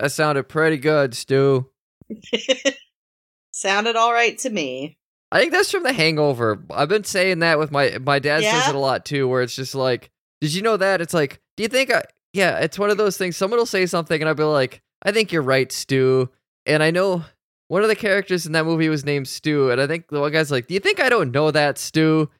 That 0.00 0.10
sounded 0.12 0.48
pretty 0.48 0.78
good, 0.78 1.14
Stu. 1.14 1.68
Sounded 3.52 3.96
all 3.96 4.14
right 4.14 4.38
to 4.38 4.48
me. 4.48 4.96
I 5.30 5.38
think 5.38 5.52
that's 5.52 5.70
from 5.70 5.82
The 5.82 5.92
Hangover. 5.92 6.64
I've 6.70 6.88
been 6.88 7.04
saying 7.04 7.40
that 7.40 7.58
with 7.58 7.70
my 7.70 7.98
my 8.00 8.18
dad 8.18 8.42
says 8.42 8.68
it 8.68 8.74
a 8.74 8.78
lot 8.78 9.04
too, 9.04 9.28
where 9.28 9.42
it's 9.42 9.54
just 9.54 9.74
like, 9.74 10.10
did 10.40 10.54
you 10.54 10.62
know 10.62 10.78
that? 10.78 11.02
It's 11.02 11.12
like, 11.12 11.42
do 11.58 11.64
you 11.64 11.68
think? 11.68 11.92
I, 11.92 12.02
yeah, 12.32 12.58
it's 12.60 12.78
one 12.78 12.88
of 12.88 12.96
those 12.96 13.18
things. 13.18 13.36
Someone 13.36 13.58
will 13.58 13.66
say 13.66 13.84
something, 13.84 14.22
and 14.22 14.28
I'll 14.28 14.34
be 14.34 14.42
like, 14.42 14.80
I 15.02 15.12
think 15.12 15.32
you're 15.32 15.42
right, 15.42 15.70
Stu. 15.70 16.30
And 16.64 16.82
I 16.82 16.90
know 16.90 17.22
one 17.68 17.82
of 17.82 17.88
the 17.88 17.96
characters 17.96 18.46
in 18.46 18.52
that 18.52 18.64
movie 18.64 18.88
was 18.88 19.04
named 19.04 19.28
Stu, 19.28 19.70
and 19.70 19.82
I 19.82 19.86
think 19.86 20.08
the 20.08 20.20
one 20.20 20.32
guy's 20.32 20.50
like, 20.50 20.66
do 20.66 20.72
you 20.72 20.80
think 20.80 20.98
I 20.98 21.10
don't 21.10 21.30
know 21.30 21.50
that, 21.50 21.76
Stu? 21.76 22.30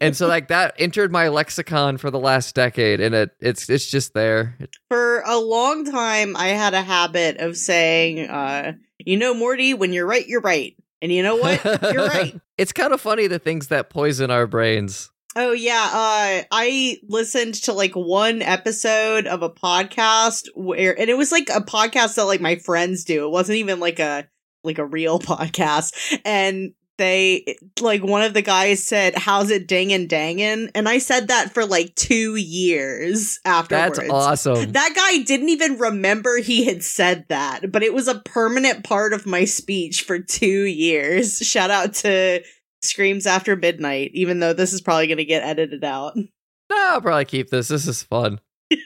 And 0.00 0.16
so 0.16 0.28
like 0.28 0.48
that 0.48 0.74
entered 0.78 1.10
my 1.10 1.28
lexicon 1.28 1.96
for 1.96 2.10
the 2.10 2.18
last 2.18 2.54
decade, 2.54 3.00
and 3.00 3.14
it 3.14 3.30
it's 3.40 3.68
it's 3.68 3.90
just 3.90 4.14
there. 4.14 4.56
For 4.88 5.20
a 5.26 5.38
long 5.38 5.84
time, 5.84 6.36
I 6.36 6.48
had 6.48 6.74
a 6.74 6.82
habit 6.82 7.38
of 7.38 7.56
saying, 7.56 8.28
uh, 8.28 8.72
you 8.98 9.16
know, 9.16 9.34
Morty, 9.34 9.74
when 9.74 9.92
you're 9.92 10.06
right, 10.06 10.26
you're 10.26 10.40
right. 10.40 10.76
And 11.00 11.10
you 11.10 11.22
know 11.22 11.36
what? 11.36 11.64
You're 11.92 12.06
right. 12.06 12.40
it's 12.58 12.72
kind 12.72 12.92
of 12.92 13.00
funny 13.00 13.26
the 13.26 13.40
things 13.40 13.68
that 13.68 13.90
poison 13.90 14.30
our 14.30 14.46
brains. 14.46 15.10
Oh 15.34 15.52
yeah, 15.52 15.88
uh 15.92 16.44
I 16.50 16.98
listened 17.08 17.54
to 17.64 17.72
like 17.72 17.94
one 17.94 18.42
episode 18.42 19.26
of 19.26 19.42
a 19.42 19.50
podcast 19.50 20.46
where 20.54 20.98
and 20.98 21.08
it 21.10 21.16
was 21.16 21.32
like 21.32 21.48
a 21.48 21.60
podcast 21.60 22.16
that 22.16 22.26
like 22.26 22.40
my 22.40 22.56
friends 22.56 23.04
do. 23.04 23.24
It 23.24 23.30
wasn't 23.30 23.58
even 23.58 23.80
like 23.80 23.98
a 23.98 24.28
like 24.62 24.78
a 24.78 24.86
real 24.86 25.18
podcast. 25.20 26.20
And 26.24 26.74
they 26.98 27.56
like 27.80 28.02
one 28.02 28.22
of 28.22 28.34
the 28.34 28.42
guys 28.42 28.84
said, 28.84 29.14
"How's 29.16 29.50
it 29.50 29.66
dingin' 29.66 30.08
dangin'?" 30.08 30.70
And 30.74 30.88
I 30.88 30.98
said 30.98 31.28
that 31.28 31.52
for 31.52 31.64
like 31.64 31.94
2 31.94 32.36
years 32.36 33.40
afterwards. 33.44 33.98
That's 33.98 34.10
awesome. 34.10 34.72
That 34.72 34.92
guy 34.94 35.22
didn't 35.22 35.48
even 35.48 35.78
remember 35.78 36.38
he 36.38 36.64
had 36.64 36.82
said 36.82 37.26
that, 37.28 37.72
but 37.72 37.82
it 37.82 37.94
was 37.94 38.08
a 38.08 38.20
permanent 38.20 38.84
part 38.84 39.12
of 39.12 39.26
my 39.26 39.44
speech 39.44 40.02
for 40.02 40.18
2 40.18 40.46
years. 40.46 41.38
Shout 41.38 41.70
out 41.70 41.94
to 41.94 42.42
Screams 42.82 43.26
After 43.26 43.56
Midnight, 43.56 44.10
even 44.14 44.40
though 44.40 44.52
this 44.52 44.72
is 44.72 44.80
probably 44.80 45.06
going 45.06 45.18
to 45.18 45.24
get 45.24 45.42
edited 45.42 45.84
out. 45.84 46.16
No, 46.16 46.76
I'll 46.76 47.00
probably 47.00 47.24
keep 47.24 47.50
this. 47.50 47.68
This 47.68 47.86
is 47.86 48.02
fun. 48.02 48.40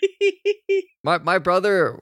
My 1.05 1.19
my 1.19 1.39
brother 1.39 2.01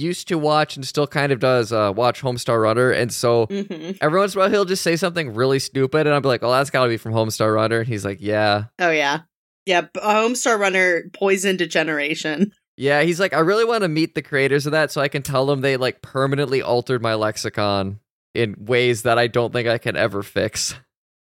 used 0.00 0.28
to 0.28 0.38
watch 0.38 0.76
and 0.76 0.86
still 0.86 1.06
kind 1.06 1.32
of 1.32 1.40
does 1.40 1.72
uh, 1.72 1.92
watch 1.94 2.22
Homestar 2.22 2.60
Runner, 2.62 2.90
and 2.90 3.12
so 3.12 3.46
hmm 3.46 3.90
every 4.00 4.18
once 4.18 4.34
in 4.34 4.38
a 4.38 4.42
while 4.42 4.50
he'll 4.50 4.64
just 4.64 4.82
say 4.82 4.96
something 4.96 5.34
really 5.34 5.58
stupid, 5.58 6.06
and 6.06 6.14
I'll 6.14 6.20
be 6.20 6.28
like, 6.28 6.42
"Oh, 6.42 6.50
that's 6.52 6.70
got 6.70 6.84
to 6.84 6.88
be 6.88 6.96
from 6.96 7.12
Homestar 7.12 7.54
Runner." 7.54 7.80
And 7.80 7.88
he's 7.88 8.04
like, 8.04 8.18
"Yeah, 8.20 8.64
Oh, 8.78 8.90
yeah. 8.90 9.20
Yeah, 9.66 9.86
a 9.96 10.00
Homestar 10.14 10.58
Runner 10.58 11.02
poisoned 11.14 11.60
a 11.60 11.66
generation. 11.66 12.52
yeah." 12.76 13.02
He's 13.02 13.20
like, 13.20 13.32
"I 13.34 13.40
really 13.40 13.64
want 13.64 13.82
to 13.82 13.88
meet 13.88 14.14
the 14.14 14.22
creators 14.22 14.66
of 14.66 14.72
that, 14.72 14.90
so 14.90 15.00
I 15.00 15.08
can 15.08 15.22
tell 15.22 15.46
them 15.46 15.60
they 15.60 15.76
like 15.76 16.00
permanently 16.02 16.62
altered 16.62 17.02
my 17.02 17.14
lexicon 17.14 18.00
in 18.34 18.54
ways 18.58 19.02
that 19.02 19.18
I 19.18 19.26
don't 19.26 19.52
think 19.52 19.68
I 19.68 19.78
can 19.78 19.96
ever 19.96 20.22
fix." 20.22 20.74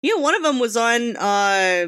Know, 0.04 0.18
one 0.18 0.34
of 0.36 0.42
them 0.44 0.58
was 0.60 0.76
on 0.76 1.16
uh 1.18 1.88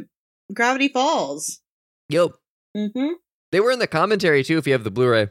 Gravity 0.53 0.89
Falls. 0.89 1.61
Yep, 2.09 2.31
Mm-hmm. 2.77 3.13
they 3.51 3.59
were 3.59 3.71
in 3.71 3.79
the 3.79 3.87
commentary 3.87 4.43
too. 4.43 4.57
If 4.59 4.67
you 4.67 4.73
have 4.73 4.83
the 4.83 4.91
Blu-ray, 4.91 5.29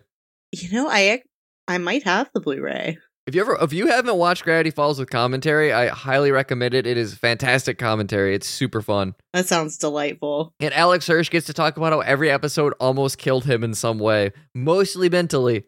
You 0.53 0.73
know, 0.73 0.89
I 0.89 1.23
I 1.69 1.79
might 1.79 2.03
have 2.05 2.31
the 2.35 2.41
Blu-ray. 2.41 2.99
if 3.27 3.35
you 3.35 3.41
ever 3.41 3.57
if 3.61 3.73
you 3.73 3.87
haven't 3.87 4.17
watched 4.17 4.43
Gravity 4.45 4.71
Falls 4.71 4.99
with 4.99 5.11
commentary, 5.11 5.73
I 5.73 5.89
highly 5.89 6.31
recommend 6.33 6.75
it. 6.75 6.87
It 6.87 6.97
is 6.97 7.15
fantastic 7.15 7.79
commentary. 7.79 8.35
It's 8.35 8.49
super 8.49 8.83
fun. 8.83 9.15
That 9.33 9.47
sounds 9.47 9.79
delightful. 9.79 10.55
And 10.61 10.75
Alex 10.75 11.07
Hirsch 11.07 11.31
gets 11.31 11.47
to 11.47 11.53
talk 11.53 11.77
about 11.77 11.93
how 11.93 12.01
every 12.01 12.31
episode 12.31 12.75
almost 12.81 13.19
killed 13.19 13.45
him 13.45 13.63
in 13.63 13.75
some 13.75 13.99
way, 13.99 14.33
mostly 14.55 15.09
mentally. 15.09 15.65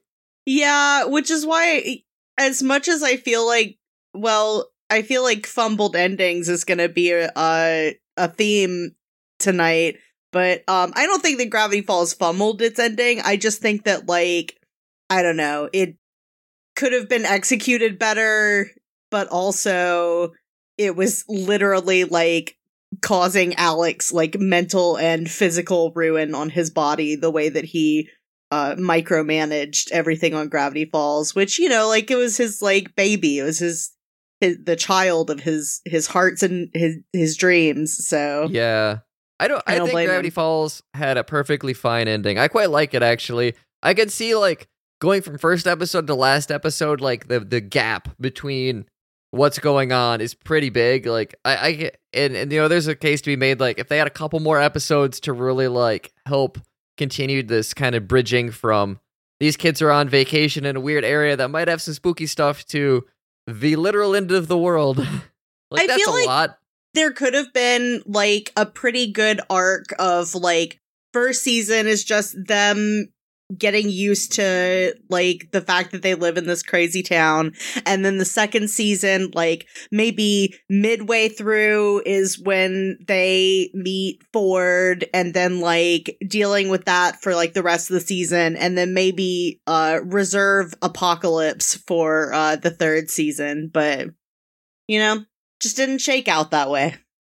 Yeah, 0.47 1.05
which 1.05 1.31
is 1.31 1.47
why, 1.47 2.03
as 2.37 2.63
much 2.63 2.89
as 2.89 3.03
I 3.03 3.17
feel 3.17 3.47
like, 3.47 3.79
well, 4.13 4.69
I 4.91 5.03
feel 5.03 5.23
like 5.23 5.47
fumbled 5.47 5.97
endings 5.97 6.49
is 6.49 6.65
going 6.65 6.79
to 6.79 6.89
be 6.89 7.13
a, 7.13 7.31
a 7.37 7.99
a 8.17 8.29
theme 8.29 8.95
tonight. 9.39 9.97
But 10.33 10.69
um, 10.69 10.93
I 10.97 11.07
don't 11.07 11.23
think 11.23 11.39
that 11.39 11.51
Gravity 11.51 11.81
Falls 11.83 12.13
fumbled 12.13 12.61
its 12.61 12.79
ending. 12.81 13.21
I 13.25 13.37
just 13.37 13.61
think 13.63 13.85
that 13.85 14.07
like 14.07 14.59
I 15.15 15.23
don't 15.23 15.37
know, 15.37 15.69
it 15.73 15.97
could 16.75 16.93
have 16.93 17.09
been 17.09 17.25
executed 17.25 17.99
better, 17.99 18.69
but 19.11 19.29
also 19.29 20.33
it 20.77 20.97
was 20.97 21.25
literally 21.29 22.03
like 22.03 22.57
causing 23.01 23.55
Alex 23.55 24.13
like 24.13 24.39
mental 24.41 24.97
and 24.99 25.31
physical 25.31 25.93
ruin 25.95 26.35
on 26.35 26.51
his 26.51 26.71
body 26.71 27.15
the 27.15 27.31
way 27.31 27.49
that 27.49 27.65
he 27.65 28.09
uh 28.51 28.75
micromanaged 28.77 29.93
everything 29.93 30.35
on 30.35 30.49
Gravity 30.49 30.85
Falls, 30.87 31.33
which 31.33 31.61
you 31.61 31.69
know, 31.69 31.87
like 31.87 32.11
it 32.11 32.17
was 32.17 32.37
his 32.37 32.61
like 32.61 32.97
baby, 32.97 33.39
it 33.39 33.45
was 33.45 33.61
his, 33.61 33.93
his 34.41 34.59
the 34.65 34.77
child 34.77 35.31
of 35.31 35.41
his 35.41 35.81
his 35.85 36.09
hearts 36.09 36.43
and 36.43 36.71
his 36.75 36.97
his 37.13 37.37
dreams. 37.37 38.07
So 38.07 38.49
Yeah. 38.51 38.99
I 39.39 39.49
don't 39.49 39.63
I 39.67 39.75
I, 39.75 39.79
don't 39.79 39.87
think 39.87 39.95
blame 39.95 40.07
Gravity 40.07 40.29
him. 40.29 40.35
Falls 40.35 40.83
had 40.93 41.17
a 41.17 41.25
perfectly 41.25 41.73
fine 41.73 42.09
ending. 42.09 42.37
I 42.39 42.49
quite 42.49 42.71
like 42.71 42.95
it 42.95 43.03
actually. 43.03 43.55
I 43.83 43.95
can 43.95 44.09
see 44.09 44.35
like 44.35 44.69
going 45.01 45.23
from 45.23 45.39
first 45.39 45.67
episode 45.67 46.07
to 46.07 46.15
last 46.15 46.51
episode, 46.51 47.01
like 47.01 47.29
the 47.29 47.41
the 47.41 47.61
gap 47.61 48.09
between 48.21 48.87
what's 49.31 49.59
going 49.59 49.93
on 49.93 50.21
is 50.21 50.35
pretty 50.35 50.71
big. 50.71 51.07
Like 51.07 51.35
I, 51.45 51.55
I 51.57 51.91
and, 52.13 52.37
and 52.37 52.53
you 52.53 52.61
know, 52.61 52.69
there's 52.69 52.87
a 52.87 52.95
case 52.95 53.21
to 53.23 53.31
be 53.31 53.37
made 53.37 53.61
like 53.61 53.79
if 53.79 53.89
they 53.89 53.99
had 53.99 54.07
a 54.07 54.11
couple 54.11 54.41
more 54.41 54.61
episodes 54.61 55.21
to 55.21 55.33
really 55.33 55.69
like 55.69 56.13
help 56.27 56.59
continue 56.97 57.43
this 57.43 57.75
kind 57.75 57.95
of 57.97 58.07
bridging 58.07 58.51
from 58.51 59.01
these 59.41 59.57
kids 59.57 59.83
are 59.83 59.91
on 59.91 60.09
vacation 60.09 60.65
in 60.65 60.77
a 60.77 60.81
weird 60.81 61.05
area 61.05 61.37
that 61.37 61.49
might 61.49 61.67
have 61.67 61.83
some 61.83 61.93
spooky 61.95 62.27
stuff 62.27 62.65
to 62.67 63.05
the 63.49 63.75
literal 63.77 64.15
end 64.15 64.31
of 64.31 64.47
the 64.47 64.57
world. 64.57 64.99
like 65.71 65.83
I 65.83 65.87
that's 65.89 66.03
feel 66.05 66.15
a 66.15 66.17
like- 66.17 66.27
lot. 66.27 66.59
there 66.95 67.11
could 67.11 67.35
have 67.35 67.53
been 67.53 68.03
like 68.07 68.53
a 68.57 68.65
pretty 68.65 69.11
good 69.11 69.41
arc 69.51 69.87
of 69.99 70.35
like 70.37 70.81
first 71.13 71.43
season 71.43 71.89
is 71.89 72.05
just 72.05 72.37
them 72.47 73.09
getting 73.59 73.89
used 73.89 74.33
to 74.33 74.95
like 75.09 75.49
the 75.53 75.61
fact 75.61 75.93
that 75.93 76.03
they 76.03 76.15
live 76.15 76.37
in 76.37 76.47
this 76.47 76.63
crazy 76.63 77.03
town 77.03 77.53
and 77.87 78.05
then 78.05 78.19
the 78.19 78.25
second 78.25 78.69
season 78.69 79.31
like 79.35 79.67
maybe 79.91 80.55
midway 80.69 81.29
through 81.29 82.03
is 82.07 82.39
when 82.39 82.99
they 83.07 83.71
meet 83.75 84.23
Ford 84.33 85.05
and 85.13 85.35
then 85.35 85.61
like 85.61 86.17
dealing 86.27 86.69
with 86.69 86.85
that 86.87 87.21
for 87.23 87.35
like 87.35 87.55
the 87.55 87.63
rest 87.63 87.91
of 87.91 87.95
the 87.95 88.01
season 88.01 88.57
and 88.57 88.77
then 88.77 88.95
maybe 88.95 89.61
uh 89.67 90.01
reserve 90.05 90.75
apocalypse 90.83 91.75
for 91.75 92.33
uh 92.33 92.57
the 92.57 92.71
third 92.71 93.11
season 93.11 93.71
but 93.73 94.09
you 94.87 94.99
know 94.99 95.25
just 95.61 95.77
didn't 95.77 95.99
shake 95.99 96.29
out 96.29 96.51
that 96.51 96.71
way 96.71 96.95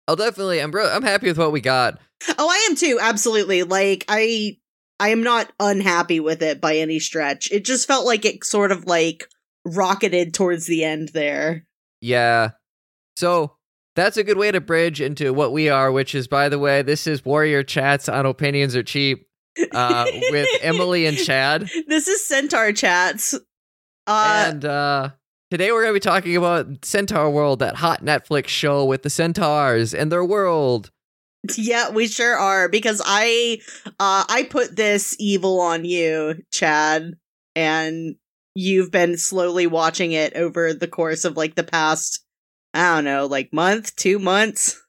I'll 0.08 0.16
definitely. 0.16 0.60
I'm. 0.60 0.70
bro- 0.70 0.90
I'm 0.90 1.02
happy 1.02 1.26
with 1.26 1.38
what 1.38 1.52
we 1.52 1.60
got. 1.60 1.98
Oh, 2.38 2.48
I 2.48 2.68
am 2.70 2.76
too. 2.76 2.98
Absolutely. 3.00 3.62
Like 3.62 4.04
I 4.08 4.56
I 4.98 5.10
am 5.10 5.22
not 5.22 5.52
unhappy 5.60 6.20
with 6.20 6.42
it 6.42 6.60
by 6.60 6.76
any 6.76 6.98
stretch. 6.98 7.50
It 7.52 7.64
just 7.64 7.86
felt 7.86 8.06
like 8.06 8.24
it 8.24 8.44
sort 8.44 8.72
of 8.72 8.86
like 8.86 9.28
rocketed 9.64 10.32
towards 10.32 10.66
the 10.66 10.84
end 10.84 11.10
there. 11.10 11.66
Yeah. 12.00 12.50
So 13.16 13.56
that's 13.94 14.16
a 14.16 14.24
good 14.24 14.38
way 14.38 14.52
to 14.52 14.60
bridge 14.60 15.00
into 15.00 15.32
what 15.32 15.52
we 15.52 15.68
are, 15.68 15.90
which 15.90 16.14
is, 16.14 16.28
by 16.28 16.48
the 16.48 16.58
way, 16.58 16.82
this 16.82 17.06
is 17.06 17.24
Warrior 17.24 17.62
Chats 17.62 18.08
on 18.08 18.26
Opinions 18.26 18.76
Are 18.76 18.82
Cheap 18.82 19.26
uh, 19.72 20.06
with 20.30 20.48
Emily 20.62 21.06
and 21.06 21.16
Chad. 21.16 21.68
This 21.88 22.08
is 22.08 22.26
Centaur 22.26 22.72
Chats. 22.72 23.34
Uh 24.06 24.44
and 24.46 24.64
uh, 24.64 25.10
today 25.50 25.72
we're 25.72 25.82
going 25.82 25.94
to 25.94 26.00
be 26.00 26.00
talking 26.00 26.36
about 26.36 26.84
Centaur 26.84 27.30
World, 27.30 27.58
that 27.58 27.76
hot 27.76 28.04
Netflix 28.04 28.48
show 28.48 28.84
with 28.84 29.02
the 29.02 29.10
centaurs 29.10 29.92
and 29.92 30.12
their 30.12 30.24
world. 30.24 30.90
Yeah, 31.56 31.90
we 31.90 32.08
sure 32.08 32.36
are 32.36 32.68
because 32.68 33.02
I 33.04 33.58
uh 34.00 34.24
I 34.28 34.46
put 34.48 34.76
this 34.76 35.16
evil 35.18 35.60
on 35.60 35.84
you, 35.84 36.42
Chad, 36.50 37.14
and 37.54 38.16
you've 38.54 38.90
been 38.90 39.18
slowly 39.18 39.66
watching 39.66 40.12
it 40.12 40.34
over 40.34 40.72
the 40.72 40.88
course 40.88 41.24
of 41.24 41.36
like 41.36 41.54
the 41.54 41.64
past 41.64 42.24
I 42.74 42.96
don't 42.96 43.04
know, 43.04 43.26
like 43.26 43.52
month, 43.52 43.96
2 43.96 44.18
months. 44.18 44.82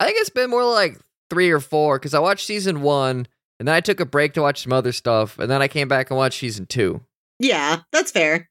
I 0.00 0.06
think 0.06 0.18
it's 0.20 0.30
been 0.30 0.50
more 0.50 0.64
like 0.64 0.98
three 1.30 1.50
or 1.50 1.60
four 1.60 1.98
because 1.98 2.14
I 2.14 2.18
watched 2.18 2.46
season 2.46 2.82
one 2.82 3.26
and 3.58 3.68
then 3.68 3.74
I 3.74 3.80
took 3.80 4.00
a 4.00 4.06
break 4.06 4.34
to 4.34 4.42
watch 4.42 4.62
some 4.62 4.72
other 4.72 4.92
stuff 4.92 5.38
and 5.38 5.50
then 5.50 5.62
I 5.62 5.68
came 5.68 5.88
back 5.88 6.10
and 6.10 6.16
watched 6.16 6.40
season 6.40 6.66
two. 6.66 7.00
Yeah, 7.38 7.80
that's 7.92 8.10
fair. 8.10 8.48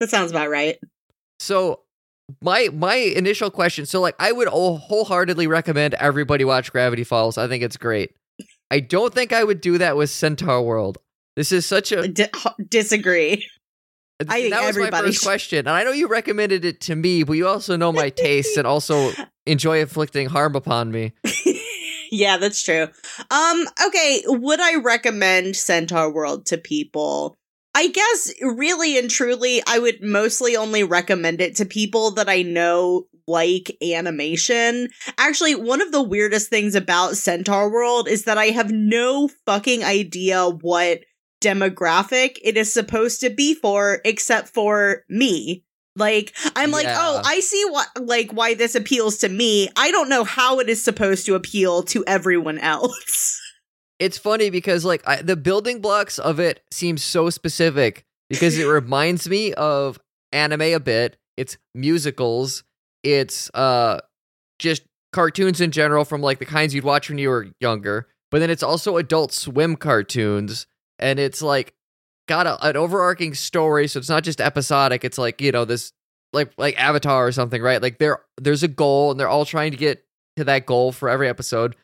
That 0.00 0.10
sounds 0.10 0.30
about 0.30 0.50
right. 0.50 0.78
So 1.40 1.82
my 2.42 2.68
my 2.72 2.94
initial 2.94 3.50
question, 3.50 3.86
so 3.86 4.00
like 4.00 4.14
I 4.18 4.32
would 4.32 4.48
wholeheartedly 4.48 5.46
recommend 5.46 5.94
everybody 5.94 6.44
watch 6.44 6.70
Gravity 6.72 7.04
Falls. 7.04 7.38
I 7.38 7.48
think 7.48 7.62
it's 7.62 7.76
great. 7.76 8.14
I 8.70 8.80
don't 8.80 9.14
think 9.14 9.32
I 9.32 9.44
would 9.44 9.60
do 9.60 9.78
that 9.78 9.96
with 9.96 10.10
Centaur 10.10 10.62
World. 10.62 10.98
This 11.36 11.52
is 11.52 11.64
such 11.64 11.90
a 11.92 12.06
D- 12.08 12.24
h- 12.24 12.52
disagree. 12.68 13.46
I 14.28 14.42
think 14.42 14.52
that 14.52 14.66
was 14.66 14.76
my 14.76 14.90
first 14.90 15.20
should- 15.20 15.24
question, 15.26 15.58
and 15.60 15.70
I 15.70 15.84
know 15.84 15.92
you 15.92 16.08
recommended 16.08 16.64
it 16.64 16.80
to 16.82 16.96
me, 16.96 17.22
but 17.22 17.34
you 17.34 17.46
also 17.48 17.76
know 17.76 17.92
my 17.92 18.10
tastes 18.10 18.56
and 18.56 18.66
also 18.66 19.12
enjoy 19.46 19.80
inflicting 19.80 20.28
harm 20.28 20.54
upon 20.56 20.90
me. 20.90 21.12
yeah, 22.10 22.36
that's 22.36 22.62
true. 22.62 22.88
Um, 23.30 23.66
okay, 23.86 24.22
would 24.26 24.60
I 24.60 24.76
recommend 24.76 25.56
Centaur 25.56 26.12
World 26.12 26.46
to 26.46 26.58
people? 26.58 27.37
I 27.78 27.86
guess 27.86 28.32
really 28.42 28.98
and 28.98 29.08
truly, 29.08 29.62
I 29.64 29.78
would 29.78 30.02
mostly 30.02 30.56
only 30.56 30.82
recommend 30.82 31.40
it 31.40 31.54
to 31.56 31.64
people 31.64 32.10
that 32.12 32.28
I 32.28 32.42
know 32.42 33.06
like 33.28 33.76
animation. 33.80 34.88
Actually, 35.16 35.54
one 35.54 35.80
of 35.80 35.92
the 35.92 36.02
weirdest 36.02 36.50
things 36.50 36.74
about 36.74 37.16
Centaur 37.16 37.70
World 37.70 38.08
is 38.08 38.24
that 38.24 38.36
I 38.36 38.46
have 38.46 38.72
no 38.72 39.28
fucking 39.46 39.84
idea 39.84 40.48
what 40.48 41.02
demographic 41.40 42.38
it 42.42 42.56
is 42.56 42.72
supposed 42.72 43.20
to 43.20 43.30
be 43.30 43.54
for, 43.54 44.00
except 44.04 44.48
for 44.48 45.04
me. 45.08 45.62
Like, 45.94 46.34
I'm 46.56 46.72
like, 46.72 46.86
oh, 46.88 46.90
Yeah. 46.90 46.98
oh, 47.00 47.22
I 47.24 47.38
see 47.38 47.64
what, 47.68 47.86
like, 48.00 48.32
why 48.32 48.54
this 48.54 48.74
appeals 48.74 49.18
to 49.18 49.28
me. 49.28 49.68
I 49.76 49.92
don't 49.92 50.08
know 50.08 50.24
how 50.24 50.58
it 50.58 50.68
is 50.68 50.82
supposed 50.82 51.26
to 51.26 51.36
appeal 51.36 51.84
to 51.84 52.02
everyone 52.08 52.58
else. 52.58 53.40
It's 53.98 54.18
funny 54.18 54.50
because 54.50 54.84
like 54.84 55.02
I, 55.06 55.22
the 55.22 55.36
building 55.36 55.80
blocks 55.80 56.18
of 56.18 56.38
it 56.38 56.62
seem 56.70 56.98
so 56.98 57.30
specific 57.30 58.04
because 58.28 58.58
it 58.58 58.64
reminds 58.68 59.28
me 59.28 59.52
of 59.54 59.98
anime 60.32 60.62
a 60.62 60.78
bit. 60.78 61.16
It's 61.36 61.56
musicals. 61.74 62.64
It's 63.02 63.50
uh 63.54 64.00
just 64.58 64.82
cartoons 65.12 65.60
in 65.60 65.70
general 65.70 66.04
from 66.04 66.20
like 66.20 66.38
the 66.38 66.46
kinds 66.46 66.74
you'd 66.74 66.84
watch 66.84 67.08
when 67.08 67.18
you 67.18 67.28
were 67.30 67.48
younger. 67.60 68.08
But 68.30 68.40
then 68.40 68.50
it's 68.50 68.62
also 68.62 68.98
adult 68.98 69.32
swim 69.32 69.76
cartoons 69.76 70.66
and 70.98 71.18
it's 71.18 71.40
like 71.40 71.74
got 72.28 72.46
a, 72.46 72.62
an 72.66 72.76
overarching 72.76 73.34
story 73.34 73.88
so 73.88 73.98
it's 73.98 74.08
not 74.08 74.22
just 74.22 74.40
episodic. 74.40 75.04
It's 75.04 75.18
like, 75.18 75.40
you 75.40 75.50
know, 75.50 75.64
this 75.64 75.92
like 76.32 76.52
like 76.58 76.78
Avatar 76.80 77.26
or 77.26 77.32
something, 77.32 77.62
right? 77.62 77.80
Like 77.80 77.98
there 77.98 78.20
there's 78.40 78.62
a 78.62 78.68
goal 78.68 79.10
and 79.10 79.18
they're 79.18 79.28
all 79.28 79.46
trying 79.46 79.70
to 79.70 79.76
get 79.76 80.04
to 80.36 80.44
that 80.44 80.66
goal 80.66 80.92
for 80.92 81.08
every 81.08 81.28
episode. 81.28 81.74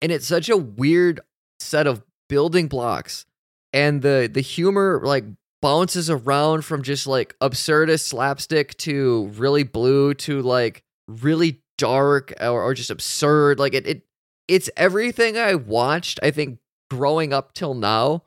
And 0.00 0.12
it's 0.12 0.26
such 0.26 0.48
a 0.48 0.56
weird 0.56 1.20
set 1.60 1.86
of 1.86 2.02
building 2.28 2.68
blocks 2.68 3.26
and 3.72 4.02
the 4.02 4.30
the 4.32 4.40
humor 4.40 5.00
like 5.04 5.24
bounces 5.60 6.08
around 6.08 6.64
from 6.64 6.82
just 6.82 7.06
like 7.06 7.34
absurdist 7.40 8.02
slapstick 8.02 8.76
to 8.78 9.26
really 9.34 9.62
blue 9.62 10.14
to 10.14 10.40
like 10.42 10.84
really 11.08 11.62
dark 11.78 12.32
or, 12.40 12.62
or 12.62 12.74
just 12.74 12.90
absurd 12.90 13.58
like 13.58 13.74
it, 13.74 13.86
it 13.86 14.02
it's 14.46 14.70
everything 14.76 15.36
i 15.36 15.54
watched 15.54 16.20
i 16.22 16.30
think 16.30 16.58
growing 16.90 17.32
up 17.32 17.52
till 17.54 17.74
now 17.74 18.22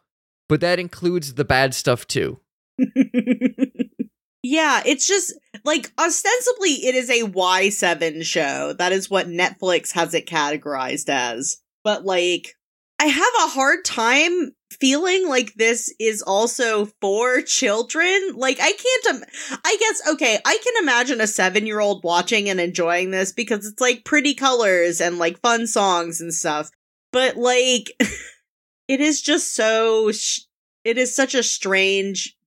but 0.50 0.62
that 0.62 0.80
includes 0.80 1.36
the 1.36 1.46
bad 1.46 1.74
stuff 1.74 2.08
too 2.08 2.40
yeah, 4.44 4.82
it's 4.86 5.08
just 5.08 5.34
like 5.64 5.92
ostensibly 6.00 6.70
it 6.70 6.96
is 6.96 7.10
a 7.10 7.24
Y7 7.24 8.24
show. 8.24 8.74
That 8.74 8.92
is 8.92 9.10
what 9.10 9.28
Netflix 9.28 9.94
has 9.94 10.14
it 10.14 10.28
categorized 10.28 11.10
as. 11.10 11.58
But 11.84 12.06
like 12.06 12.56
I 13.02 13.06
have 13.06 13.34
a 13.44 13.50
hard 13.50 13.84
time 13.84 14.52
feeling 14.80 15.28
like 15.28 15.56
this 15.56 15.92
is 16.00 16.22
also 16.22 16.86
for 17.02 17.42
children. 17.42 18.34
Like 18.36 18.60
I 18.62 18.72
can't 18.74 19.16
Im- 19.16 19.60
I 19.66 19.78
guess 19.80 20.14
okay, 20.14 20.38
I 20.46 20.60
can 20.64 20.84
imagine 20.84 21.20
a 21.20 21.24
7-year-old 21.24 22.04
watching 22.04 22.48
and 22.48 22.60
enjoying 22.62 23.10
this 23.10 23.32
because 23.32 23.66
it's 23.66 23.82
like 23.82 24.06
pretty 24.06 24.36
colors 24.36 25.02
and 25.02 25.18
like 25.18 25.42
fun 25.42 25.66
songs 25.66 26.22
and 26.22 26.32
stuff. 26.32 26.70
But 27.12 27.38
like 27.38 27.90
it 28.88 29.02
is 29.02 29.20
just 29.20 29.56
so 29.56 30.12
sh- 30.12 30.42
it 30.84 31.00
is 31.00 31.16
such 31.16 31.34
a 31.34 31.42
strange 31.42 32.38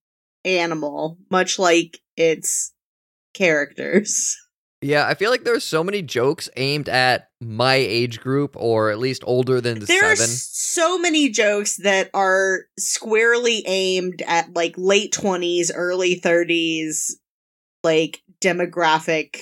animal, 0.44 1.18
much 1.32 1.58
like 1.58 1.98
its 2.16 2.72
characters. 3.32 4.36
Yeah 4.84 5.06
i 5.08 5.14
feel 5.14 5.30
like 5.30 5.44
there's 5.44 5.64
so 5.64 5.82
many 5.82 6.02
jokes 6.02 6.48
aimed 6.56 6.88
at 6.88 7.28
my 7.40 7.74
age 7.74 8.20
group 8.20 8.54
or 8.58 8.90
at 8.90 8.98
least 8.98 9.22
older 9.26 9.60
than 9.60 9.78
the 9.80 9.86
There 9.86 10.04
are 10.04 10.14
seven 10.16 10.30
s- 10.32 10.48
so 10.52 10.98
many 10.98 11.28
jokes 11.30 11.76
that 11.78 12.10
are 12.14 12.60
squarely 12.78 13.62
aimed 13.66 14.22
at 14.26 14.54
like 14.54 14.74
late 14.76 15.12
20s, 15.12 15.70
early 15.74 16.20
30s, 16.20 17.12
like 17.82 18.22
demographic 18.40 19.36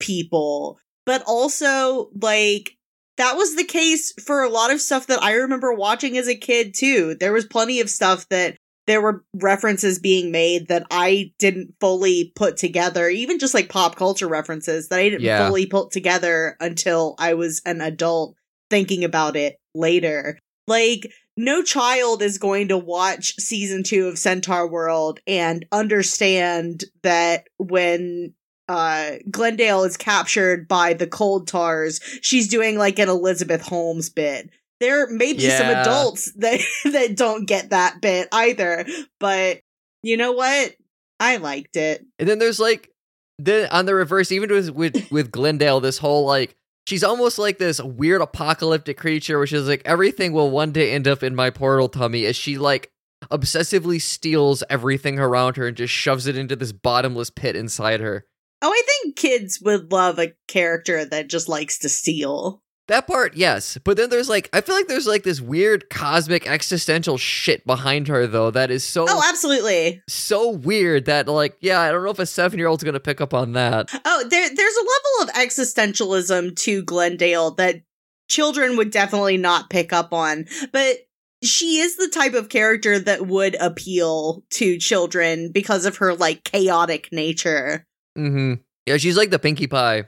people. 0.00 0.78
But 1.06 1.22
also, 1.26 2.10
like, 2.20 2.76
that 3.16 3.36
was 3.36 3.54
the 3.54 3.64
case 3.64 4.12
for 4.24 4.42
a 4.42 4.48
lot 4.50 4.72
of 4.72 4.80
stuff 4.80 5.06
that 5.06 5.22
I 5.22 5.34
remember 5.34 5.72
watching 5.72 6.18
as 6.18 6.28
a 6.28 6.34
kid, 6.34 6.74
too. 6.74 7.14
There 7.14 7.32
was 7.32 7.46
plenty 7.46 7.80
of 7.80 7.88
stuff 7.88 8.28
that 8.28 8.55
there 8.86 9.00
were 9.02 9.24
references 9.34 9.98
being 9.98 10.30
made 10.30 10.68
that 10.68 10.86
I 10.90 11.32
didn't 11.38 11.74
fully 11.80 12.32
put 12.36 12.56
together, 12.56 13.08
even 13.08 13.38
just 13.38 13.54
like 13.54 13.68
pop 13.68 13.96
culture 13.96 14.28
references 14.28 14.88
that 14.88 14.98
I 14.98 15.08
didn't 15.08 15.22
Yeah. 15.22 15.46
fully 15.46 15.66
put 15.66 15.90
together 15.90 16.56
until 16.60 17.14
I 17.18 17.34
was 17.34 17.60
an 17.66 17.80
adult 17.80 18.36
thinking 18.70 19.04
about 19.04 19.36
it 19.36 19.56
later. 19.74 20.38
Like, 20.68 21.10
no 21.36 21.62
child 21.62 22.22
is 22.22 22.38
going 22.38 22.68
to 22.68 22.78
watch 22.78 23.34
season 23.38 23.82
two 23.82 24.06
of 24.08 24.18
Centaur 24.18 24.66
World 24.68 25.20
and 25.26 25.66
understand 25.72 26.84
that 27.02 27.44
when 27.58 28.34
uh 28.68 29.12
Glendale 29.30 29.84
is 29.84 29.96
captured 29.96 30.66
by 30.66 30.92
the 30.92 31.06
Coldtaurs, 31.06 32.00
she's 32.22 32.48
doing 32.48 32.76
like 32.78 32.98
an 32.98 33.08
Elizabeth 33.08 33.62
Holmes 33.62 34.10
bit. 34.10 34.50
There 34.80 35.08
may 35.08 35.32
be 35.32 35.48
some 35.48 35.68
adults 35.68 36.32
that 36.36 36.60
that 36.84 37.16
don't 37.16 37.46
get 37.46 37.70
that 37.70 38.00
bit 38.00 38.28
either, 38.32 38.86
but 39.18 39.60
you 40.02 40.16
know 40.16 40.32
what? 40.32 40.74
I 41.18 41.36
liked 41.36 41.76
it. 41.76 42.04
And 42.18 42.28
then 42.28 42.38
there's 42.38 42.60
like 42.60 42.90
then 43.38 43.68
on 43.70 43.86
the 43.86 43.94
reverse, 43.94 44.32
even 44.32 44.50
with 44.50 44.70
with 44.70 45.10
with 45.10 45.30
Glendale, 45.30 45.80
this 45.80 45.98
whole 45.98 46.26
like 46.26 46.56
she's 46.86 47.04
almost 47.04 47.38
like 47.38 47.58
this 47.58 47.80
weird 47.80 48.22
apocalyptic 48.22 48.98
creature, 48.98 49.38
which 49.38 49.52
is 49.52 49.68
like 49.68 49.82
everything 49.84 50.32
will 50.32 50.50
one 50.50 50.72
day 50.72 50.92
end 50.92 51.08
up 51.08 51.22
in 51.22 51.34
my 51.34 51.50
portal 51.50 51.88
tummy 51.88 52.24
as 52.26 52.36
she 52.36 52.58
like 52.58 52.90
obsessively 53.30 54.00
steals 54.00 54.62
everything 54.70 55.18
around 55.18 55.56
her 55.56 55.68
and 55.68 55.76
just 55.76 55.92
shoves 55.92 56.26
it 56.26 56.36
into 56.36 56.56
this 56.56 56.72
bottomless 56.72 57.30
pit 57.30 57.56
inside 57.56 58.00
her. 58.00 58.24
Oh, 58.62 58.70
I 58.70 58.82
think 58.86 59.16
kids 59.16 59.60
would 59.60 59.92
love 59.92 60.18
a 60.18 60.32
character 60.48 61.04
that 61.04 61.28
just 61.28 61.48
likes 61.48 61.78
to 61.80 61.88
steal. 61.88 62.62
That 62.88 63.08
part, 63.08 63.34
yes. 63.36 63.78
But 63.82 63.96
then 63.96 64.10
there's 64.10 64.28
like 64.28 64.48
I 64.52 64.60
feel 64.60 64.76
like 64.76 64.86
there's 64.86 65.06
like 65.08 65.24
this 65.24 65.40
weird 65.40 65.90
cosmic 65.90 66.46
existential 66.46 67.18
shit 67.18 67.66
behind 67.66 68.06
her 68.06 68.26
though 68.28 68.50
that 68.52 68.70
is 68.70 68.84
so 68.84 69.06
Oh, 69.08 69.22
absolutely. 69.28 70.02
so 70.08 70.50
weird 70.50 71.06
that 71.06 71.26
like 71.26 71.56
yeah, 71.60 71.80
I 71.80 71.90
don't 71.90 72.04
know 72.04 72.10
if 72.10 72.18
a 72.20 72.26
seven 72.26 72.58
year 72.58 72.68
old's 72.68 72.84
gonna 72.84 73.00
pick 73.00 73.20
up 73.20 73.34
on 73.34 73.52
that. 73.54 73.90
Oh, 74.04 74.24
there 74.30 74.48
there's 74.54 74.76
a 74.76 74.80
level 74.80 75.28
of 75.28 75.34
existentialism 75.34 76.56
to 76.56 76.82
Glendale 76.84 77.50
that 77.52 77.82
children 78.28 78.76
would 78.76 78.90
definitely 78.90 79.36
not 79.36 79.70
pick 79.70 79.92
up 79.92 80.12
on, 80.12 80.46
but 80.72 80.96
she 81.42 81.78
is 81.78 81.96
the 81.96 82.08
type 82.08 82.34
of 82.34 82.48
character 82.48 82.98
that 82.98 83.26
would 83.26 83.56
appeal 83.60 84.42
to 84.50 84.78
children 84.78 85.50
because 85.52 85.84
of 85.86 85.96
her 85.98 86.14
like 86.14 86.44
chaotic 86.44 87.08
nature. 87.12 87.84
Mm-hmm. 88.16 88.54
Yeah, 88.86 88.96
she's 88.96 89.16
like 89.16 89.30
the 89.30 89.38
Pinkie 89.38 89.66
Pie. 89.66 90.04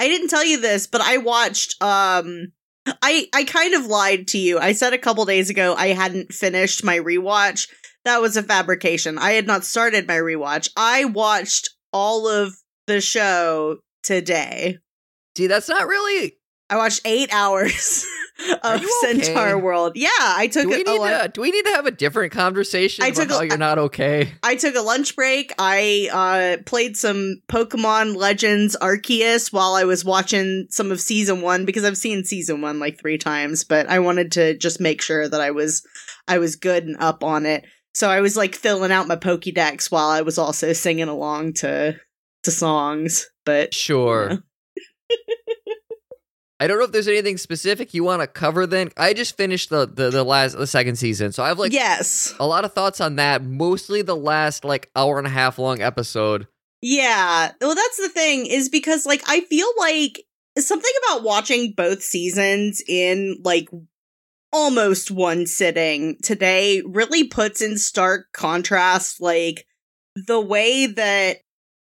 I 0.00 0.08
didn't 0.08 0.28
tell 0.28 0.44
you 0.44 0.60
this, 0.60 0.86
but 0.86 1.00
I 1.00 1.18
watched 1.18 1.80
um 1.82 2.52
I 2.86 3.28
I 3.34 3.44
kind 3.44 3.74
of 3.74 3.86
lied 3.86 4.28
to 4.28 4.38
you. 4.38 4.58
I 4.58 4.72
said 4.72 4.92
a 4.92 4.98
couple 4.98 5.24
days 5.24 5.50
ago 5.50 5.74
I 5.76 5.88
hadn't 5.88 6.32
finished 6.32 6.84
my 6.84 6.98
rewatch. 6.98 7.68
That 8.04 8.22
was 8.22 8.36
a 8.36 8.42
fabrication. 8.42 9.18
I 9.18 9.32
had 9.32 9.46
not 9.46 9.64
started 9.64 10.06
my 10.06 10.16
rewatch. 10.16 10.70
I 10.76 11.04
watched 11.04 11.70
all 11.92 12.28
of 12.28 12.54
the 12.86 13.00
show 13.00 13.78
today. 14.02 14.78
See, 15.36 15.46
that's 15.46 15.68
not 15.68 15.86
really 15.86 16.37
I 16.70 16.76
watched 16.76 17.00
8 17.04 17.32
hours 17.32 18.06
of 18.62 18.82
okay? 18.82 18.86
Centaur 19.00 19.58
World. 19.58 19.92
Yeah, 19.96 20.08
I 20.20 20.48
took 20.52 20.64
do 20.64 20.68
we 20.68 20.74
a, 20.76 20.80
a 20.80 20.84
need 20.84 20.98
lun- 20.98 21.22
to 21.22 21.28
do 21.28 21.40
we 21.40 21.50
need 21.50 21.64
to 21.64 21.70
have 21.72 21.86
a 21.86 21.90
different 21.90 22.32
conversation 22.32 23.04
I 23.04 23.08
about 23.08 23.20
took 23.22 23.30
a- 23.30 23.34
how 23.34 23.40
you're 23.42 23.56
not 23.58 23.78
okay? 23.78 24.32
I 24.42 24.54
took 24.56 24.74
a 24.74 24.80
lunch 24.82 25.16
break. 25.16 25.52
I 25.58 26.08
uh, 26.12 26.62
played 26.64 26.96
some 26.96 27.40
Pokemon 27.50 28.16
Legends 28.16 28.76
Arceus 28.80 29.52
while 29.52 29.74
I 29.74 29.84
was 29.84 30.04
watching 30.04 30.66
some 30.70 30.92
of 30.92 31.00
season 31.00 31.40
one 31.40 31.64
because 31.64 31.84
I've 31.84 31.96
seen 31.96 32.24
season 32.24 32.60
one 32.60 32.78
like 32.78 33.00
three 33.00 33.18
times, 33.18 33.64
but 33.64 33.88
I 33.88 33.98
wanted 34.00 34.32
to 34.32 34.56
just 34.58 34.80
make 34.80 35.00
sure 35.02 35.26
that 35.28 35.40
I 35.40 35.50
was 35.52 35.82
I 36.28 36.38
was 36.38 36.56
good 36.56 36.84
and 36.84 36.96
up 37.00 37.24
on 37.24 37.46
it. 37.46 37.64
So 37.94 38.08
I 38.10 38.20
was 38.20 38.36
like 38.36 38.54
filling 38.54 38.92
out 38.92 39.08
my 39.08 39.16
Pokédex 39.16 39.90
while 39.90 40.08
I 40.10 40.20
was 40.20 40.38
also 40.38 40.72
singing 40.74 41.08
along 41.08 41.54
to 41.54 41.98
to 42.44 42.50
songs. 42.50 43.26
But 43.44 43.72
Sure. 43.74 44.38
I 46.60 46.66
don't 46.66 46.78
know 46.78 46.84
if 46.86 46.92
there's 46.92 47.08
anything 47.08 47.36
specific 47.36 47.94
you 47.94 48.02
want 48.02 48.20
to 48.20 48.26
cover 48.26 48.66
then. 48.66 48.90
I 48.96 49.14
just 49.14 49.36
finished 49.36 49.70
the, 49.70 49.86
the 49.86 50.10
the 50.10 50.24
last 50.24 50.58
the 50.58 50.66
second 50.66 50.96
season. 50.96 51.32
So 51.32 51.42
I 51.42 51.48
have 51.48 51.58
like 51.58 51.72
yes, 51.72 52.34
a 52.40 52.46
lot 52.46 52.64
of 52.64 52.72
thoughts 52.72 53.00
on 53.00 53.16
that, 53.16 53.44
mostly 53.44 54.02
the 54.02 54.16
last 54.16 54.64
like 54.64 54.90
hour 54.96 55.18
and 55.18 55.26
a 55.26 55.30
half 55.30 55.58
long 55.58 55.80
episode. 55.80 56.48
Yeah. 56.80 57.52
Well, 57.60 57.74
that's 57.74 57.96
the 57.96 58.08
thing 58.08 58.46
is 58.46 58.68
because 58.68 59.06
like 59.06 59.22
I 59.28 59.40
feel 59.42 59.68
like 59.78 60.24
something 60.58 60.92
about 61.06 61.22
watching 61.22 61.74
both 61.76 62.02
seasons 62.02 62.82
in 62.86 63.40
like 63.44 63.68
almost 64.52 65.10
one 65.10 65.46
sitting 65.46 66.16
today 66.22 66.82
really 66.84 67.24
puts 67.24 67.60
in 67.60 67.76
stark 67.76 68.26
contrast 68.32 69.20
like 69.20 69.66
the 70.26 70.40
way 70.40 70.86
that 70.86 71.38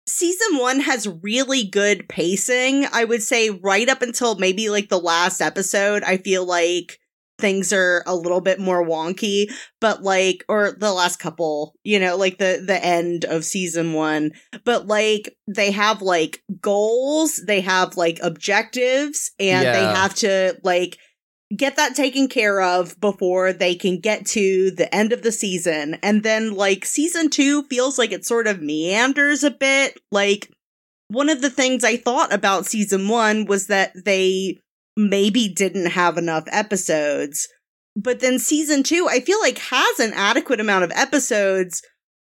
season 0.08 0.58
1 0.58 0.80
has 0.80 1.08
really 1.22 1.64
good 1.64 2.08
pacing. 2.08 2.86
I 2.92 3.04
would 3.04 3.22
say 3.22 3.50
right 3.50 3.88
up 3.88 4.02
until 4.02 4.36
maybe 4.36 4.70
like 4.70 4.88
the 4.88 4.98
last 4.98 5.40
episode, 5.40 6.02
I 6.02 6.16
feel 6.16 6.44
like 6.44 6.98
things 7.38 7.72
are 7.72 8.02
a 8.06 8.16
little 8.16 8.40
bit 8.40 8.58
more 8.58 8.84
wonky, 8.84 9.52
but 9.80 10.02
like 10.02 10.44
or 10.48 10.72
the 10.72 10.92
last 10.92 11.18
couple, 11.18 11.74
you 11.84 12.00
know, 12.00 12.16
like 12.16 12.38
the 12.38 12.62
the 12.66 12.84
end 12.84 13.24
of 13.24 13.44
season 13.44 13.92
1, 13.92 14.32
but 14.64 14.86
like 14.86 15.36
they 15.46 15.70
have 15.70 16.02
like 16.02 16.42
goals, 16.60 17.40
they 17.46 17.60
have 17.60 17.96
like 17.96 18.18
objectives 18.22 19.30
and 19.38 19.66
they 19.66 19.84
have 19.84 20.14
to 20.16 20.58
like 20.64 20.98
get 21.56 21.76
that 21.76 21.94
taken 21.94 22.28
care 22.28 22.60
of 22.60 23.00
before 23.00 23.52
they 23.52 23.74
can 23.74 24.00
get 24.00 24.26
to 24.26 24.70
the 24.70 24.92
end 24.94 25.12
of 25.12 25.22
the 25.22 25.32
season. 25.32 25.94
And 26.02 26.22
then 26.22 26.54
like 26.54 26.84
season 26.84 27.30
2 27.30 27.64
feels 27.64 27.98
like 27.98 28.12
it 28.12 28.26
sort 28.26 28.46
of 28.46 28.60
meanders 28.60 29.42
a 29.42 29.50
bit. 29.50 29.98
Like 30.12 30.50
one 31.08 31.30
of 31.30 31.40
the 31.40 31.50
things 31.50 31.84
I 31.84 31.96
thought 31.96 32.32
about 32.32 32.66
season 32.66 33.08
1 33.08 33.46
was 33.46 33.68
that 33.68 33.92
they 34.04 34.58
maybe 34.96 35.48
didn't 35.48 35.92
have 35.92 36.18
enough 36.18 36.44
episodes. 36.48 37.48
But 37.96 38.20
then 38.20 38.38
season 38.38 38.82
2 38.82 39.08
I 39.08 39.20
feel 39.20 39.40
like 39.40 39.58
has 39.58 40.00
an 40.00 40.12
adequate 40.14 40.60
amount 40.60 40.84
of 40.84 40.92
episodes, 40.94 41.82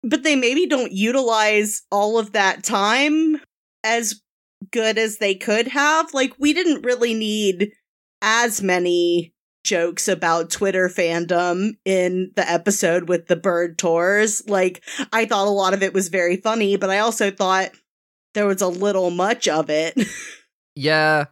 but 0.04 0.24
they 0.24 0.36
maybe 0.36 0.68
don't 0.68 0.92
utilize 0.92 1.82
all 1.92 2.20
of 2.20 2.34
that 2.34 2.64
time 2.64 3.42
as 3.84 4.22
good 4.72 5.00
as 5.00 5.18
they 5.18 5.34
could 5.34 5.68
have. 5.70 6.14
Like 6.14 6.34
we 6.38 6.54
didn't 6.54 6.84
really 6.86 7.16
need 7.16 7.72
as 8.22 8.62
many 8.62 9.34
jokes 9.64 10.08
about 10.08 10.50
Twitter 10.50 10.90
fandom 10.90 11.72
in 11.86 12.32
the 12.36 12.50
episode 12.50 13.10
with 13.10 13.28
the 13.28 13.36
Birdtaurs. 13.36 14.50
Like, 14.50 14.82
I 15.12 15.26
thought 15.26 15.48
a 15.48 15.52
lot 15.52 15.74
of 15.74 15.84
it 15.84 15.94
was 15.94 16.08
very 16.08 16.38
funny, 16.38 16.76
but 16.78 16.90
I 16.90 17.00
also 17.00 17.30
thought 17.32 17.72
there 18.34 18.46
was 18.48 18.62
a 18.62 18.68
little 18.68 19.10
much 19.12 19.48
of 19.48 19.70
it. 19.70 19.96
Yeah, 20.76 21.26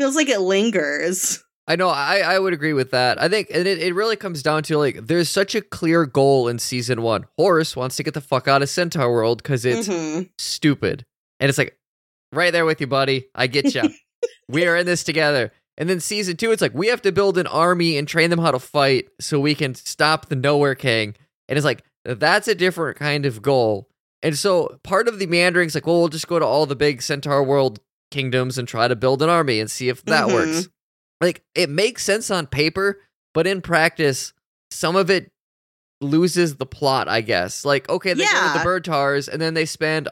Feels 0.00 0.16
like 0.16 0.28
it 0.30 0.40
lingers. 0.40 1.44
I 1.68 1.76
know. 1.76 1.88
I, 1.88 2.18
I 2.20 2.38
would 2.38 2.54
agree 2.54 2.72
with 2.72 2.90
that. 2.92 3.20
I 3.20 3.28
think 3.28 3.48
and 3.52 3.66
it, 3.66 3.78
it 3.78 3.94
really 3.94 4.16
comes 4.16 4.42
down 4.42 4.62
to 4.64 4.78
like 4.78 5.06
there's 5.06 5.28
such 5.28 5.54
a 5.54 5.60
clear 5.60 6.06
goal 6.06 6.48
in 6.48 6.58
season 6.58 7.02
one. 7.02 7.26
Horse 7.36 7.76
wants 7.76 7.96
to 7.96 8.02
get 8.02 8.14
the 8.14 8.20
fuck 8.22 8.48
out 8.48 8.62
of 8.62 8.68
Centaur 8.70 9.12
World 9.12 9.42
because 9.42 9.64
it's 9.66 9.88
Mhm. 9.88 10.30
stupid, 10.38 11.04
and 11.38 11.48
it's 11.50 11.58
like 11.58 11.76
right 12.32 12.50
there 12.52 12.64
with 12.64 12.80
you, 12.80 12.86
buddy. 12.86 13.26
I 13.34 13.46
get 13.46 13.74
you. 13.74 13.82
we 14.48 14.66
are 14.66 14.76
in 14.76 14.86
this 14.86 15.04
together. 15.04 15.52
And 15.76 15.88
then 15.90 15.98
season 16.00 16.36
two, 16.36 16.52
it's 16.52 16.62
like 16.62 16.74
we 16.74 16.86
have 16.88 17.02
to 17.02 17.12
build 17.12 17.36
an 17.38 17.46
army 17.48 17.96
and 17.98 18.06
train 18.06 18.30
them 18.30 18.38
how 18.38 18.50
to 18.52 18.58
fight 18.58 19.08
so 19.20 19.40
we 19.40 19.54
can 19.54 19.74
stop 19.74 20.28
the 20.28 20.36
Nowhere 20.36 20.74
King. 20.74 21.16
And 21.48 21.56
it's 21.56 21.64
like 21.64 21.82
that's 22.04 22.46
a 22.48 22.54
different 22.54 22.96
kind 22.98 23.26
of 23.26 23.42
goal. 23.42 23.88
And 24.22 24.38
so 24.38 24.78
part 24.84 25.08
of 25.08 25.18
the 25.18 25.26
meandering 25.26 25.66
is 25.66 25.74
like, 25.74 25.86
well, 25.86 25.98
we'll 25.98 26.08
just 26.08 26.28
go 26.28 26.38
to 26.38 26.44
all 26.46 26.64
the 26.66 26.76
big 26.76 27.02
Centaur 27.02 27.42
World 27.42 27.80
kingdoms 28.10 28.56
and 28.56 28.68
try 28.68 28.86
to 28.88 28.94
build 28.96 29.20
an 29.22 29.28
army 29.28 29.58
and 29.60 29.70
see 29.70 29.88
if 29.88 30.02
that 30.04 30.28
Mhm. 30.28 30.32
works. 30.32 30.68
Like 31.20 31.42
it 31.54 31.68
makes 31.70 32.04
sense 32.04 32.30
on 32.30 32.46
paper, 32.46 33.00
but 33.34 33.46
in 33.46 33.60
practice, 33.60 34.32
some 34.70 34.94
of 34.96 35.10
it 35.10 35.30
loses 36.00 36.56
the 36.56 36.66
plot, 36.66 37.08
I 37.08 37.20
guess. 37.20 37.64
Like, 37.64 37.88
okay, 37.88 38.12
they 38.12 38.24
go 38.24 38.30
to 38.52 38.58
the 38.58 38.64
Birdtaurs 38.64 39.28
and 39.28 39.40
then 39.40 39.54
they 39.54 39.64
spend 39.66 40.08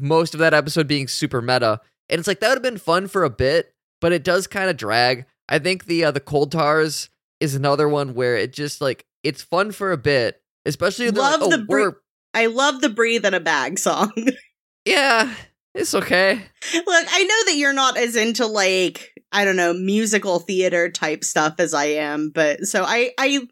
most 0.00 0.34
of 0.34 0.40
that 0.40 0.54
episode 0.54 0.86
being 0.88 1.08
super 1.08 1.40
meta. 1.42 1.80
And 2.08 2.18
it's 2.18 2.28
like 2.28 2.40
that 2.40 2.48
would 2.48 2.56
have 2.56 2.62
been 2.62 2.78
fun 2.78 3.08
for 3.08 3.24
a 3.24 3.30
bit, 3.30 3.74
but 4.06 4.12
it 4.12 4.22
does 4.22 4.46
kind 4.46 4.70
of 4.70 4.76
drag. 4.76 5.26
I 5.48 5.58
think 5.58 5.86
the 5.86 6.04
uh, 6.04 6.10
the 6.12 6.20
Coldtaurs 6.20 7.08
is 7.40 7.56
another 7.56 7.88
one 7.88 8.14
where 8.14 8.36
it 8.36 8.52
just 8.52 8.80
like 8.80 9.04
it's 9.24 9.42
fun 9.42 9.72
for 9.72 9.90
a 9.90 9.96
bit, 9.96 10.40
especially 10.64 11.10
they're 11.10 11.24
like, 11.24 11.40
Love 11.40 11.52
oh, 11.52 11.56
the 11.56 11.64
bre- 11.64 11.98
I 12.32 12.46
love 12.46 12.80
the 12.82 12.88
breathe 12.88 13.26
in 13.26 13.34
a 13.34 13.40
bag 13.40 13.80
song. 13.80 14.12
yeah, 14.84 15.34
it's 15.74 15.92
okay. 15.92 16.34
Look, 16.72 17.06
I 17.10 17.24
know 17.24 17.50
that 17.50 17.56
you're 17.56 17.72
not 17.72 17.96
as 17.96 18.14
into 18.14 18.46
like 18.46 19.12
I 19.32 19.44
don't 19.44 19.56
know 19.56 19.74
musical 19.74 20.38
theater 20.38 20.88
type 20.88 21.24
stuff 21.24 21.56
as 21.58 21.74
I 21.74 21.86
am, 21.86 22.30
but 22.32 22.60
so 22.60 22.84
I 22.84 23.10
I 23.18 23.48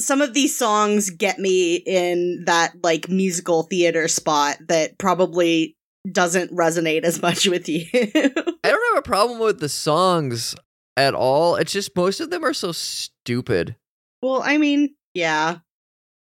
some 0.00 0.22
of 0.22 0.32
these 0.32 0.56
songs 0.56 1.10
get 1.10 1.40
me 1.40 1.74
in 1.74 2.44
that 2.46 2.74
like 2.84 3.08
musical 3.08 3.64
theater 3.64 4.06
spot 4.06 4.58
that 4.68 4.96
probably 4.96 5.76
doesn't 6.10 6.50
resonate 6.52 7.04
as 7.04 7.20
much 7.22 7.46
with 7.46 7.68
you. 7.68 7.84
I 7.94 8.40
don't 8.64 8.94
have 8.94 8.98
a 8.98 9.02
problem 9.02 9.38
with 9.38 9.60
the 9.60 9.68
songs 9.68 10.54
at 10.96 11.14
all. 11.14 11.56
It's 11.56 11.72
just 11.72 11.96
most 11.96 12.20
of 12.20 12.30
them 12.30 12.44
are 12.44 12.54
so 12.54 12.72
stupid. 12.72 13.76
well, 14.20 14.42
I 14.44 14.58
mean, 14.58 14.94
yeah. 15.14 15.58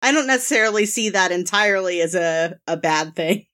I 0.03 0.13
don't 0.13 0.27
necessarily 0.27 0.85
see 0.87 1.09
that 1.11 1.33
entirely 1.33 2.01
as 2.03 2.15
a 2.15 2.59
a 2.67 2.77
bad 2.77 3.17
thing. 3.17 3.47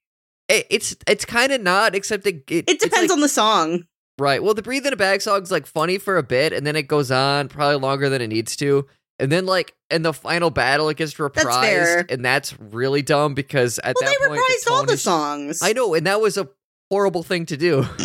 It, 0.49 0.67
it's 0.69 0.97
it's 1.07 1.25
kind 1.25 1.53
of 1.53 1.61
not, 1.63 1.95
except 1.95 2.27
it 2.27 2.43
it, 2.51 2.69
It 2.69 2.81
depends 2.81 3.13
on 3.13 3.21
the 3.21 3.29
song. 3.29 3.85
Right. 4.19 4.43
Well, 4.43 4.53
the 4.55 4.63
breathe 4.63 4.85
in 4.85 4.93
a 4.93 4.97
bag 4.97 5.23
song's 5.23 5.51
like 5.53 5.65
funny 5.65 5.97
for 5.97 6.19
a 6.19 6.23
bit, 6.25 6.53
and 6.53 6.67
then 6.67 6.75
it 6.77 6.89
goes 6.89 7.11
on 7.13 7.49
probably 7.49 7.77
longer 7.77 8.09
than 8.09 8.21
it 8.21 8.27
needs 8.29 8.57
to. 8.57 8.87
And 9.21 9.31
then, 9.31 9.47
like 9.47 9.75
in 9.91 10.03
the 10.03 10.13
final 10.13 10.51
battle, 10.51 10.89
it 10.89 10.97
gets 10.97 11.15
reprised, 11.15 11.61
fair. 11.63 12.07
and 12.09 12.25
that's 12.25 12.59
really 12.59 13.03
dumb 13.03 13.35
because 13.35 13.79
at 13.81 13.95
Well, 14.01 14.11
that 14.11 14.19
they 14.21 14.29
point, 14.29 14.41
reprised 14.41 14.71
all 14.73 14.85
the 14.87 14.95
is- 14.95 15.03
songs. 15.03 15.61
I 15.63 15.73
know, 15.73 15.95
and 15.95 16.07
that 16.07 16.21
was 16.21 16.37
a 16.39 16.49
horrible 16.91 17.23
thing 17.23 17.47
to 17.47 17.57
do. 17.57 17.85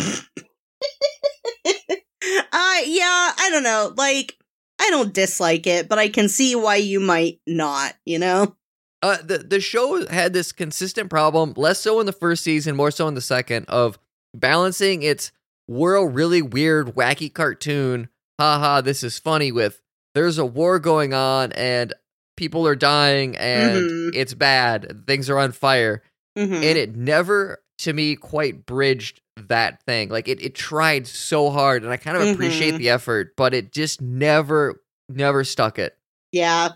Uh 2.52 2.78
yeah, 2.86 3.32
I 3.38 3.48
don't 3.52 3.62
know. 3.62 3.92
Like 3.96 4.36
I 4.80 4.90
don't 4.90 5.12
dislike 5.12 5.66
it, 5.66 5.88
but 5.88 5.98
I 5.98 6.08
can 6.08 6.28
see 6.28 6.54
why 6.56 6.76
you 6.76 7.00
might 7.00 7.40
not, 7.46 7.94
you 8.04 8.18
know? 8.18 8.56
Uh, 9.02 9.18
the 9.22 9.38
the 9.38 9.60
show 9.60 10.06
had 10.08 10.32
this 10.32 10.52
consistent 10.52 11.08
problem, 11.10 11.52
less 11.56 11.80
so 11.80 12.00
in 12.00 12.06
the 12.06 12.12
first 12.12 12.42
season, 12.42 12.74
more 12.76 12.90
so 12.90 13.06
in 13.08 13.14
the 13.14 13.20
second, 13.20 13.66
of 13.68 13.98
balancing 14.34 15.02
its 15.02 15.32
we're 15.68 15.94
a 15.96 16.06
really 16.06 16.42
weird, 16.42 16.94
wacky 16.94 17.32
cartoon. 17.32 18.08
Haha, 18.38 18.80
this 18.80 19.02
is 19.02 19.18
funny. 19.18 19.52
With 19.52 19.80
there's 20.16 20.38
a 20.38 20.44
war 20.46 20.78
going 20.80 21.12
on 21.14 21.52
and 21.52 21.92
people 22.36 22.66
are 22.66 22.74
dying 22.74 23.36
and 23.36 23.76
Mhm. 23.90 24.10
it's 24.14 24.34
bad. 24.34 25.04
Things 25.06 25.30
are 25.30 25.38
on 25.38 25.52
fire, 25.52 26.02
Mhm. 26.36 26.54
and 26.56 26.64
it 26.78 26.96
never 26.96 27.62
to 27.78 27.92
me 27.92 28.16
quite 28.16 28.64
bridged 28.66 29.20
that 29.48 29.82
thing. 29.84 30.08
Like 30.08 30.28
it, 30.28 30.40
it 30.42 30.54
tried 30.54 31.06
so 31.06 31.50
hard, 31.50 31.82
and 31.82 31.92
I 31.92 31.98
kind 31.98 32.16
of 32.16 32.26
appreciate 32.28 32.74
Mhm. 32.74 32.78
the 32.78 32.88
effort, 32.88 33.34
but 33.36 33.52
it 33.54 33.72
just 33.72 34.00
never, 34.00 34.80
never 35.10 35.44
stuck 35.44 35.78
it. 35.78 35.94
Yeah. 36.32 36.70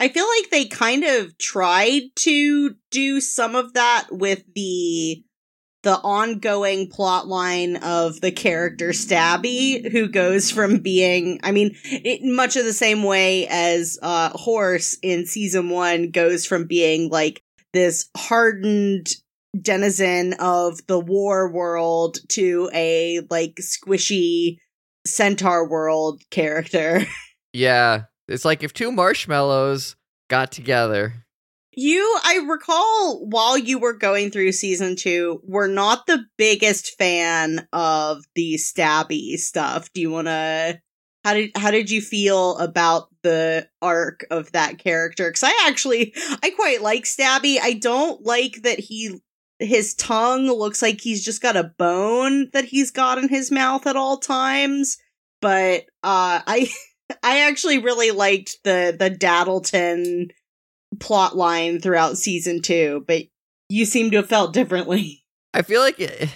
I 0.00 0.08
feel 0.08 0.26
like 0.38 0.50
they 0.50 0.64
kind 0.64 1.04
of 1.04 1.36
tried 1.36 2.02
to 2.20 2.74
do 2.90 3.20
some 3.20 3.54
of 3.54 3.74
that 3.74 4.06
with 4.10 4.42
the 4.54 5.22
the 5.82 5.96
ongoing 5.96 6.88
plot 6.88 7.26
line 7.26 7.76
of 7.76 8.20
the 8.20 8.30
character 8.30 8.90
Stabby 8.90 9.90
who 9.90 10.08
goes 10.08 10.50
from 10.50 10.78
being 10.78 11.40
I 11.42 11.52
mean 11.52 11.74
it, 11.84 12.20
much 12.22 12.56
of 12.56 12.64
the 12.64 12.72
same 12.72 13.02
way 13.02 13.46
as 13.48 13.98
uh 14.02 14.30
Horse 14.30 14.98
in 15.02 15.26
season 15.26 15.70
1 15.70 16.10
goes 16.10 16.44
from 16.44 16.66
being 16.66 17.08
like 17.08 17.42
this 17.72 18.08
hardened 18.16 19.08
denizen 19.58 20.34
of 20.34 20.86
the 20.86 21.00
war 21.00 21.50
world 21.50 22.18
to 22.30 22.70
a 22.72 23.20
like 23.30 23.56
squishy 23.56 24.58
centaur 25.06 25.68
world 25.68 26.22
character. 26.30 27.04
Yeah, 27.52 28.02
it's 28.28 28.44
like 28.44 28.62
if 28.62 28.72
two 28.72 28.92
marshmallows 28.92 29.96
got 30.28 30.52
together. 30.52 31.26
You, 31.82 32.18
I 32.22 32.44
recall 32.46 33.26
while 33.26 33.56
you 33.56 33.78
were 33.78 33.94
going 33.94 34.30
through 34.30 34.52
season 34.52 34.96
two, 34.96 35.40
were 35.44 35.66
not 35.66 36.04
the 36.04 36.26
biggest 36.36 36.98
fan 36.98 37.66
of 37.72 38.22
the 38.34 38.56
stabby 38.56 39.38
stuff. 39.38 39.90
Do 39.94 40.02
you 40.02 40.10
want 40.10 40.26
to? 40.26 40.78
How 41.24 41.32
did 41.32 41.52
how 41.56 41.70
did 41.70 41.90
you 41.90 42.02
feel 42.02 42.58
about 42.58 43.08
the 43.22 43.66
arc 43.80 44.26
of 44.30 44.52
that 44.52 44.76
character? 44.76 45.30
Because 45.30 45.42
I 45.42 45.66
actually 45.66 46.12
I 46.42 46.50
quite 46.50 46.82
like 46.82 47.04
Stabby. 47.04 47.56
I 47.58 47.72
don't 47.72 48.26
like 48.26 48.60
that 48.64 48.78
he 48.78 49.18
his 49.58 49.94
tongue 49.94 50.48
looks 50.48 50.82
like 50.82 51.00
he's 51.00 51.24
just 51.24 51.40
got 51.40 51.56
a 51.56 51.72
bone 51.78 52.50
that 52.52 52.66
he's 52.66 52.90
got 52.90 53.16
in 53.16 53.30
his 53.30 53.50
mouth 53.50 53.86
at 53.86 53.96
all 53.96 54.18
times. 54.18 54.98
But 55.40 55.84
uh, 56.02 56.44
I 56.46 56.70
I 57.22 57.48
actually 57.48 57.78
really 57.78 58.10
liked 58.10 58.58
the 58.64 58.94
the 58.98 59.08
Daddleton 59.08 60.28
plot 60.98 61.36
line 61.36 61.80
throughout 61.80 62.18
season 62.18 62.62
two, 62.62 63.04
but 63.06 63.24
you 63.68 63.84
seem 63.84 64.10
to 64.10 64.18
have 64.18 64.28
felt 64.28 64.52
differently. 64.52 65.24
I 65.54 65.62
feel 65.62 65.80
like, 65.80 65.98
it, 65.98 66.28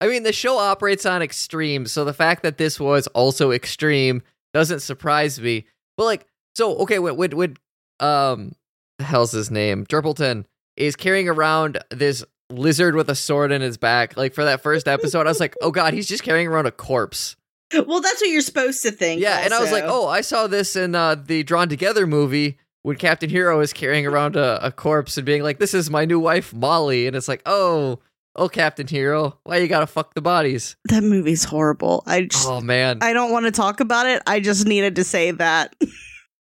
I 0.00 0.06
mean, 0.06 0.22
the 0.22 0.32
show 0.32 0.58
operates 0.58 1.04
on 1.04 1.22
extremes, 1.22 1.92
so 1.92 2.04
the 2.04 2.12
fact 2.12 2.42
that 2.42 2.58
this 2.58 2.80
was 2.80 3.06
also 3.08 3.50
extreme 3.50 4.22
doesn't 4.54 4.80
surprise 4.80 5.40
me. 5.40 5.66
But 5.96 6.04
like, 6.04 6.26
so 6.54 6.76
okay, 6.78 6.98
when 6.98 7.16
when, 7.16 7.36
when 7.36 7.56
um, 8.00 8.52
the 8.98 9.04
hell's 9.04 9.32
his 9.32 9.50
name? 9.50 9.84
Durpleton 9.86 10.44
is 10.76 10.96
carrying 10.96 11.28
around 11.28 11.78
this 11.90 12.24
lizard 12.50 12.94
with 12.94 13.08
a 13.08 13.14
sword 13.14 13.52
in 13.52 13.60
his 13.60 13.76
back. 13.76 14.16
Like 14.16 14.34
for 14.34 14.44
that 14.44 14.62
first 14.62 14.88
episode, 14.88 15.26
I 15.26 15.30
was 15.30 15.40
like, 15.40 15.54
oh 15.62 15.70
god, 15.70 15.94
he's 15.94 16.08
just 16.08 16.22
carrying 16.22 16.48
around 16.48 16.66
a 16.66 16.72
corpse. 16.72 17.36
Well, 17.72 18.00
that's 18.00 18.20
what 18.20 18.30
you're 18.30 18.40
supposed 18.40 18.82
to 18.82 18.90
think. 18.90 19.20
Yeah, 19.20 19.40
and 19.44 19.54
I 19.54 19.60
was 19.60 19.70
like, 19.70 19.84
oh, 19.86 20.08
I 20.08 20.22
saw 20.22 20.48
this 20.48 20.74
in 20.74 20.96
uh, 20.96 21.14
the 21.14 21.44
Drawn 21.44 21.68
Together 21.68 22.04
movie 22.04 22.58
when 22.82 22.96
Captain 22.96 23.30
Hero 23.30 23.60
is 23.60 23.72
carrying 23.72 24.06
around 24.06 24.36
a, 24.36 24.64
a 24.64 24.72
corpse 24.72 25.16
and 25.16 25.26
being 25.26 25.42
like, 25.42 25.58
"This 25.58 25.74
is 25.74 25.90
my 25.90 26.04
new 26.04 26.20
wife, 26.20 26.52
Molly," 26.54 27.06
and 27.06 27.16
it's 27.16 27.28
like, 27.28 27.42
oh, 27.46 28.00
oh, 28.36 28.48
Captain 28.48 28.86
Hero, 28.86 29.38
why 29.44 29.58
you 29.58 29.68
gotta 29.68 29.86
fuck 29.86 30.14
the 30.14 30.22
bodies? 30.22 30.76
that 30.88 31.02
movie's 31.02 31.44
horrible. 31.44 32.02
I 32.06 32.22
just, 32.24 32.46
Oh 32.46 32.60
man, 32.60 32.98
I 33.02 33.12
don't 33.12 33.32
want 33.32 33.46
to 33.46 33.52
talk 33.52 33.80
about 33.80 34.06
it. 34.06 34.22
I 34.26 34.40
just 34.40 34.66
needed 34.66 34.96
to 34.96 35.04
say 35.04 35.30
that. 35.32 35.74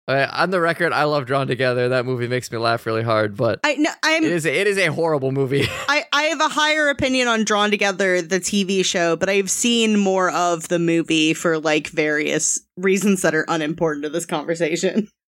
Uh, 0.06 0.28
on 0.32 0.50
the 0.50 0.60
record, 0.60 0.92
I 0.92 1.04
love 1.04 1.24
Drawn 1.24 1.46
Together. 1.46 1.88
That 1.88 2.04
movie 2.04 2.28
makes 2.28 2.52
me 2.52 2.58
laugh 2.58 2.84
really 2.84 3.02
hard, 3.02 3.38
but 3.38 3.60
I 3.64 3.76
no, 3.76 3.88
I'm 4.02 4.22
it 4.22 4.32
is 4.32 4.44
it 4.44 4.66
is 4.66 4.76
a 4.76 4.88
horrible 4.88 5.32
movie. 5.32 5.64
I, 5.88 6.04
I 6.12 6.24
have 6.24 6.42
a 6.42 6.48
higher 6.48 6.90
opinion 6.90 7.26
on 7.26 7.44
Drawn 7.44 7.70
Together, 7.70 8.20
the 8.20 8.38
TV 8.38 8.84
show, 8.84 9.16
but 9.16 9.30
I've 9.30 9.50
seen 9.50 9.98
more 9.98 10.30
of 10.30 10.68
the 10.68 10.78
movie 10.78 11.32
for 11.32 11.58
like 11.58 11.88
various 11.88 12.60
reasons 12.76 13.22
that 13.22 13.34
are 13.34 13.46
unimportant 13.48 14.04
to 14.04 14.10
this 14.10 14.26
conversation. 14.26 15.08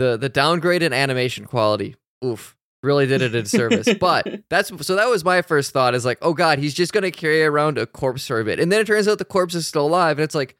the 0.00 0.16
the 0.16 0.28
downgrade 0.30 0.82
in 0.82 0.92
animation 0.92 1.44
quality, 1.44 1.94
oof, 2.24 2.56
really 2.82 3.06
did 3.06 3.20
it 3.20 3.34
a 3.34 3.42
disservice. 3.42 3.92
but 4.00 4.42
that's 4.48 4.72
so 4.84 4.96
that 4.96 5.08
was 5.08 5.24
my 5.24 5.42
first 5.42 5.72
thought 5.72 5.94
is 5.94 6.04
like, 6.04 6.18
oh 6.22 6.32
god, 6.32 6.58
he's 6.58 6.74
just 6.74 6.92
gonna 6.92 7.10
carry 7.10 7.44
around 7.44 7.78
a 7.78 7.86
corpse 7.86 8.26
for 8.26 8.40
a 8.40 8.44
bit, 8.44 8.58
and 8.58 8.72
then 8.72 8.80
it 8.80 8.86
turns 8.86 9.06
out 9.06 9.18
the 9.18 9.24
corpse 9.24 9.54
is 9.54 9.66
still 9.66 9.86
alive, 9.86 10.18
and 10.18 10.24
it's 10.24 10.34
like, 10.34 10.56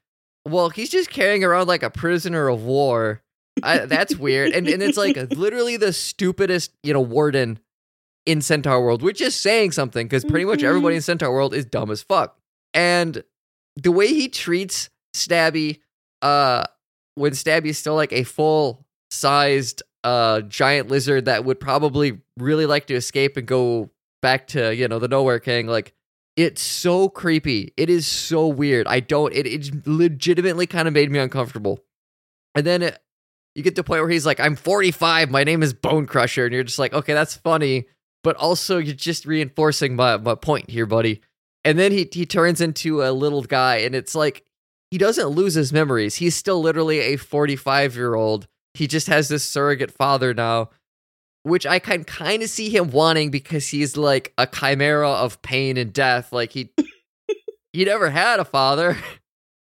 well, 0.47 0.69
he's 0.69 0.91
just 0.91 1.11
carrying 1.11 1.43
around 1.43 1.67
like 1.67 1.83
a 1.83 1.91
prisoner 1.91 2.49
of 2.49 2.63
war. 2.63 3.23
I, 3.63 3.79
that's 3.87 4.15
weird, 4.17 4.53
and 4.53 4.69
and 4.69 4.83
it's 4.83 4.99
like 4.99 5.17
literally 5.31 5.79
the 5.79 5.93
stupidest, 5.93 6.73
you 6.83 6.93
know, 6.93 7.01
warden 7.01 7.59
in 8.27 8.43
Centaur 8.43 8.85
World, 8.85 9.03
which 9.03 9.23
is 9.23 9.35
saying 9.35 9.73
something 9.73 10.07
because 10.07 10.25
pretty 10.25 10.45
much 10.45 10.63
everybody 10.63 10.97
in 10.97 11.03
Centaur 11.03 11.33
World 11.33 11.55
is 11.55 11.65
dumb 11.65 11.91
as 11.91 12.03
fuck, 12.03 12.39
and 12.75 13.25
the 13.77 13.91
way 13.91 14.09
he 14.09 14.29
treats 14.29 14.91
Stabby, 15.17 15.81
uh, 16.21 16.65
when 17.15 17.33
Stabby 17.33 17.67
is 17.67 17.79
still 17.79 17.95
like 17.95 18.13
a 18.13 18.25
full 18.25 18.85
sized 19.11 19.83
uh 20.05 20.41
giant 20.43 20.89
lizard 20.89 21.27
that 21.27 21.45
would 21.45 21.61
probably 21.61 22.21
really 22.39 22.67
like 22.67 22.87
to 22.87 22.95
escape 22.95 23.37
and 23.37 23.47
go 23.47 23.91
back 24.23 24.47
to 24.47 24.75
you 24.75 24.89
know 24.89 24.99
the 24.99 25.09
nowhere 25.09 25.39
king 25.39 25.67
like 25.67 25.95
it's 26.37 26.63
so 26.63 27.09
creepy. 27.11 27.75
It 27.77 27.91
is 27.91 28.07
so 28.07 28.47
weird. 28.47 28.87
I 28.87 29.01
don't 29.01 29.35
it, 29.35 29.47
it 29.47 29.87
legitimately 29.87 30.67
kind 30.67 30.89
of 30.89 30.95
made 30.95 31.11
me 31.11 31.19
uncomfortable. 31.19 31.81
And 32.55 32.65
then 32.65 32.83
it, 32.83 32.99
you 33.55 33.63
get 33.63 33.71
to 33.71 33.83
the 33.83 33.85
point 33.85 34.01
where 34.01 34.09
he's 34.09 34.25
like 34.25 34.39
i'm 34.39 34.55
45 34.55 35.31
my 35.31 35.43
name 35.45 35.63
is 35.63 35.75
bone 35.75 36.07
crusher 36.07 36.47
and 36.47 36.55
you're 36.55 36.63
just 36.63 36.79
like 36.79 36.93
okay 36.93 37.13
that's 37.13 37.35
funny 37.35 37.87
but 38.23 38.37
also 38.37 38.79
you're 38.79 38.95
just 38.95 39.25
reinforcing 39.27 39.97
my, 39.97 40.17
my 40.17 40.35
point 40.35 40.71
here 40.71 40.87
buddy. 40.87 41.21
And 41.65 41.79
then 41.79 41.93
he, 41.93 42.09
he 42.11 42.25
turns 42.25 42.61
into 42.61 43.03
a 43.03 43.13
little 43.13 43.43
guy 43.43 43.77
and 43.77 43.95
it's 43.95 44.15
like 44.15 44.45
he 44.91 44.99
doesn't 44.99 45.29
lose 45.29 45.55
his 45.55 45.73
memories. 45.73 46.17
He's 46.17 46.35
still 46.35 46.61
literally 46.61 47.01
a 47.01 47.17
45 47.17 47.97
year 47.97 48.15
old 48.15 48.47
he 48.75 48.87
just 48.87 49.09
has 49.09 49.29
this 49.29 49.45
surrogate 49.45 49.91
father 49.91 50.35
now, 50.35 50.71
which 51.43 51.67
I 51.67 51.79
can 51.79 52.05
kind 52.05 52.43
of 52.43 52.51
see 52.51 52.71
him 52.71 52.91
wanting 52.91 53.31
because 53.31 53.69
he's 53.69 53.97
like 53.97 54.33
a 54.39 54.47
chimera 54.47 55.11
of 55.11 55.43
pain 55.43 55.77
and 55.77 55.93
death. 55.93 56.33
Like 56.33 56.53
he 56.53 56.73
he 57.73 57.85
never 57.85 58.11
had 58.11 58.41
a 58.41 58.45
father. 58.45 58.97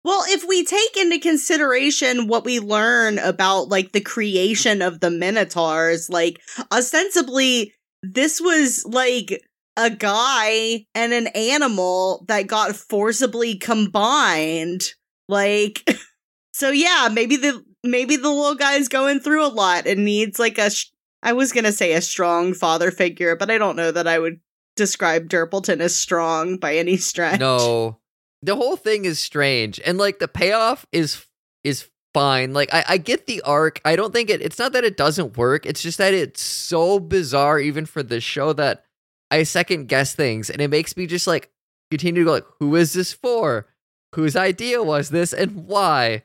Well, 0.04 0.24
if 0.28 0.48
we 0.48 0.66
take 0.66 0.98
into 0.98 1.20
consideration 1.20 2.28
what 2.28 2.44
we 2.44 2.60
learn 2.60 3.20
about 3.20 3.70
like 3.70 3.92
the 3.92 4.02
creation 4.02 4.82
of 4.82 5.00
the 5.00 5.12
Minotaurs, 5.12 6.10
like 6.10 6.40
ostensibly 6.72 7.74
this 8.04 8.42
was 8.42 8.84
like 8.86 9.44
a 9.78 9.90
guy 9.90 10.86
and 10.96 11.14
an 11.14 11.28
animal 11.28 12.26
that 12.28 12.48
got 12.48 12.76
forcibly 12.76 13.56
combined. 13.56 14.82
Like 15.30 15.88
so 16.54 16.72
yeah, 16.72 17.10
maybe 17.12 17.36
the 17.36 17.64
maybe 17.84 18.16
the 18.16 18.30
little 18.30 18.56
guy's 18.56 18.88
going 18.88 19.20
through 19.20 19.46
a 19.46 19.48
lot 19.48 19.88
and 19.88 20.06
needs 20.06 20.40
like 20.40 20.58
a 20.58 20.70
sh- 20.70 20.92
I 21.24 21.34
was 21.34 21.52
to 21.52 21.72
say 21.72 21.94
a 21.94 22.02
strong 22.02 22.54
father 22.54 22.92
figure, 22.92 23.36
but 23.36 23.52
I 23.52 23.58
don't 23.58 23.76
know 23.76 23.92
that 23.92 24.08
I 24.08 24.18
would 24.20 24.40
describe 24.76 25.30
Durpleton 25.30 25.80
as 25.80 25.96
strong 25.96 26.58
by 26.58 26.76
any 26.78 26.98
stretch. 26.98 27.40
No. 27.40 28.00
The 28.42 28.56
whole 28.56 28.76
thing 28.76 29.06
is 29.06 29.20
strange 29.20 29.80
and 29.86 29.98
like 29.98 30.20
the 30.20 30.28
payoff 30.28 30.86
is 30.92 31.26
is 31.64 31.90
fine. 32.14 32.54
Like 32.54 32.74
I, 32.74 32.84
I 32.90 32.98
get 32.98 33.28
the 33.28 33.42
arc. 33.44 33.80
I 33.86 33.96
don't 33.96 34.12
think 34.12 34.30
it 34.32 34.42
it's 34.42 34.58
not 34.58 34.74
that 34.74 34.84
it 34.84 34.98
doesn't 34.98 35.38
work. 35.38 35.66
It's 35.66 35.84
just 35.84 36.00
that 36.00 36.14
it's 36.14 36.42
so 36.42 37.00
bizarre 37.00 37.60
even 37.60 37.86
for 37.86 38.02
this 38.02 38.24
show 38.24 38.54
that 38.54 38.86
I 39.30 39.44
second 39.44 39.88
guess 39.88 40.16
things 40.16 40.50
and 40.50 40.60
it 40.60 40.70
makes 40.70 40.98
me 40.98 41.06
just 41.06 41.28
like 41.28 41.52
continue 41.92 42.24
to 42.24 42.26
go 42.26 42.32
like 42.32 42.46
who 42.60 42.76
is 42.76 42.94
this 42.94 43.14
for? 43.14 43.68
Whose 44.16 44.36
idea 44.36 44.82
was 44.82 45.10
this 45.12 45.34
and 45.34 45.68
why? 45.68 46.24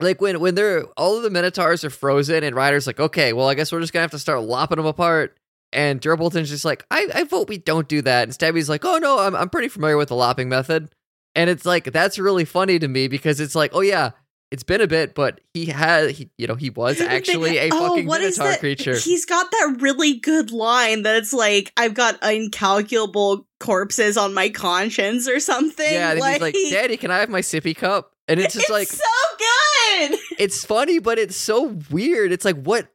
Like 0.00 0.20
when 0.20 0.40
when 0.40 0.54
they're 0.54 0.84
all 0.96 1.16
of 1.16 1.22
the 1.22 1.30
minotaurs 1.30 1.84
are 1.84 1.90
frozen 1.90 2.42
and 2.42 2.56
Rider's 2.56 2.86
like, 2.86 3.00
okay, 3.00 3.32
well, 3.32 3.48
I 3.48 3.54
guess 3.54 3.70
we're 3.70 3.80
just 3.80 3.92
gonna 3.92 4.02
have 4.02 4.10
to 4.12 4.18
start 4.18 4.42
lopping 4.42 4.76
them 4.76 4.86
apart. 4.86 5.36
And 5.72 6.00
Durpleton's 6.00 6.48
just 6.48 6.64
like, 6.64 6.84
I, 6.90 7.06
I 7.14 7.24
vote 7.24 7.48
we 7.48 7.58
don't 7.58 7.86
do 7.86 8.02
that. 8.02 8.24
And 8.24 8.32
Stabby's 8.32 8.68
like, 8.68 8.84
oh 8.84 8.98
no, 8.98 9.18
I'm 9.20 9.36
I'm 9.36 9.50
pretty 9.50 9.68
familiar 9.68 9.96
with 9.96 10.08
the 10.08 10.16
lopping 10.16 10.48
method. 10.48 10.90
And 11.34 11.48
it's 11.48 11.64
like 11.64 11.92
that's 11.92 12.18
really 12.18 12.44
funny 12.44 12.78
to 12.78 12.88
me 12.88 13.08
because 13.08 13.40
it's 13.40 13.54
like, 13.54 13.70
oh 13.74 13.82
yeah, 13.82 14.12
it's 14.50 14.64
been 14.64 14.80
a 14.80 14.86
bit, 14.88 15.14
but 15.14 15.40
he 15.54 15.66
had, 15.66 16.10
he, 16.10 16.30
you 16.36 16.46
know, 16.46 16.56
he 16.56 16.70
was 16.70 17.00
actually 17.00 17.58
a 17.58 17.68
oh, 17.72 17.88
fucking 17.88 18.06
minotaur 18.06 18.56
creature. 18.56 18.96
He's 18.96 19.24
got 19.24 19.50
that 19.50 19.76
really 19.80 20.18
good 20.18 20.50
line 20.50 21.02
that 21.02 21.16
it's 21.16 21.32
like, 21.32 21.72
I've 21.76 21.94
got 21.94 22.22
incalculable 22.22 23.46
corpses 23.60 24.16
on 24.16 24.34
my 24.34 24.48
conscience 24.48 25.28
or 25.28 25.38
something. 25.38 25.92
yeah, 25.92 26.14
like, 26.18 26.54
he's 26.54 26.72
like, 26.72 26.82
Daddy, 26.82 26.96
can 26.96 27.10
I 27.10 27.18
have 27.18 27.28
my 27.28 27.40
sippy 27.40 27.76
cup? 27.76 28.09
And 28.30 28.40
it's 28.40 28.54
just 28.54 28.70
it's 28.70 28.70
like, 28.70 28.88
so 28.88 29.04
good. 29.38 30.18
it's 30.38 30.64
funny, 30.64 30.98
but 30.98 31.18
it's 31.18 31.36
so 31.36 31.76
weird. 31.90 32.32
It's 32.32 32.44
like 32.44 32.56
what 32.62 32.88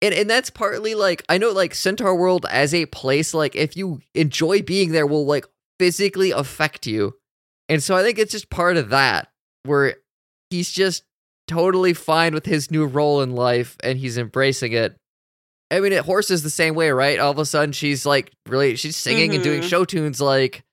and 0.00 0.14
and 0.14 0.28
that's 0.30 0.50
partly 0.50 0.94
like 0.94 1.24
I 1.28 1.38
know 1.38 1.50
like 1.50 1.74
Centaur 1.74 2.14
World 2.14 2.46
as 2.50 2.72
a 2.74 2.86
place, 2.86 3.34
like 3.34 3.56
if 3.56 3.76
you 3.76 4.00
enjoy 4.14 4.62
being 4.62 4.92
there 4.92 5.06
will 5.06 5.24
like 5.26 5.46
physically 5.80 6.30
affect 6.30 6.86
you. 6.86 7.14
And 7.68 7.82
so 7.82 7.96
I 7.96 8.02
think 8.02 8.18
it's 8.18 8.32
just 8.32 8.50
part 8.50 8.76
of 8.76 8.90
that 8.90 9.28
where 9.64 9.96
he's 10.50 10.70
just 10.70 11.04
totally 11.48 11.94
fine 11.94 12.34
with 12.34 12.46
his 12.46 12.70
new 12.70 12.84
role 12.86 13.22
in 13.22 13.32
life 13.34 13.76
and 13.82 13.98
he's 13.98 14.18
embracing 14.18 14.72
it. 14.72 14.96
I 15.70 15.80
mean, 15.80 15.92
it 15.92 16.04
horse 16.04 16.30
is 16.30 16.42
the 16.42 16.50
same 16.50 16.74
way, 16.74 16.90
right? 16.90 17.18
All 17.18 17.30
of 17.30 17.38
a 17.38 17.46
sudden, 17.46 17.72
she's 17.72 18.04
like 18.04 18.30
really, 18.46 18.76
she's 18.76 18.96
singing 18.96 19.34
and 19.34 19.42
doing 19.42 19.62
Mhm. 19.62 19.68
show 19.70 19.84
tunes. 19.86 20.20
Like 20.20 20.64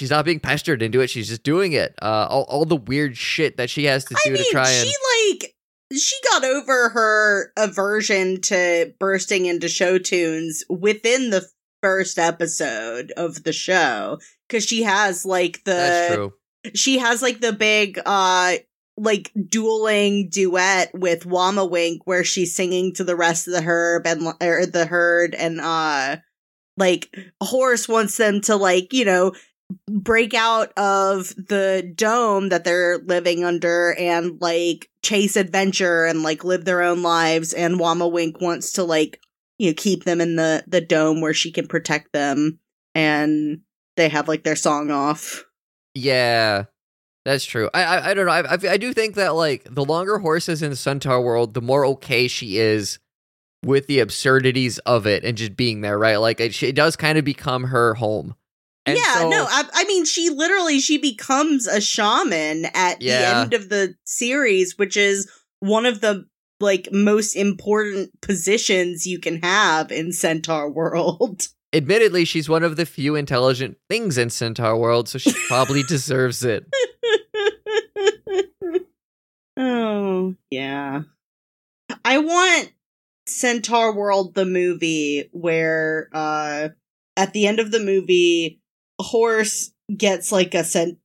she's 0.00 0.10
not 0.10 0.24
being 0.24 0.40
pestered 0.40 0.80
into 0.80 1.00
it; 1.00 1.10
she's 1.10 1.28
just 1.28 1.42
doing 1.42 1.72
it. 1.72 1.94
Uh, 2.00 2.26
all, 2.30 2.44
all 2.44 2.64
the 2.64 2.74
weird 2.74 3.18
shit 3.18 3.58
that 3.58 3.68
she 3.68 3.84
has 3.84 4.02
to 4.06 4.16
I 4.16 4.20
do 4.24 4.32
mean, 4.32 4.44
to 4.44 4.50
try 4.50 4.70
and 4.70 4.88
she 4.88 4.94
like 5.42 5.54
she 5.92 6.16
got 6.32 6.42
over 6.42 6.88
her 6.88 7.52
aversion 7.58 8.40
to 8.42 8.94
bursting 8.98 9.44
into 9.44 9.68
show 9.68 9.98
tunes 9.98 10.64
within 10.70 11.28
the 11.28 11.46
first 11.82 12.18
episode 12.18 13.12
of 13.16 13.44
the 13.44 13.52
show 13.52 14.18
because 14.48 14.64
she 14.64 14.84
has 14.84 15.26
like 15.26 15.62
the 15.64 15.72
that's 15.72 16.14
true. 16.14 16.32
she 16.74 16.98
has 16.98 17.20
like 17.20 17.40
the 17.40 17.52
big 17.52 18.00
uh 18.06 18.54
like 18.96 19.30
dueling 19.48 20.30
duet 20.30 20.90
with 20.94 21.24
Wammawink 21.24 21.98
where 22.04 22.24
she's 22.24 22.54
singing 22.54 22.94
to 22.94 23.04
the 23.04 23.16
rest 23.16 23.46
of 23.46 23.52
the 23.52 23.62
herb 23.62 24.06
and 24.06 24.26
or 24.40 24.64
the 24.64 24.86
herd 24.86 25.34
and 25.34 25.60
uh 25.60 26.16
like 26.80 27.14
Horse 27.40 27.88
wants 27.88 28.16
them 28.16 28.40
to 28.42 28.56
like, 28.56 28.92
you 28.92 29.04
know, 29.04 29.32
break 29.86 30.34
out 30.34 30.72
of 30.76 31.28
the 31.36 31.90
dome 31.94 32.48
that 32.50 32.64
they're 32.64 32.98
living 32.98 33.44
under 33.44 33.94
and 33.98 34.40
like 34.40 34.90
chase 35.02 35.36
adventure 35.36 36.04
and 36.04 36.22
like 36.22 36.44
live 36.44 36.64
their 36.64 36.82
own 36.82 37.02
lives 37.02 37.52
and 37.52 37.78
Wammawink 37.78 38.40
wants 38.40 38.72
to 38.72 38.84
like 38.84 39.20
you 39.58 39.68
know 39.68 39.74
keep 39.76 40.04
them 40.04 40.20
in 40.20 40.36
the 40.36 40.64
the 40.66 40.80
dome 40.80 41.20
where 41.20 41.34
she 41.34 41.52
can 41.52 41.66
protect 41.66 42.12
them 42.12 42.58
and 42.94 43.60
they 43.96 44.08
have 44.08 44.28
like 44.28 44.44
their 44.44 44.56
song 44.56 44.90
off. 44.90 45.44
Yeah, 45.94 46.64
that's 47.24 47.44
true. 47.44 47.68
I 47.74 47.82
I, 47.82 48.10
I 48.10 48.14
don't 48.14 48.26
know. 48.26 48.32
I, 48.32 48.72
I 48.72 48.76
do 48.76 48.92
think 48.92 49.16
that 49.16 49.34
like 49.34 49.64
the 49.64 49.84
longer 49.84 50.18
horse 50.18 50.48
is 50.48 50.62
in 50.62 50.70
the 50.70 50.76
Centaur 50.76 51.20
world, 51.22 51.54
the 51.54 51.62
more 51.62 51.84
okay 51.86 52.28
she 52.28 52.58
is 52.58 52.98
with 53.64 53.86
the 53.86 54.00
absurdities 54.00 54.78
of 54.80 55.06
it 55.06 55.24
and 55.24 55.36
just 55.36 55.56
being 55.56 55.82
there, 55.82 55.98
right? 55.98 56.16
Like 56.16 56.40
it, 56.40 56.62
it 56.62 56.74
does 56.74 56.96
kind 56.96 57.18
of 57.18 57.24
become 57.24 57.64
her 57.64 57.94
home. 57.94 58.34
And 58.86 58.96
yeah, 58.96 59.20
so- 59.20 59.28
no, 59.28 59.46
I, 59.48 59.64
I 59.72 59.84
mean, 59.84 60.04
she 60.04 60.30
literally 60.30 60.80
she 60.80 60.98
becomes 60.98 61.66
a 61.66 61.80
shaman 61.80 62.66
at 62.74 63.02
Yeah. 63.02 63.20
the 63.20 63.36
end 63.40 63.54
of 63.54 63.68
the 63.68 63.94
series, 64.04 64.76
which 64.78 64.96
is 64.96 65.30
one 65.60 65.86
of 65.86 66.00
the 66.00 66.26
like 66.60 66.88
most 66.92 67.36
important 67.36 68.20
positions 68.20 69.06
you 69.06 69.18
can 69.18 69.40
have 69.42 69.90
in 69.92 70.12
Centaur 70.12 70.70
World. 70.70 71.48
admittedly, 71.72 72.24
she's 72.24 72.48
one 72.48 72.64
of 72.64 72.76
the 72.76 72.86
few 72.86 73.14
intelligent 73.14 73.76
things 73.88 74.18
in 74.18 74.30
Centaur 74.30 74.76
world, 74.76 75.08
so 75.08 75.18
she 75.18 75.32
probably 75.48 75.82
deserves 75.84 76.44
it. 76.44 76.66
oh 79.56 80.34
yeah, 80.50 81.02
I 82.04 82.18
want 82.18 82.72
Centaur 83.26 83.94
World 83.94 84.34
the 84.34 84.46
movie 84.46 85.28
where 85.32 86.08
uh 86.12 86.68
at 87.16 87.32
the 87.32 87.46
end 87.46 87.60
of 87.60 87.70
the 87.70 87.80
movie, 87.80 88.59
horse 89.02 89.72
gets 89.96 90.30
like 90.32 90.54
a 90.54 90.64
cent 90.64 90.98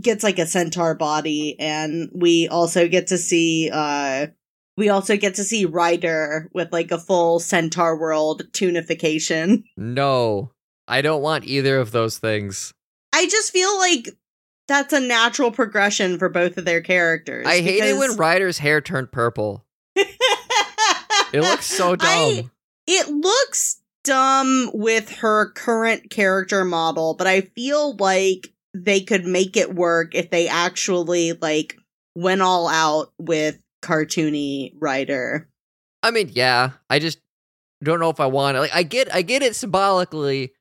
gets 0.00 0.22
like 0.22 0.38
a 0.38 0.46
centaur 0.46 0.94
body, 0.94 1.56
and 1.58 2.10
we 2.14 2.48
also 2.48 2.86
get 2.88 3.06
to 3.08 3.18
see 3.18 3.70
uh 3.72 4.26
we 4.76 4.90
also 4.90 5.16
get 5.16 5.34
to 5.36 5.44
see 5.44 5.64
Rider 5.64 6.50
with 6.52 6.70
like 6.72 6.90
a 6.90 6.98
full 6.98 7.40
Centaur 7.40 7.98
World 7.98 8.42
tunification. 8.52 9.64
No, 9.76 10.52
I 10.86 11.00
don't 11.00 11.22
want 11.22 11.44
either 11.46 11.78
of 11.78 11.92
those 11.92 12.18
things. 12.18 12.72
I 13.14 13.26
just 13.26 13.52
feel 13.52 13.76
like 13.78 14.10
that's 14.68 14.92
a 14.92 15.00
natural 15.00 15.50
progression 15.50 16.18
for 16.18 16.28
both 16.28 16.58
of 16.58 16.64
their 16.66 16.82
characters. 16.82 17.46
I 17.46 17.60
hate 17.62 17.82
it 17.82 17.94
when 17.96 18.08
because- 18.10 18.18
Rider's 18.18 18.58
hair 18.58 18.80
turned 18.80 19.12
purple. 19.12 19.64
It 21.32 21.40
looks 21.40 21.66
so 21.66 21.96
dumb. 21.96 22.08
I- 22.08 22.50
it 22.86 23.08
looks 23.08 23.80
dumb 24.06 24.70
with 24.72 25.10
her 25.16 25.50
current 25.52 26.10
character 26.10 26.64
model, 26.64 27.14
but 27.14 27.26
I 27.26 27.40
feel 27.42 27.96
like 27.96 28.52
they 28.72 29.00
could 29.00 29.24
make 29.24 29.56
it 29.56 29.74
work 29.74 30.14
if 30.14 30.30
they 30.30 30.48
actually 30.48 31.32
like 31.32 31.76
went 32.14 32.40
all 32.40 32.68
out 32.68 33.12
with 33.18 33.58
cartoony 33.82 34.72
writer. 34.80 35.48
I 36.02 36.12
mean, 36.12 36.30
yeah. 36.32 36.70
I 36.88 36.98
just 36.98 37.18
don't 37.82 38.00
know 38.00 38.10
if 38.10 38.20
I 38.20 38.26
want 38.26 38.56
it. 38.56 38.60
Like, 38.60 38.74
I 38.74 38.82
get, 38.84 39.12
I 39.14 39.22
get 39.22 39.42
it 39.42 39.56
symbolically 39.56 40.52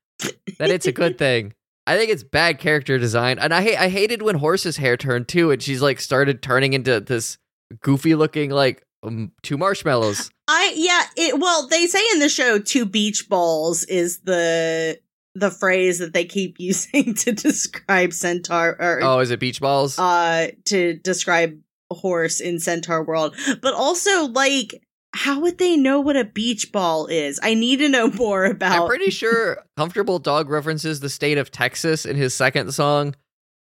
that 0.59 0.71
it's 0.71 0.87
a 0.87 0.91
good 0.91 1.17
thing. 1.19 1.53
I 1.87 1.97
think 1.97 2.09
it's 2.09 2.23
bad 2.23 2.57
character 2.57 2.97
design, 2.97 3.37
and 3.37 3.53
I 3.53 3.61
hate, 3.61 3.77
I 3.77 3.89
hated 3.89 4.23
when 4.23 4.37
Horse's 4.37 4.77
hair 4.77 4.97
turned 4.97 5.27
too, 5.27 5.51
and 5.51 5.61
she's 5.61 5.83
like 5.83 5.99
started 5.99 6.41
turning 6.41 6.73
into 6.73 6.99
this 6.99 7.37
goofy 7.79 8.15
looking 8.15 8.49
like 8.49 8.84
um, 9.05 9.31
two 9.43 9.57
marshmallows. 9.57 10.29
I 10.47 10.73
yeah, 10.75 11.03
it 11.15 11.39
well, 11.39 11.67
they 11.67 11.87
say 11.87 12.01
in 12.13 12.19
the 12.19 12.29
show 12.29 12.59
two 12.59 12.85
beach 12.85 13.27
balls 13.29 13.83
is 13.85 14.19
the 14.21 14.99
the 15.35 15.51
phrase 15.51 15.99
that 15.99 16.13
they 16.13 16.25
keep 16.25 16.55
using 16.59 17.13
to 17.15 17.31
describe 17.31 18.13
centaur 18.13 18.75
or 18.79 18.99
Oh, 19.03 19.19
is 19.19 19.31
it 19.31 19.39
beach 19.39 19.59
balls? 19.61 19.97
uh 19.99 20.47
to 20.65 20.93
describe 20.95 21.59
horse 21.91 22.39
in 22.39 22.59
centaur 22.59 23.03
world. 23.03 23.35
But 23.61 23.73
also 23.73 24.25
like 24.27 24.81
how 25.13 25.39
would 25.39 25.57
they 25.59 25.77
know 25.77 26.01
what 26.01 26.17
a 26.17 26.25
beach 26.25 26.71
ball 26.73 27.07
is? 27.07 27.39
I 27.41 27.53
need 27.53 27.77
to 27.77 27.87
know 27.89 28.07
more 28.11 28.43
about 28.45 28.81
I'm 28.81 28.87
pretty 28.87 29.11
sure 29.11 29.57
Comfortable 29.77 30.19
Dog 30.19 30.49
references 30.49 30.99
the 30.99 31.09
state 31.09 31.37
of 31.37 31.51
Texas 31.51 32.05
in 32.05 32.15
his 32.17 32.33
second 32.33 32.73
song. 32.73 33.15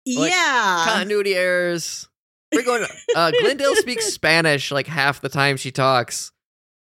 like, 0.08 0.32
Yeah. 0.32 0.84
Continuity 0.88 1.36
errors. 1.36 2.08
We're 2.54 2.64
going. 2.64 2.86
Uh, 3.16 3.32
Glendale 3.32 3.76
speaks 3.76 4.06
Spanish 4.14 4.72
like 4.72 4.88
half 4.88 5.22
the 5.22 5.30
time 5.30 5.58
she 5.58 5.72
talks. 5.72 6.32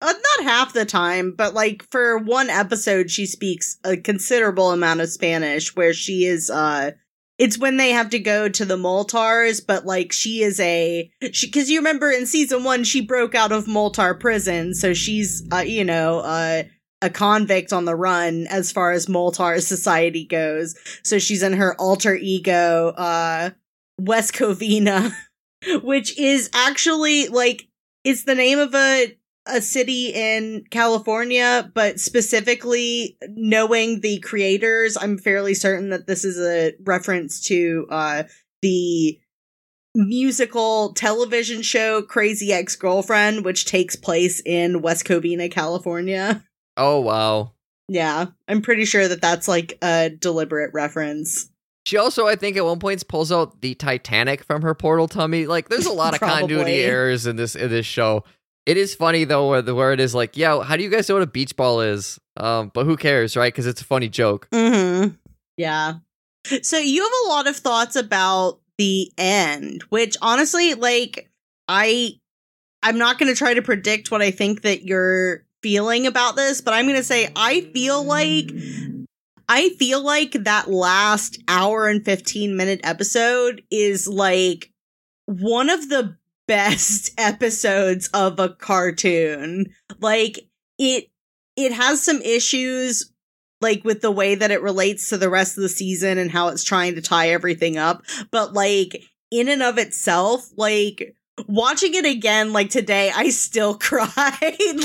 Uh, 0.00 0.12
not 0.36 0.44
half 0.44 0.72
the 0.72 0.84
time, 0.84 1.32
but 1.36 1.54
like 1.54 1.86
for 1.90 2.18
one 2.18 2.50
episode, 2.50 3.10
she 3.10 3.24
speaks 3.26 3.78
a 3.84 3.96
considerable 3.96 4.72
amount 4.72 5.00
of 5.00 5.08
Spanish. 5.08 5.76
Where 5.76 5.92
she 5.92 6.24
is, 6.24 6.50
uh, 6.50 6.92
it's 7.38 7.58
when 7.58 7.76
they 7.76 7.90
have 7.90 8.10
to 8.10 8.18
go 8.18 8.48
to 8.48 8.64
the 8.64 8.76
Moltars, 8.76 9.64
but 9.64 9.86
like 9.86 10.12
she 10.12 10.42
is 10.42 10.58
a 10.60 11.10
she 11.32 11.46
because 11.46 11.70
you 11.70 11.78
remember 11.78 12.10
in 12.10 12.26
season 12.26 12.64
one 12.64 12.84
she 12.84 13.00
broke 13.00 13.34
out 13.34 13.52
of 13.52 13.66
Moltar 13.66 14.18
prison, 14.18 14.74
so 14.74 14.92
she's 14.92 15.46
uh, 15.52 15.58
you 15.58 15.84
know 15.84 16.20
uh, 16.20 16.64
a 17.02 17.10
convict 17.10 17.72
on 17.72 17.84
the 17.84 17.96
run 17.96 18.46
as 18.48 18.70
far 18.72 18.92
as 18.92 19.06
Moltar 19.06 19.60
society 19.60 20.24
goes. 20.24 20.74
So 21.02 21.18
she's 21.18 21.42
in 21.42 21.52
her 21.54 21.74
alter 21.80 22.14
ego, 22.14 22.88
uh, 22.96 23.50
West 23.98 24.34
Covina, 24.34 25.12
which 25.82 26.18
is 26.18 26.50
actually 26.54 27.28
like 27.28 27.68
it's 28.04 28.24
the 28.24 28.34
name 28.34 28.58
of 28.58 28.74
a 28.74 29.16
a 29.46 29.60
city 29.60 30.12
in 30.14 30.64
California, 30.70 31.68
but 31.74 31.98
specifically 31.98 33.18
knowing 33.30 34.00
the 34.00 34.20
creators, 34.20 34.96
I'm 34.96 35.18
fairly 35.18 35.54
certain 35.54 35.90
that 35.90 36.06
this 36.06 36.24
is 36.24 36.38
a 36.38 36.74
reference 36.84 37.40
to 37.46 37.86
uh 37.90 38.22
the 38.62 39.18
musical 39.94 40.94
television 40.94 41.60
show 41.60 42.02
Crazy 42.02 42.52
Ex-Girlfriend, 42.52 43.44
which 43.44 43.66
takes 43.66 43.96
place 43.96 44.40
in 44.46 44.80
West 44.80 45.04
Covina, 45.04 45.50
California. 45.50 46.44
Oh 46.76 47.00
wow. 47.00 47.52
Yeah, 47.88 48.26
I'm 48.48 48.62
pretty 48.62 48.84
sure 48.84 49.06
that 49.06 49.20
that's 49.20 49.48
like 49.48 49.76
a 49.82 50.08
deliberate 50.08 50.72
reference. 50.72 51.50
She 51.84 51.96
also, 51.96 52.26
I 52.26 52.36
think, 52.36 52.56
at 52.56 52.64
one 52.64 52.78
point 52.78 53.06
pulls 53.08 53.32
out 53.32 53.60
the 53.60 53.74
Titanic 53.74 54.44
from 54.44 54.62
her 54.62 54.74
portal 54.74 55.08
tummy. 55.08 55.46
Like, 55.46 55.68
there's 55.68 55.86
a 55.86 55.92
lot 55.92 56.14
of 56.14 56.20
continuity 56.20 56.82
errors 56.82 57.26
in 57.26 57.36
this 57.36 57.56
in 57.56 57.70
this 57.70 57.86
show. 57.86 58.24
It 58.64 58.76
is 58.76 58.94
funny 58.94 59.24
though, 59.24 59.48
where 59.48 59.62
the 59.62 59.74
where 59.74 59.92
it 59.92 59.98
is 59.98 60.14
like, 60.14 60.36
yeah, 60.36 60.62
how 60.62 60.76
do 60.76 60.84
you 60.84 60.90
guys 60.90 61.08
know 61.08 61.16
what 61.16 61.22
a 61.22 61.26
beach 61.26 61.56
ball 61.56 61.80
is? 61.80 62.20
Um, 62.36 62.70
but 62.72 62.86
who 62.86 62.96
cares, 62.96 63.36
right? 63.36 63.52
Because 63.52 63.66
it's 63.66 63.80
a 63.80 63.84
funny 63.84 64.08
joke. 64.08 64.48
Mm-hmm. 64.52 65.16
Yeah. 65.56 65.94
So 66.62 66.78
you 66.78 67.02
have 67.02 67.12
a 67.24 67.28
lot 67.28 67.48
of 67.48 67.56
thoughts 67.56 67.96
about 67.96 68.60
the 68.78 69.10
end, 69.18 69.82
which 69.90 70.16
honestly, 70.22 70.74
like, 70.74 71.30
I 71.68 72.18
I'm 72.84 72.98
not 72.98 73.18
gonna 73.18 73.34
try 73.34 73.54
to 73.54 73.62
predict 73.62 74.12
what 74.12 74.22
I 74.22 74.30
think 74.30 74.62
that 74.62 74.84
you're 74.84 75.44
feeling 75.62 76.06
about 76.06 76.36
this, 76.36 76.60
but 76.60 76.74
I'm 76.74 76.86
gonna 76.86 77.02
say 77.02 77.30
I 77.34 77.62
feel 77.72 78.02
like 78.04 78.50
I 79.48 79.70
feel 79.70 80.02
like 80.02 80.32
that 80.32 80.70
last 80.70 81.42
hour 81.48 81.88
and 81.88 82.04
15 82.04 82.56
minute 82.56 82.80
episode 82.84 83.62
is 83.70 84.08
like 84.08 84.70
one 85.26 85.70
of 85.70 85.88
the 85.88 86.16
best 86.48 87.12
episodes 87.18 88.08
of 88.08 88.38
a 88.38 88.50
cartoon. 88.50 89.66
Like 90.00 90.40
it 90.78 91.06
it 91.56 91.72
has 91.72 92.02
some 92.02 92.20
issues 92.22 93.12
like 93.60 93.84
with 93.84 94.00
the 94.00 94.10
way 94.10 94.34
that 94.34 94.50
it 94.50 94.60
relates 94.60 95.08
to 95.10 95.16
the 95.16 95.30
rest 95.30 95.56
of 95.56 95.62
the 95.62 95.68
season 95.68 96.18
and 96.18 96.30
how 96.30 96.48
it's 96.48 96.64
trying 96.64 96.96
to 96.96 97.00
tie 97.00 97.30
everything 97.30 97.78
up, 97.78 98.02
but 98.30 98.52
like 98.52 99.04
in 99.30 99.48
and 99.48 99.62
of 99.62 99.78
itself, 99.78 100.50
like 100.56 101.14
watching 101.48 101.94
it 101.94 102.04
again 102.04 102.52
like 102.52 102.68
today 102.70 103.10
i 103.14 103.28
still 103.30 103.74
cried 103.78 104.06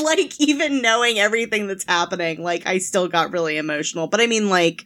like 0.04 0.40
even 0.40 0.82
knowing 0.82 1.20
everything 1.20 1.68
that's 1.68 1.84
happening 1.84 2.42
like 2.42 2.66
i 2.66 2.78
still 2.78 3.08
got 3.08 3.32
really 3.32 3.58
emotional. 3.58 4.08
But 4.08 4.22
i 4.22 4.28
mean 4.28 4.50
like 4.50 4.86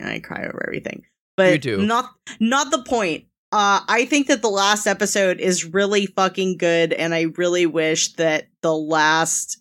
i 0.00 0.18
cry 0.20 0.44
over 0.46 0.64
everything. 0.66 1.04
But 1.36 1.52
You 1.52 1.58
do. 1.58 1.86
not 1.86 2.10
not 2.38 2.70
the 2.70 2.82
point. 2.82 3.24
Uh 3.50 3.80
i 3.88 4.04
think 4.04 4.28
that 4.28 4.42
the 4.42 4.50
last 4.50 4.86
episode 4.86 5.40
is 5.40 5.64
really 5.64 6.06
fucking 6.06 6.58
good 6.58 6.92
and 6.92 7.12
i 7.14 7.22
really 7.36 7.66
wish 7.66 8.12
that 8.14 8.48
the 8.62 8.74
last 8.74 9.60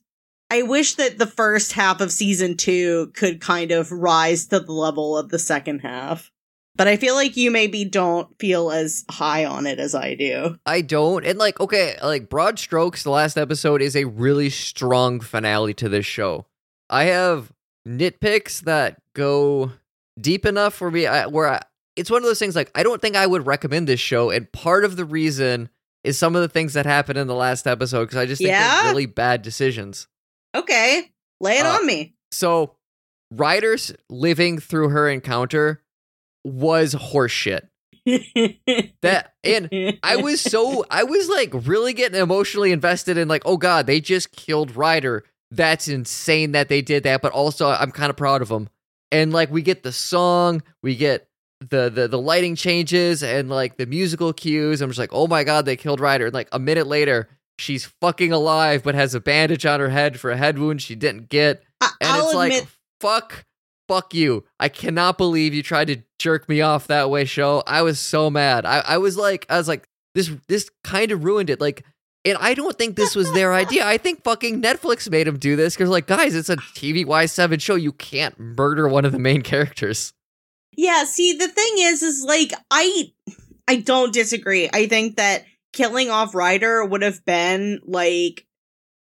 i 0.51 0.61
wish 0.61 0.95
that 0.95 1.17
the 1.17 1.25
first 1.27 1.71
half 1.73 1.99
of 1.99 2.11
season 2.11 2.57
2 2.57 3.11
could 3.15 3.41
kind 3.41 3.71
of 3.71 3.91
rise 3.91 4.45
to 4.47 4.59
the 4.59 4.71
level 4.71 5.17
of 5.17 5.29
the 5.29 5.39
second 5.39 5.79
half 5.79 6.29
but 6.79 6.87
i 6.87 6.97
feel 6.97 7.13
like 7.13 7.37
you 7.37 7.51
maybe 7.51 7.85
don't 7.85 8.27
feel 8.39 8.71
as 8.71 9.05
high 9.11 9.45
on 9.45 9.67
it 9.67 9.79
as 9.79 9.93
i 9.93 10.15
do 10.15 10.55
I 10.65 10.81
don't. 10.81 11.25
And 11.25 11.37
like, 11.37 11.59
okay, 11.59 11.97
like 12.01 12.29
broad 12.29 12.57
strokes, 12.57 13.03
the 13.03 13.09
last 13.11 13.37
episode 13.37 13.81
is 13.81 13.95
a 13.95 14.05
really 14.05 14.49
strong 14.49 15.19
finale 15.19 15.73
to 15.75 15.89
this 15.89 16.05
show. 16.05 16.45
I 16.89 17.03
have 17.05 17.51
nitpicks 17.87 18.61
that 18.61 19.01
go 19.15 19.71
deep 20.19 20.45
enough 20.45 20.73
for 20.73 20.89
me 20.91 21.05
I, 21.07 21.27
where 21.27 21.47
I, 21.49 21.61
it's 21.95 22.09
one 22.11 22.21
of 22.21 22.27
those 22.27 22.39
things 22.39 22.55
like 22.55 22.71
I 22.75 22.83
don't 22.83 23.01
think 23.01 23.15
I 23.15 23.25
would 23.27 23.45
recommend 23.45 23.87
this 23.87 23.99
show, 23.99 24.29
and 24.29 24.51
part 24.51 24.85
of 24.85 24.95
the 24.95 25.05
reason 25.05 25.69
is 26.03 26.17
some 26.17 26.35
of 26.35 26.41
the 26.41 26.47
things 26.49 26.73
that 26.73 26.85
happened 26.85 27.17
in 27.19 27.27
the 27.27 27.35
last 27.35 27.67
episode 27.67 28.05
because 28.05 28.17
I 28.17 28.25
just 28.25 28.39
think 28.41 28.51
Yeah? 28.51 28.83
they're 28.83 28.91
really 28.91 29.05
bad 29.05 29.41
decisions. 29.41 30.07
Okay, 30.55 31.11
lay 31.41 31.57
it 31.57 31.65
Uh, 31.65 31.69
on 31.77 31.85
me. 31.85 32.15
So, 32.31 32.75
Rider's 33.31 33.91
living 34.09 34.59
through 34.59 34.89
her 34.89 35.09
encounter 35.09 35.81
was 36.43 36.95
horseshit. 36.95 37.67
That 39.01 39.33
and 39.43 39.97
I 40.03 40.15
was 40.15 40.41
so 40.41 40.85
I 40.89 41.03
was 41.03 41.29
like 41.29 41.51
really 41.53 41.93
getting 41.93 42.19
emotionally 42.19 42.71
invested 42.71 43.17
in 43.17 43.27
like, 43.27 43.43
oh 43.45 43.57
god, 43.57 43.85
they 43.87 43.99
just 44.01 44.31
killed 44.31 44.75
Rider. 44.75 45.25
That's 45.51 45.87
insane 45.87 46.51
that 46.53 46.69
they 46.69 46.81
did 46.81 47.03
that, 47.03 47.21
but 47.21 47.31
also 47.33 47.69
I'm 47.69 47.91
kind 47.91 48.09
of 48.09 48.17
proud 48.17 48.41
of 48.41 48.49
them. 48.49 48.69
And 49.11 49.33
like 49.33 49.51
we 49.51 49.61
get 49.61 49.83
the 49.83 49.91
song, 49.91 50.63
we 50.81 50.95
get 50.95 51.27
the 51.59 51.89
the 51.89 52.07
the 52.07 52.19
lighting 52.19 52.55
changes 52.55 53.21
and 53.21 53.49
like 53.49 53.77
the 53.77 53.85
musical 53.85 54.33
cues. 54.33 54.81
I'm 54.81 54.89
just 54.89 54.99
like, 54.99 55.13
oh 55.13 55.27
my 55.27 55.43
god, 55.43 55.65
they 55.65 55.75
killed 55.75 55.99
Rider. 55.99 56.25
And 56.25 56.33
like 56.33 56.49
a 56.51 56.59
minute 56.59 56.87
later, 56.87 57.27
she's 57.57 57.85
fucking 58.01 58.31
alive, 58.31 58.83
but 58.83 58.95
has 58.95 59.13
a 59.13 59.19
bandage 59.19 59.65
on 59.65 59.79
her 59.79 59.89
head 59.89 60.19
for 60.19 60.31
a 60.31 60.37
head 60.37 60.57
wound 60.57 60.81
she 60.81 60.95
didn't 60.95 61.29
get. 61.29 61.63
And 61.81 61.91
I'll 62.01 62.25
it's 62.25 62.33
admit, 62.33 62.61
like, 62.61 62.67
fuck, 63.01 63.45
fuck 63.87 64.13
you. 64.13 64.45
I 64.59 64.69
cannot 64.69 65.17
believe 65.17 65.53
you 65.53 65.63
tried 65.63 65.87
to 65.87 66.01
jerk 66.19 66.47
me 66.47 66.61
off 66.61 66.87
that 66.87 67.09
way, 67.09 67.25
show. 67.25 67.63
I 67.65 67.81
was 67.81 67.99
so 67.99 68.29
mad. 68.29 68.65
I, 68.65 68.79
I 68.85 68.97
was 68.97 69.17
like, 69.17 69.45
I 69.49 69.57
was 69.57 69.67
like, 69.67 69.87
this 70.15 70.31
this 70.47 70.69
kind 70.83 71.11
of 71.11 71.23
ruined 71.23 71.49
it. 71.49 71.59
Like, 71.61 71.83
and 72.25 72.37
I 72.39 72.53
don't 72.53 72.77
think 72.77 72.95
this 72.95 73.15
was 73.15 73.31
their 73.33 73.53
idea. 73.53 73.85
I 73.87 73.97
think 73.97 74.23
fucking 74.23 74.61
Netflix 74.61 75.09
made 75.09 75.25
them 75.27 75.39
do 75.39 75.55
this 75.55 75.75
because, 75.75 75.89
like, 75.89 76.05
guys, 76.07 76.35
it's 76.35 76.49
a 76.49 76.57
TVY7 76.57 77.61
show. 77.61 77.75
You 77.75 77.93
can't 77.93 78.37
murder 78.39 78.87
one 78.87 79.05
of 79.05 79.11
the 79.11 79.19
main 79.19 79.41
characters. 79.41 80.13
yeah. 80.75 81.05
See, 81.05 81.33
the 81.33 81.47
thing 81.47 81.73
is, 81.77 82.03
is 82.03 82.23
like 82.23 82.51
I, 82.69 83.13
I 83.67 83.77
don't 83.77 84.13
disagree. 84.13 84.69
I 84.71 84.87
think 84.87 85.15
that 85.17 85.45
killing 85.73 86.09
off 86.09 86.35
Rider 86.35 86.83
would 86.85 87.01
have 87.01 87.23
been 87.25 87.79
like. 87.85 88.45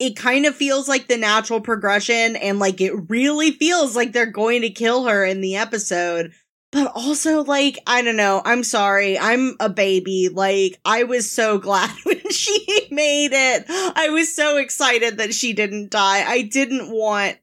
It 0.00 0.14
kind 0.14 0.46
of 0.46 0.54
feels 0.54 0.86
like 0.88 1.08
the 1.08 1.16
natural 1.16 1.60
progression, 1.60 2.36
and 2.36 2.60
like 2.60 2.80
it 2.80 2.92
really 3.10 3.50
feels 3.50 3.96
like 3.96 4.12
they're 4.12 4.26
going 4.26 4.62
to 4.62 4.70
kill 4.70 5.06
her 5.06 5.24
in 5.24 5.40
the 5.40 5.56
episode. 5.56 6.30
But 6.70 6.92
also, 6.94 7.44
like, 7.44 7.78
I 7.86 8.02
don't 8.02 8.16
know. 8.16 8.42
I'm 8.44 8.62
sorry. 8.62 9.18
I'm 9.18 9.56
a 9.58 9.70
baby. 9.70 10.28
Like, 10.28 10.78
I 10.84 11.04
was 11.04 11.30
so 11.30 11.58
glad 11.58 11.90
when 12.04 12.30
she 12.30 12.88
made 12.90 13.30
it. 13.32 13.64
I 13.68 14.10
was 14.10 14.34
so 14.34 14.58
excited 14.58 15.18
that 15.18 15.32
she 15.32 15.52
didn't 15.52 15.90
die. 15.90 16.28
I 16.28 16.42
didn't 16.42 16.90
want, 16.90 17.38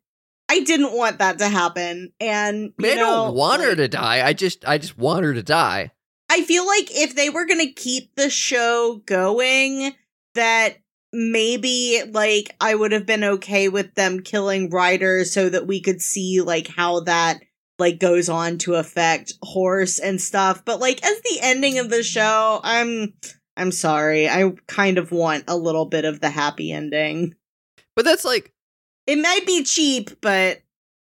I 0.47 0.59
didn't 0.59 0.93
want 0.93 1.19
that 1.19 1.39
to 1.39 1.47
happen. 1.47 2.13
And, 2.19 2.73
I, 2.79 2.85
you 2.85 2.91
I 2.91 2.95
know, 2.95 3.01
don't 3.25 3.35
want 3.35 3.63
her 3.63 3.75
to 3.75 3.87
die. 3.87 4.25
I 4.25 4.33
just, 4.33 4.67
I 4.67 4.77
just 4.77 4.97
want 4.97 5.25
her 5.25 5.33
to 5.33 5.43
die. 5.43 5.91
I 6.29 6.43
feel 6.43 6.65
like 6.65 6.87
if 6.91 7.15
they 7.15 7.29
were 7.29 7.45
going 7.45 7.65
to 7.65 7.71
keep 7.71 8.15
the 8.15 8.29
show 8.29 9.01
going, 9.05 9.93
that 10.35 10.77
maybe 11.11 12.01
like 12.11 12.55
I 12.59 12.75
would 12.75 12.91
have 12.91 13.05
been 13.05 13.23
okay 13.23 13.69
with 13.69 13.95
them 13.95 14.21
killing 14.21 14.69
Rider 14.69 15.23
so 15.23 15.49
that 15.49 15.65
we 15.65 15.81
could 15.81 16.01
see 16.01 16.41
like 16.41 16.67
how 16.67 17.01
that 17.01 17.39
like 17.79 17.99
goes 17.99 18.29
on 18.29 18.57
to 18.59 18.75
affect 18.75 19.33
Horse 19.43 19.99
and 19.99 20.21
stuff. 20.21 20.63
But 20.65 20.79
like 20.79 21.03
as 21.05 21.19
the 21.21 21.39
ending 21.41 21.77
of 21.79 21.89
the 21.89 22.03
show, 22.03 22.59
I'm 22.63 23.13
I'm 23.57 23.71
sorry. 23.71 24.27
I 24.29 24.53
kind 24.67 24.97
of 24.97 25.11
want 25.11 25.45
a 25.47 25.55
little 25.57 25.85
bit 25.85 26.05
of 26.05 26.19
the 26.19 26.29
happy 26.29 26.71
ending. 26.71 27.35
But 27.95 28.05
that's 28.05 28.25
like 28.25 28.53
It 29.07 29.17
might 29.17 29.45
be 29.45 29.63
cheap, 29.63 30.11
but 30.21 30.61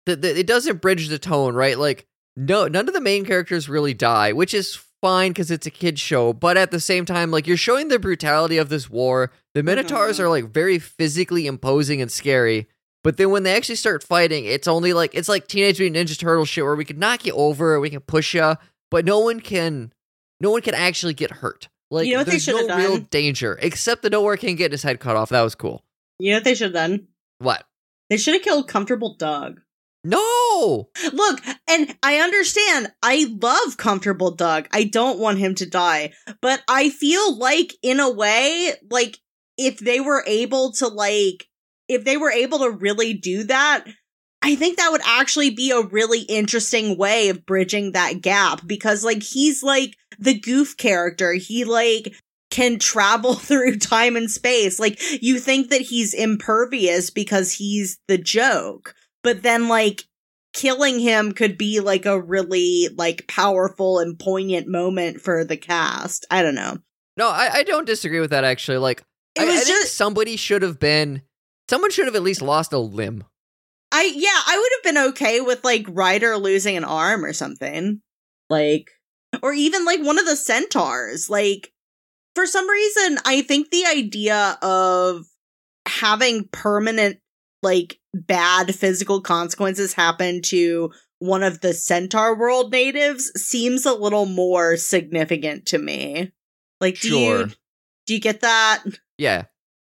the, 0.06 0.16
the, 0.16 0.38
it 0.40 0.46
doesn't 0.46 0.80
bridge 0.80 1.08
the 1.08 1.18
tone, 1.18 1.54
right? 1.54 1.78
Like 1.78 2.06
no 2.36 2.68
none 2.68 2.88
of 2.88 2.94
the 2.94 3.00
main 3.00 3.24
characters 3.24 3.68
really 3.68 3.94
die, 3.94 4.32
which 4.32 4.54
is 4.54 4.78
fine 5.02 5.30
because 5.30 5.50
it's 5.50 5.66
a 5.66 5.70
kid's 5.70 6.00
show. 6.00 6.32
But 6.32 6.56
at 6.56 6.70
the 6.70 6.80
same 6.80 7.04
time, 7.04 7.30
like 7.30 7.46
you're 7.46 7.56
showing 7.56 7.88
the 7.88 7.98
brutality 7.98 8.58
of 8.58 8.68
this 8.68 8.88
war. 8.90 9.32
The 9.54 9.62
Minotaurs 9.62 10.18
Mhm. 10.18 10.20
are 10.20 10.28
like 10.28 10.52
very 10.52 10.78
physically 10.78 11.46
imposing 11.46 12.00
and 12.02 12.10
scary. 12.10 12.68
But 13.02 13.16
then 13.16 13.30
when 13.30 13.44
they 13.44 13.54
actually 13.56 13.76
start 13.76 14.02
fighting, 14.02 14.44
it's 14.44 14.68
only 14.68 14.92
like 14.92 15.14
it's 15.14 15.28
like 15.28 15.46
Teenage 15.46 15.80
Mutant 15.80 16.08
Ninja 16.08 16.18
Turtle 16.18 16.44
shit 16.44 16.64
where 16.64 16.76
we 16.76 16.84
can 16.84 16.98
knock 16.98 17.24
you 17.24 17.32
over, 17.34 17.80
we 17.80 17.90
can 17.90 18.00
push 18.00 18.34
you, 18.34 18.56
but 18.90 19.04
no 19.04 19.20
one 19.20 19.40
can, 19.40 19.92
no 20.40 20.50
one 20.50 20.62
can 20.62 20.74
actually 20.74 21.14
get 21.14 21.30
hurt. 21.30 21.68
Like 21.90 22.06
You 22.06 22.16
know 22.16 22.24
there's 22.24 22.44
should 22.44 22.54
no 22.54 22.68
have 22.68 22.78
real 22.78 22.98
danger 22.98 23.58
except 23.60 24.02
the 24.02 24.10
Nowhere 24.10 24.36
can 24.36 24.54
get 24.54 24.70
his 24.72 24.82
head 24.82 25.00
cut 25.00 25.16
off. 25.16 25.30
That 25.30 25.42
was 25.42 25.54
cool. 25.54 25.82
you 26.18 26.30
know 26.30 26.36
what 26.36 26.44
they 26.44 26.54
should 26.54 26.74
have 26.74 26.90
done? 26.90 27.08
What? 27.38 27.64
They 28.10 28.16
should 28.16 28.34
have 28.34 28.42
killed 28.42 28.68
Comfortable 28.68 29.16
Doug. 29.16 29.60
No. 30.04 30.88
Look, 31.12 31.40
and 31.68 31.94
I 32.02 32.18
understand. 32.18 32.92
I 33.02 33.26
love 33.40 33.76
Comfortable 33.76 34.30
Doug. 34.30 34.66
I 34.72 34.84
don't 34.84 35.18
want 35.18 35.38
him 35.38 35.54
to 35.56 35.68
die. 35.68 36.12
But 36.40 36.62
I 36.68 36.90
feel 36.90 37.36
like, 37.36 37.74
in 37.82 38.00
a 38.00 38.10
way, 38.10 38.72
like, 38.90 39.18
if 39.58 39.78
they 39.78 40.00
were 40.00 40.24
able 40.26 40.72
to, 40.72 40.88
like, 40.88 41.46
if 41.90 42.04
they 42.04 42.16
were 42.16 42.30
able 42.30 42.60
to 42.60 42.70
really 42.70 43.14
do 43.14 43.44
that, 43.44 43.84
I 44.42 44.54
think 44.54 44.78
that 44.78 44.90
would 44.90 45.02
actually 45.04 45.50
be 45.50 45.70
a 45.70 45.82
really 45.82 46.22
interesting 46.22 46.96
way 46.96 47.28
of 47.28 47.44
bridging 47.44 47.92
that 47.92 48.22
gap 48.22 48.66
because, 48.66 49.04
like, 49.04 49.22
he's 49.22 49.62
like 49.62 49.96
the 50.18 50.38
goof 50.38 50.76
character. 50.76 51.34
He, 51.34 51.64
like, 51.64 52.14
can 52.50 52.78
travel 52.78 53.34
through 53.34 53.78
time 53.78 54.16
and 54.16 54.30
space. 54.30 54.80
Like, 54.80 54.98
you 55.22 55.38
think 55.38 55.70
that 55.70 55.82
he's 55.82 56.14
impervious 56.14 57.10
because 57.10 57.52
he's 57.52 57.98
the 58.08 58.18
joke 58.18 58.94
but 59.22 59.42
then 59.42 59.68
like 59.68 60.04
killing 60.52 60.98
him 60.98 61.32
could 61.32 61.56
be 61.56 61.80
like 61.80 62.06
a 62.06 62.20
really 62.20 62.88
like 62.96 63.26
powerful 63.28 63.98
and 64.00 64.18
poignant 64.18 64.66
moment 64.66 65.20
for 65.20 65.44
the 65.44 65.56
cast 65.56 66.26
i 66.30 66.42
don't 66.42 66.54
know 66.54 66.78
No, 67.16 67.28
I, 67.28 67.58
I 67.58 67.62
don't 67.64 67.86
disagree 67.86 68.20
with 68.20 68.30
that 68.30 68.44
actually. 68.44 68.78
Like 68.78 69.02
it 69.34 69.42
I, 69.42 69.44
was 69.44 69.54
I 69.54 69.64
think 69.64 69.82
just 69.82 69.96
somebody 69.96 70.36
should 70.36 70.62
have 70.62 70.78
been 70.78 71.22
someone 71.70 71.90
should 71.90 72.06
have 72.06 72.16
at 72.16 72.22
least 72.22 72.42
lost 72.42 72.72
a 72.72 72.78
limb. 72.78 73.24
i 73.92 74.02
yeah 74.14 74.28
i 74.46 74.58
would 74.58 74.72
have 74.76 74.94
been 74.94 75.08
okay 75.10 75.40
with 75.40 75.64
like 75.64 75.86
rider 75.88 76.36
losing 76.36 76.76
an 76.76 76.84
arm 76.84 77.24
or 77.24 77.32
something 77.32 78.00
like 78.50 78.90
or 79.42 79.52
even 79.52 79.84
like 79.84 80.00
one 80.02 80.18
of 80.18 80.26
the 80.26 80.36
centaurs 80.36 81.30
like 81.30 81.72
for 82.34 82.44
some 82.46 82.68
reason 82.68 83.18
i 83.24 83.40
think 83.42 83.70
the 83.70 83.86
idea 83.86 84.58
of 84.62 85.24
having 85.86 86.48
permanent 86.52 87.18
like 87.62 87.98
bad 88.14 88.74
physical 88.74 89.20
consequences 89.20 89.92
happen 89.92 90.42
to 90.42 90.90
one 91.20 91.42
of 91.42 91.60
the 91.60 91.72
centaur 91.72 92.36
world 92.36 92.72
natives 92.72 93.30
seems 93.36 93.86
a 93.86 93.92
little 93.94 94.26
more 94.26 94.76
significant 94.76 95.66
to 95.66 95.78
me 95.78 96.32
like 96.80 96.98
do 97.00 97.08
Sure. 97.08 97.38
you 97.40 97.46
do 98.06 98.14
you 98.14 98.20
get 98.20 98.40
that 98.40 98.82
Yeah. 99.18 99.44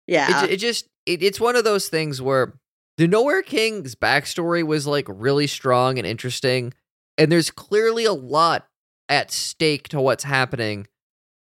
yeah 0.07 0.43
It, 0.45 0.51
it 0.51 0.57
just 0.57 0.87
it, 1.05 1.21
it's 1.23 1.39
one 1.39 1.55
of 1.55 1.63
those 1.63 1.87
things 1.89 2.21
where 2.21 2.53
the 2.97 3.07
Nowhere 3.07 3.41
King's 3.41 3.95
backstory 3.95 4.63
was 4.65 4.85
like 4.87 5.05
really 5.09 5.47
strong 5.47 5.97
and 5.97 6.05
interesting, 6.07 6.73
and 7.17 7.31
there's 7.31 7.51
clearly 7.51 8.05
a 8.05 8.13
lot 8.13 8.67
at 9.09 9.31
stake 9.31 9.87
to 9.89 9.99
what's 9.99 10.23
happening. 10.23 10.87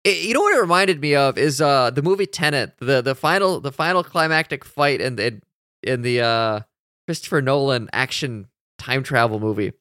It- 0.03 0.25
you 0.25 0.33
know 0.33 0.41
what 0.41 0.55
it 0.55 0.61
reminded 0.61 1.01
me 1.01 1.15
of 1.15 1.37
is 1.37 1.61
uh 1.61 1.89
the 1.89 2.01
movie 2.01 2.25
Tenet, 2.27 2.73
the 2.79 3.01
the 3.01 3.15
final 3.15 3.59
the 3.59 3.71
final 3.71 4.03
climactic 4.03 4.63
fight 4.65 5.01
in 5.01 5.15
the 5.15 5.41
in 5.83 6.01
the 6.01 6.21
uh 6.21 6.59
Christopher 7.07 7.41
Nolan 7.41 7.89
action 7.93 8.47
time 8.77 9.03
travel 9.03 9.39
movie 9.39 9.71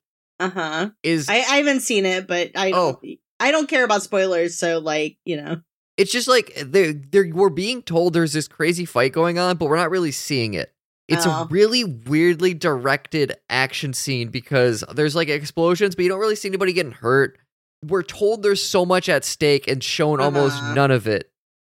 uh-huh 0.41 0.91
is 1.03 1.29
I, 1.29 1.35
I 1.37 1.57
haven't 1.57 1.81
seen 1.81 2.07
it 2.07 2.27
but 2.27 2.51
i 2.57 2.71
don't 2.71 2.99
Oh. 3.05 3.15
i 3.41 3.51
don't 3.51 3.69
care 3.69 3.85
about 3.85 4.03
spoilers 4.03 4.57
so 4.57 4.79
like 4.79 5.17
you 5.25 5.37
know 5.37 5.61
it's 5.97 6.11
just 6.13 6.29
like 6.29 6.53
they 6.57 6.93
they 6.93 7.31
we're 7.33 7.49
being 7.51 7.83
told 7.83 8.13
there's 8.13 8.33
this 8.33 8.49
crazy 8.49 8.85
fight 8.85 9.13
going 9.13 9.39
on, 9.39 9.57
but 9.57 9.67
we're 9.69 9.77
not 9.77 9.91
really 9.91 10.11
seeing 10.13 10.55
it. 10.55 10.73
It's 11.09 11.27
Oh. 11.27 11.31
a 11.43 11.47
really 11.51 11.85
weirdly 11.85 12.55
directed 12.55 13.35
action 13.51 13.93
scene 13.93 14.29
because 14.29 14.83
there's 14.95 15.15
like 15.15 15.29
explosions, 15.29 15.95
but 15.95 16.03
you 16.03 16.09
don't 16.09 16.19
really 16.21 16.37
see 16.37 16.49
anybody 16.49 16.73
getting 16.73 16.93
hurt. 16.93 17.39
We're 17.85 18.03
told 18.03 18.43
there's 18.43 18.65
so 18.65 18.87
much 18.87 19.09
at 19.11 19.25
stake 19.25 19.69
and 19.69 19.85
shown 19.85 20.21
almost 20.21 20.57
Uh-huh. 20.57 20.75
none 20.75 20.91
of 20.91 21.07
it. 21.07 21.31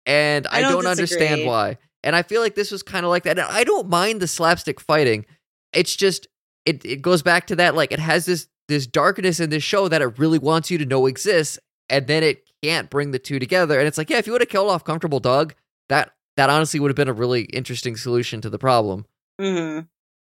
And 0.05 0.47
I, 0.47 0.57
I 0.57 0.61
don't 0.61 0.83
don't, 0.83 0.87
understand 0.87 1.45
why. 1.45 1.77
And 2.03 2.15
I 2.15 2.23
feel 2.23 2.41
like 2.41 2.55
this 2.55 2.71
was 2.71 2.81
kind 2.81 3.05
of 3.05 3.11
like 3.11 3.23
that. 3.23 3.37
And 3.37 3.47
I 3.47 3.63
don't 3.63 3.87
mind 3.89 4.19
the 4.21 4.27
slapstick 4.27 4.79
fighting. 4.81 5.25
It's 5.73 5.95
just 5.95 6.27
it 6.65 6.83
it 6.83 7.01
goes 7.03 7.21
back 7.21 7.45
to 7.47 7.55
that 7.57 7.75
like 7.75 7.91
it 7.91 7.99
has 7.99 8.25
this 8.25 8.47
this 8.67 8.87
darkness 8.87 9.39
in 9.39 9.49
this 9.51 9.63
show 9.63 9.87
that 9.87 10.01
it 10.01 10.17
really 10.17 10.39
wants 10.39 10.71
you 10.71 10.77
to 10.79 10.85
know 10.85 11.05
exists 11.05 11.59
and 11.89 12.07
then 12.07 12.23
it 12.23 12.43
can't 12.63 12.89
bring 12.89 13.11
the 13.11 13.19
two 13.19 13.39
together. 13.39 13.79
And 13.79 13.87
it's 13.87 13.97
like, 13.97 14.09
yeah, 14.09 14.17
if 14.17 14.25
you 14.27 14.33
would 14.33 14.41
have 14.41 14.49
killed 14.49 14.69
off 14.69 14.83
Comfortable 14.83 15.19
Doug, 15.19 15.53
that 15.89 16.11
that 16.37 16.49
honestly 16.49 16.79
would 16.79 16.89
have 16.89 16.95
been 16.95 17.09
a 17.09 17.13
really 17.13 17.41
interesting 17.43 17.95
solution 17.97 18.41
to 18.41 18.49
the 18.49 18.59
problem. 18.59 19.05
hmm 19.39 19.79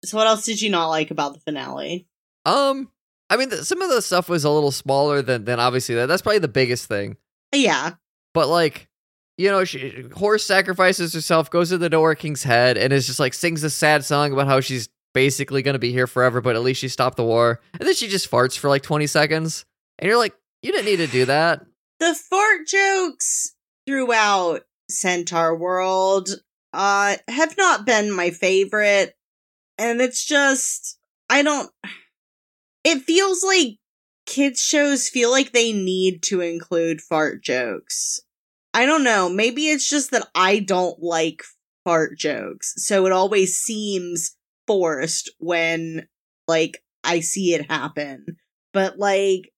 so 0.06 0.16
what 0.18 0.28
else 0.28 0.46
did 0.46 0.62
you 0.62 0.70
not 0.70 0.88
like 0.88 1.12
about 1.12 1.34
the 1.34 1.40
finale 1.42 2.08
Um, 2.46 2.90
I 3.30 3.36
mean, 3.36 3.50
th- 3.50 3.64
some 3.64 3.82
of 3.82 3.90
the 3.90 4.02
stuff 4.02 4.30
was 4.30 4.46
a 4.46 4.50
little 4.50 4.72
smaller 4.72 5.22
than 5.22 5.44
than 5.46 5.60
obviously 5.60 5.96
that. 5.96 6.06
That's 6.06 6.22
probably 6.22 6.40
the 6.40 6.48
biggest 6.48 6.88
thing. 6.88 7.18
yeah 7.54 7.96
But 8.34 8.48
like, 8.48 8.88
you 9.38 9.50
know, 9.50 9.66
she, 9.66 10.06
horse 10.16 10.46
sacrifices 10.46 11.14
herself, 11.14 11.50
goes 11.50 11.70
to 11.70 11.78
the 11.78 11.90
Door 11.90 12.16
King's 12.16 12.44
head, 12.44 12.78
and 12.78 12.94
is 12.94 13.08
just 13.08 13.20
like 13.20 13.34
sings 13.34 13.64
a 13.64 13.70
sad 13.70 14.06
song 14.06 14.32
about 14.32 14.48
how 14.48 14.62
she's 14.62 14.88
basically 15.14 15.62
gonna 15.64 15.80
be 15.80 15.92
here 15.92 16.08
forever, 16.08 16.40
but 16.40 16.56
at 16.56 16.62
least 16.62 16.80
she 16.80 16.88
stopped 16.88 17.18
the 17.18 17.24
war. 17.26 17.60
And 17.74 17.82
then 17.88 17.94
she 17.96 18.08
just 18.08 18.30
farts 18.32 18.58
for 18.58 18.70
like 18.70 18.84
twenty 18.84 19.08
seconds, 19.08 19.66
and 19.98 20.08
you're 20.08 20.18
like, 20.18 20.34
you 20.62 20.72
didn't 20.72 20.86
need 20.86 20.98
to 20.98 21.08
do 21.08 21.26
that. 21.26 21.66
The 22.00 22.16
fart 22.16 22.68
jokes 22.68 23.56
throughout 23.88 24.62
Centaur 24.90 25.56
World 25.56 26.30
uh 26.74 27.16
have 27.28 27.58
not 27.58 27.86
been 27.86 28.12
my 28.12 28.30
favorite 28.30 29.16
and 29.78 30.02
it's 30.02 30.24
just 30.24 31.00
I 31.30 31.42
don't 31.42 31.72
it 32.84 33.00
feels 33.00 33.44
like 33.44 33.78
kids 34.26 34.62
shows 34.62 35.10
feel 35.10 35.32
like 35.32 35.52
they 35.52 35.74
need 35.74 36.22
to 36.24 36.42
include 36.42 37.02
fart 37.02 37.44
jokes. 37.44 38.22
I 38.74 38.86
don't 38.86 39.04
know, 39.04 39.28
maybe 39.28 39.70
it's 39.70 39.90
just 39.90 40.12
that 40.12 40.28
I 40.36 40.60
don't 40.60 41.02
like 41.02 41.44
fart 41.84 42.18
jokes. 42.18 42.74
So 42.78 43.08
it 43.08 43.12
always 43.12 43.56
seems 43.56 44.36
forced 44.68 45.32
when 45.40 46.08
like 46.48 46.84
I 47.04 47.22
see 47.22 47.54
it 47.54 47.70
happen. 47.70 48.38
But 48.72 49.00
like 49.00 49.52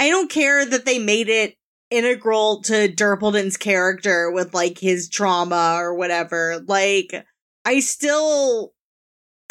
I 0.00 0.08
don't 0.08 0.30
care 0.30 0.64
that 0.64 0.86
they 0.86 0.98
made 0.98 1.28
it 1.28 1.56
integral 1.90 2.62
to 2.62 2.88
Durpleton's 2.88 3.58
character 3.58 4.30
with 4.30 4.54
like 4.54 4.78
his 4.78 5.10
trauma 5.10 5.76
or 5.76 5.94
whatever. 5.94 6.64
Like, 6.66 7.26
I 7.66 7.80
still 7.80 8.72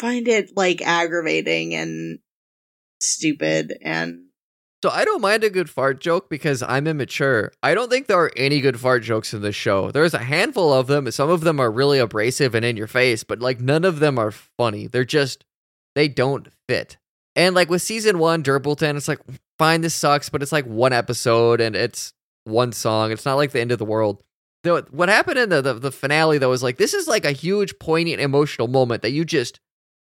find 0.00 0.26
it 0.26 0.56
like 0.56 0.82
aggravating 0.82 1.72
and 1.74 2.18
stupid 3.00 3.78
and 3.80 4.24
So 4.82 4.90
I 4.90 5.04
don't 5.04 5.20
mind 5.20 5.44
a 5.44 5.50
good 5.50 5.70
fart 5.70 6.00
joke 6.00 6.28
because 6.28 6.64
I'm 6.64 6.88
immature. 6.88 7.52
I 7.62 7.72
don't 7.74 7.88
think 7.88 8.08
there 8.08 8.18
are 8.18 8.32
any 8.36 8.60
good 8.60 8.80
fart 8.80 9.04
jokes 9.04 9.32
in 9.32 9.42
this 9.42 9.54
show. 9.54 9.92
There's 9.92 10.14
a 10.14 10.18
handful 10.18 10.72
of 10.72 10.88
them. 10.88 11.08
Some 11.12 11.30
of 11.30 11.42
them 11.42 11.60
are 11.60 11.70
really 11.70 12.00
abrasive 12.00 12.56
and 12.56 12.64
in 12.64 12.76
your 12.76 12.88
face, 12.88 13.22
but 13.22 13.38
like 13.38 13.60
none 13.60 13.84
of 13.84 14.00
them 14.00 14.18
are 14.18 14.32
funny. 14.32 14.88
They're 14.88 15.04
just 15.04 15.44
they 15.94 16.08
don't 16.08 16.48
fit. 16.68 16.96
And 17.36 17.54
like 17.54 17.70
with 17.70 17.82
season 17.82 18.18
one, 18.18 18.42
Durpleton, 18.42 18.96
it's 18.96 19.06
like 19.06 19.20
fine, 19.60 19.82
this 19.82 19.94
sucks, 19.94 20.28
but 20.30 20.42
it's 20.42 20.52
like 20.52 20.64
one 20.64 20.92
episode 20.92 21.60
and 21.60 21.76
it's 21.76 22.14
one 22.44 22.72
song. 22.72 23.12
It's 23.12 23.26
not 23.26 23.34
like 23.36 23.52
the 23.52 23.60
end 23.60 23.70
of 23.72 23.78
the 23.78 23.84
world. 23.84 24.22
The, 24.62 24.86
what 24.90 25.08
happened 25.08 25.38
in 25.38 25.48
the, 25.50 25.60
the 25.62 25.74
the 25.74 25.92
finale 25.92 26.38
though 26.38 26.48
was 26.50 26.62
like 26.62 26.76
this 26.78 26.94
is 26.94 27.06
like 27.06 27.24
a 27.24 27.32
huge, 27.32 27.78
poignant, 27.78 28.20
emotional 28.20 28.68
moment 28.68 29.02
that 29.02 29.12
you 29.12 29.24
just 29.24 29.60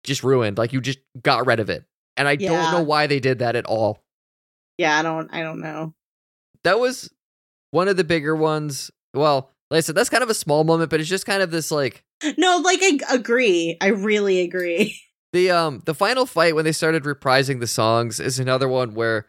just 0.04 0.22
ruined. 0.22 0.58
Like 0.58 0.72
you 0.72 0.80
just 0.80 0.98
got 1.22 1.46
rid 1.46 1.58
of 1.60 1.68
it, 1.70 1.84
and 2.16 2.28
I 2.28 2.32
Yeah. 2.38 2.48
don't 2.48 2.70
know 2.72 2.82
why 2.82 3.06
they 3.06 3.20
did 3.20 3.38
that 3.40 3.56
at 3.56 3.66
all 3.66 4.02
yeah, 4.78 4.98
I 4.98 5.02
don't 5.02 5.28
I 5.34 5.42
don't 5.42 5.60
know. 5.60 5.92
that 6.64 6.78
was 6.78 7.10
one 7.70 7.88
of 7.88 7.96
the 7.96 8.04
bigger 8.04 8.34
ones. 8.34 8.90
Well, 9.14 9.50
like 9.70 9.78
I 9.78 9.80
said, 9.80 9.94
that's 9.94 10.08
kind 10.10 10.22
of 10.22 10.30
a 10.30 10.34
small 10.34 10.64
moment, 10.64 10.90
but 10.90 11.00
it's 11.00 11.08
just 11.08 11.26
kind 11.26 11.42
of 11.42 11.50
this 11.50 11.70
like 11.70 12.04
No, 12.38 12.58
like 12.64 12.80
I 12.82 12.98
agree. 13.14 13.76
I 13.80 13.88
really 13.88 14.40
agree. 14.40 14.98
the 15.34 15.50
um 15.50 15.82
the 15.84 15.94
final 15.94 16.24
fight 16.26 16.54
when 16.54 16.64
they 16.64 16.72
started 16.72 17.04
reprising 17.04 17.60
the 17.60 17.66
songs 17.66 18.20
is 18.20 18.38
another 18.38 18.68
one 18.68 18.94
where 18.94 19.26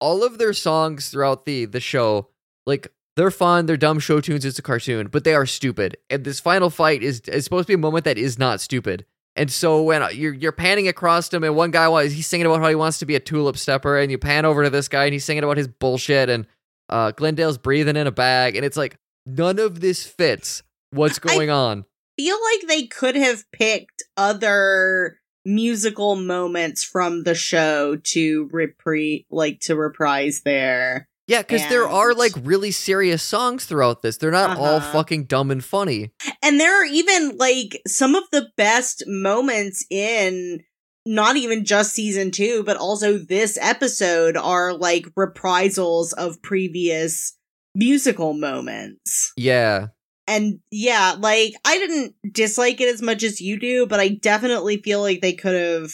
all 0.00 0.24
of 0.24 0.38
their 0.38 0.52
songs 0.52 1.10
throughout 1.10 1.44
the 1.44 1.64
the 1.64 1.80
show, 1.80 2.28
like 2.66 2.92
they're 3.16 3.30
fun, 3.30 3.66
they're 3.66 3.76
dumb 3.76 3.98
show 3.98 4.20
tunes, 4.20 4.44
it's 4.44 4.58
a 4.58 4.62
cartoon, 4.62 5.08
but 5.08 5.24
they 5.24 5.34
are 5.34 5.46
stupid. 5.46 5.96
And 6.08 6.24
this 6.24 6.38
final 6.38 6.70
fight 6.70 7.02
is, 7.02 7.20
is 7.22 7.42
supposed 7.42 7.66
to 7.66 7.70
be 7.70 7.74
a 7.74 7.78
moment 7.78 8.04
that 8.04 8.16
is 8.16 8.38
not 8.38 8.60
stupid. 8.60 9.04
And 9.34 9.50
so 9.50 9.82
when 9.82 10.02
uh, 10.02 10.08
you're 10.08 10.34
you're 10.34 10.52
panning 10.52 10.88
across 10.88 11.32
him, 11.32 11.44
and 11.44 11.54
one 11.54 11.70
guy 11.70 11.88
was 11.88 12.12
he's 12.12 12.26
singing 12.26 12.46
about 12.46 12.60
how 12.60 12.68
he 12.68 12.74
wants 12.74 12.98
to 13.00 13.06
be 13.06 13.14
a 13.14 13.20
tulip 13.20 13.56
stepper, 13.56 13.98
and 13.98 14.10
you 14.10 14.18
pan 14.18 14.44
over 14.44 14.64
to 14.64 14.70
this 14.70 14.88
guy, 14.88 15.04
and 15.04 15.12
he's 15.12 15.24
singing 15.24 15.44
about 15.44 15.56
his 15.56 15.68
bullshit, 15.68 16.28
and 16.28 16.46
uh, 16.88 17.12
Glendale's 17.12 17.58
breathing 17.58 17.96
in 17.96 18.06
a 18.06 18.12
bag, 18.12 18.56
and 18.56 18.64
it's 18.64 18.76
like 18.76 18.98
none 19.26 19.58
of 19.58 19.80
this 19.80 20.04
fits. 20.04 20.62
What's 20.90 21.18
going 21.18 21.50
I 21.50 21.54
on? 21.54 21.84
Feel 22.16 22.38
like 22.52 22.68
they 22.68 22.86
could 22.86 23.14
have 23.14 23.44
picked 23.52 24.02
other 24.16 25.17
musical 25.48 26.14
moments 26.14 26.84
from 26.84 27.24
the 27.24 27.34
show 27.34 27.96
to 27.96 28.48
repri 28.48 29.24
like 29.30 29.60
to 29.60 29.74
reprise 29.74 30.42
there. 30.42 31.08
Yeah, 31.26 31.42
because 31.42 31.68
there 31.68 31.86
are 31.86 32.14
like 32.14 32.32
really 32.42 32.70
serious 32.70 33.22
songs 33.22 33.66
throughout 33.66 34.00
this. 34.00 34.16
They're 34.16 34.30
not 34.30 34.50
uh-huh. 34.50 34.62
all 34.62 34.80
fucking 34.80 35.24
dumb 35.24 35.50
and 35.50 35.62
funny. 35.62 36.10
And 36.42 36.58
there 36.58 36.80
are 36.80 36.86
even 36.86 37.36
like 37.36 37.82
some 37.86 38.14
of 38.14 38.24
the 38.32 38.48
best 38.56 39.02
moments 39.06 39.84
in 39.90 40.60
not 41.04 41.36
even 41.36 41.66
just 41.66 41.92
season 41.92 42.30
two, 42.30 42.62
but 42.64 42.78
also 42.78 43.18
this 43.18 43.58
episode 43.60 44.38
are 44.38 44.72
like 44.72 45.06
reprisals 45.16 46.14
of 46.14 46.40
previous 46.40 47.36
musical 47.74 48.32
moments. 48.32 49.32
Yeah. 49.36 49.88
And 50.28 50.60
yeah, 50.70 51.16
like 51.18 51.54
I 51.64 51.78
didn't 51.78 52.14
dislike 52.30 52.82
it 52.82 52.92
as 52.92 53.00
much 53.00 53.22
as 53.22 53.40
you 53.40 53.58
do, 53.58 53.86
but 53.86 53.98
I 53.98 54.08
definitely 54.08 54.76
feel 54.76 55.00
like 55.00 55.22
they 55.22 55.32
could 55.32 55.54
have 55.54 55.90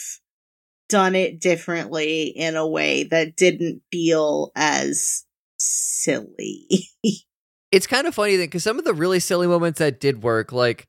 done 0.89 1.15
it 1.15 1.41
differently 1.41 2.25
in 2.25 2.57
a 2.57 2.67
way 2.67 3.05
that 3.05 3.37
didn't 3.37 3.83
feel 3.93 4.51
as 4.57 5.25
silly. 5.57 6.67
it's 7.73 7.87
kind 7.87 8.09
of 8.09 8.15
funny 8.15 8.35
then 8.35 8.47
because 8.47 8.65
some 8.65 8.79
of 8.79 8.85
the 8.85 8.93
really 8.93 9.21
silly 9.21 9.47
moments 9.47 9.79
that 9.79 10.01
did 10.01 10.25
work, 10.25 10.51
like 10.53 10.89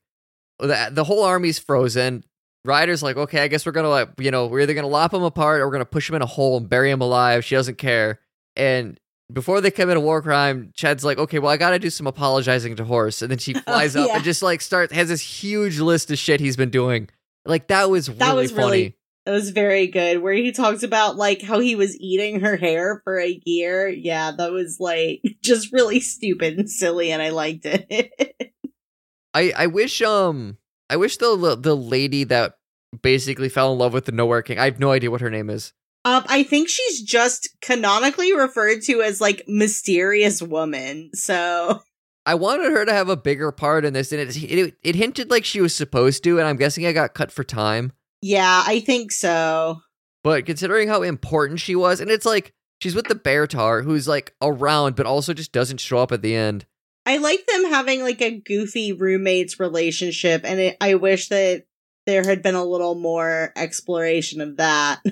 the, 0.58 0.90
the 0.92 1.04
whole 1.04 1.22
army's 1.22 1.58
frozen. 1.58 2.24
Rider's 2.64 3.00
like, 3.00 3.16
okay, 3.16 3.44
I 3.44 3.48
guess 3.48 3.64
we're 3.64 3.70
gonna 3.70 3.88
like, 3.88 4.08
you 4.18 4.32
know, 4.32 4.48
we're 4.48 4.62
either 4.62 4.74
gonna 4.74 4.88
lop 4.88 5.14
him 5.14 5.22
apart 5.22 5.60
or 5.60 5.66
we're 5.66 5.72
gonna 5.72 5.84
push 5.84 6.10
him 6.10 6.16
in 6.16 6.22
a 6.22 6.26
hole 6.26 6.56
and 6.56 6.68
bury 6.68 6.90
him 6.90 7.00
alive. 7.00 7.44
She 7.44 7.54
doesn't 7.54 7.78
care. 7.78 8.18
And 8.56 8.98
before 9.32 9.60
they 9.60 9.70
commit 9.70 9.96
a 9.96 10.00
war 10.00 10.22
crime, 10.22 10.72
Chad's 10.74 11.04
like, 11.04 11.18
okay, 11.18 11.38
well, 11.38 11.50
I 11.50 11.56
gotta 11.56 11.78
do 11.78 11.90
some 11.90 12.06
apologizing 12.06 12.76
to 12.76 12.84
Horse. 12.84 13.22
And 13.22 13.30
then 13.30 13.38
she 13.38 13.54
flies 13.66 13.96
oh, 13.96 14.04
yeah. 14.04 14.10
up 14.10 14.16
and 14.16 14.24
just 14.24 14.42
like 14.42 14.60
starts 14.60 14.92
has 14.92 15.08
this 15.08 15.20
huge 15.20 15.78
list 15.80 16.10
of 16.10 16.18
shit 16.18 16.40
he's 16.40 16.56
been 16.56 16.70
doing. 16.70 17.08
Like 17.44 17.68
that 17.68 17.90
was 17.90 18.06
that 18.06 18.28
really 18.28 18.42
was 18.42 18.52
funny. 18.52 18.66
Really, 18.66 18.96
it 19.26 19.30
was 19.30 19.50
very 19.50 19.86
good. 19.88 20.22
Where 20.22 20.32
he 20.32 20.52
talks 20.52 20.82
about 20.82 21.16
like 21.16 21.42
how 21.42 21.58
he 21.58 21.74
was 21.74 21.98
eating 21.98 22.40
her 22.40 22.56
hair 22.56 23.00
for 23.04 23.20
a 23.20 23.40
year. 23.44 23.88
Yeah, 23.88 24.32
that 24.32 24.52
was 24.52 24.78
like 24.78 25.22
just 25.42 25.72
really 25.72 26.00
stupid 26.00 26.58
and 26.58 26.70
silly, 26.70 27.10
and 27.10 27.22
I 27.22 27.30
liked 27.30 27.66
it. 27.66 28.12
I 29.34 29.52
I 29.56 29.66
wish 29.66 30.00
um 30.02 30.58
I 30.88 30.96
wish 30.96 31.16
the 31.16 31.56
the 31.60 31.76
lady 31.76 32.24
that 32.24 32.54
basically 33.02 33.48
fell 33.48 33.72
in 33.72 33.78
love 33.78 33.92
with 33.92 34.06
the 34.06 34.12
Nowhere 34.12 34.42
King. 34.42 34.58
I 34.58 34.64
have 34.64 34.80
no 34.80 34.92
idea 34.92 35.10
what 35.10 35.20
her 35.20 35.30
name 35.30 35.50
is. 35.50 35.72
Um, 36.06 36.22
I 36.28 36.44
think 36.44 36.68
she's 36.68 37.02
just 37.02 37.48
canonically 37.60 38.32
referred 38.32 38.82
to 38.82 39.02
as 39.02 39.20
like 39.20 39.42
mysterious 39.48 40.40
woman. 40.40 41.10
So 41.14 41.82
I 42.24 42.36
wanted 42.36 42.70
her 42.70 42.84
to 42.84 42.92
have 42.92 43.08
a 43.08 43.16
bigger 43.16 43.50
part 43.50 43.84
in 43.84 43.92
this, 43.92 44.12
and 44.12 44.20
it, 44.20 44.36
it 44.36 44.74
it 44.84 44.94
hinted 44.94 45.32
like 45.32 45.44
she 45.44 45.60
was 45.60 45.74
supposed 45.74 46.22
to, 46.22 46.38
and 46.38 46.46
I'm 46.46 46.58
guessing 46.58 46.86
I 46.86 46.92
got 46.92 47.14
cut 47.14 47.32
for 47.32 47.42
time. 47.42 47.90
Yeah, 48.22 48.62
I 48.64 48.78
think 48.78 49.10
so. 49.10 49.80
But 50.22 50.46
considering 50.46 50.86
how 50.86 51.02
important 51.02 51.58
she 51.58 51.74
was, 51.74 52.00
and 52.00 52.08
it's 52.08 52.24
like 52.24 52.52
she's 52.80 52.94
with 52.94 53.08
the 53.08 53.16
Beartaur, 53.16 53.82
who's 53.82 54.06
like 54.06 54.32
around, 54.40 54.94
but 54.94 55.06
also 55.06 55.34
just 55.34 55.50
doesn't 55.50 55.80
show 55.80 55.98
up 55.98 56.12
at 56.12 56.22
the 56.22 56.36
end. 56.36 56.66
I 57.04 57.16
like 57.16 57.44
them 57.46 57.64
having 57.64 58.02
like 58.02 58.22
a 58.22 58.38
goofy 58.38 58.92
roommates 58.92 59.58
relationship, 59.58 60.42
and 60.44 60.60
it, 60.60 60.76
I 60.80 60.94
wish 60.94 61.30
that 61.30 61.64
there 62.06 62.22
had 62.22 62.44
been 62.44 62.54
a 62.54 62.64
little 62.64 62.94
more 62.94 63.52
exploration 63.56 64.40
of 64.40 64.58
that. 64.58 65.00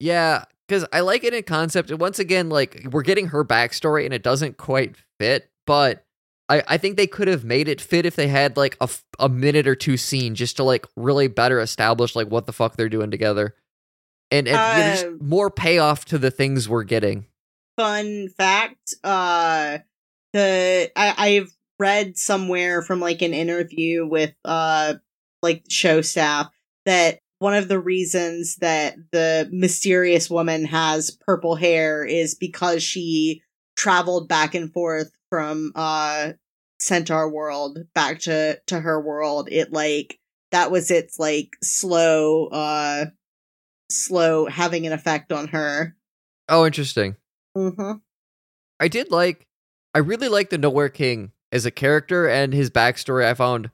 Yeah, 0.00 0.44
because 0.66 0.86
I 0.92 1.00
like 1.00 1.24
it 1.24 1.34
in 1.34 1.42
concept. 1.42 1.90
And 1.90 2.00
once 2.00 2.18
again, 2.18 2.48
like 2.48 2.86
we're 2.90 3.02
getting 3.02 3.28
her 3.28 3.44
backstory, 3.44 4.04
and 4.04 4.14
it 4.14 4.22
doesn't 4.22 4.56
quite 4.56 4.96
fit, 5.18 5.50
but 5.66 6.04
I, 6.48 6.62
I 6.66 6.78
think 6.78 6.96
they 6.96 7.06
could 7.06 7.28
have 7.28 7.44
made 7.44 7.68
it 7.68 7.80
fit 7.80 8.06
if 8.06 8.16
they 8.16 8.28
had 8.28 8.56
like 8.56 8.76
a, 8.80 8.88
a 9.18 9.28
minute 9.28 9.66
or 9.66 9.74
two 9.74 9.96
scene 9.96 10.34
just 10.34 10.56
to 10.56 10.64
like 10.64 10.86
really 10.96 11.28
better 11.28 11.60
establish 11.60 12.16
like 12.16 12.28
what 12.28 12.46
the 12.46 12.52
fuck 12.52 12.76
they're 12.76 12.88
doing 12.88 13.10
together 13.10 13.54
and, 14.30 14.48
and 14.48 14.56
uh, 14.56 14.74
you 14.76 14.82
know, 14.82 14.90
just 14.90 15.06
um, 15.06 15.18
more 15.20 15.50
payoff 15.50 16.04
to 16.06 16.18
the 16.18 16.30
things 16.30 16.68
we're 16.68 16.84
getting 16.84 17.26
fun 17.76 18.28
fact 18.36 18.94
uh 19.04 19.78
the 20.32 20.90
I, 20.96 21.14
i've 21.18 21.52
read 21.78 22.16
somewhere 22.16 22.82
from 22.82 23.00
like 23.00 23.22
an 23.22 23.34
interview 23.34 24.06
with 24.06 24.34
uh 24.44 24.94
like 25.42 25.64
show 25.68 26.00
staff 26.00 26.48
that 26.86 27.20
one 27.38 27.54
of 27.54 27.68
the 27.68 27.78
reasons 27.78 28.56
that 28.56 28.96
the 29.12 29.48
mysterious 29.52 30.28
woman 30.28 30.64
has 30.64 31.10
purple 31.10 31.54
hair 31.54 32.04
is 32.04 32.34
because 32.34 32.82
she 32.82 33.42
traveled 33.76 34.28
back 34.28 34.54
and 34.54 34.72
forth 34.72 35.12
from 35.30 35.72
uh 35.74 36.32
centaur 36.80 37.28
world 37.28 37.78
back 37.94 38.20
to 38.20 38.58
to 38.66 38.80
her 38.80 39.00
world 39.00 39.48
it 39.50 39.72
like 39.72 40.18
that 40.50 40.70
was 40.70 40.90
its 40.90 41.18
like 41.18 41.56
slow 41.62 42.46
uh 42.46 43.06
slow 43.90 44.46
having 44.46 44.86
an 44.86 44.92
effect 44.92 45.32
on 45.32 45.48
her 45.48 45.96
oh 46.48 46.66
interesting 46.66 47.16
mm-hmm. 47.56 47.98
i 48.80 48.88
did 48.88 49.10
like 49.10 49.46
i 49.94 49.98
really 49.98 50.28
like 50.28 50.50
the 50.50 50.58
nowhere 50.58 50.88
king 50.88 51.32
as 51.52 51.64
a 51.64 51.70
character 51.70 52.28
and 52.28 52.52
his 52.52 52.70
backstory 52.70 53.24
i 53.24 53.34
found 53.34 53.70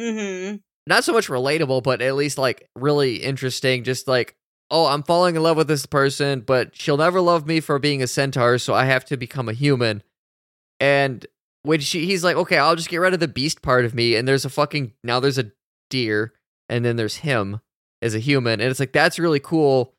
mm-hmm. 0.00 0.56
Not 0.88 1.04
so 1.04 1.12
much 1.12 1.28
relatable 1.28 1.82
but 1.82 2.00
at 2.02 2.14
least 2.14 2.38
like 2.38 2.68
really 2.74 3.16
interesting 3.16 3.84
just 3.84 4.08
like 4.08 4.34
oh 4.70 4.86
i'm 4.86 5.02
falling 5.02 5.36
in 5.36 5.42
love 5.42 5.56
with 5.56 5.68
this 5.68 5.86
person 5.86 6.40
but 6.40 6.74
she'll 6.74 6.96
never 6.96 7.20
love 7.20 7.46
me 7.46 7.60
for 7.60 7.78
being 7.78 8.02
a 8.02 8.06
centaur 8.06 8.58
so 8.58 8.74
i 8.74 8.84
have 8.84 9.04
to 9.04 9.16
become 9.16 9.48
a 9.48 9.52
human 9.52 10.02
and 10.80 11.26
when 11.62 11.80
she 11.80 12.06
he's 12.06 12.24
like, 12.24 12.36
okay, 12.36 12.58
I'll 12.58 12.76
just 12.76 12.88
get 12.88 12.98
rid 12.98 13.14
of 13.14 13.20
the 13.20 13.28
beast 13.28 13.62
part 13.62 13.84
of 13.84 13.94
me, 13.94 14.14
and 14.14 14.26
there's 14.26 14.44
a 14.44 14.50
fucking 14.50 14.92
now 15.02 15.20
there's 15.20 15.38
a 15.38 15.50
deer, 15.90 16.32
and 16.68 16.84
then 16.84 16.96
there's 16.96 17.16
him 17.16 17.60
as 18.00 18.14
a 18.14 18.18
human, 18.18 18.60
and 18.60 18.70
it's 18.70 18.80
like 18.80 18.92
that's 18.92 19.18
really 19.18 19.40
cool. 19.40 19.94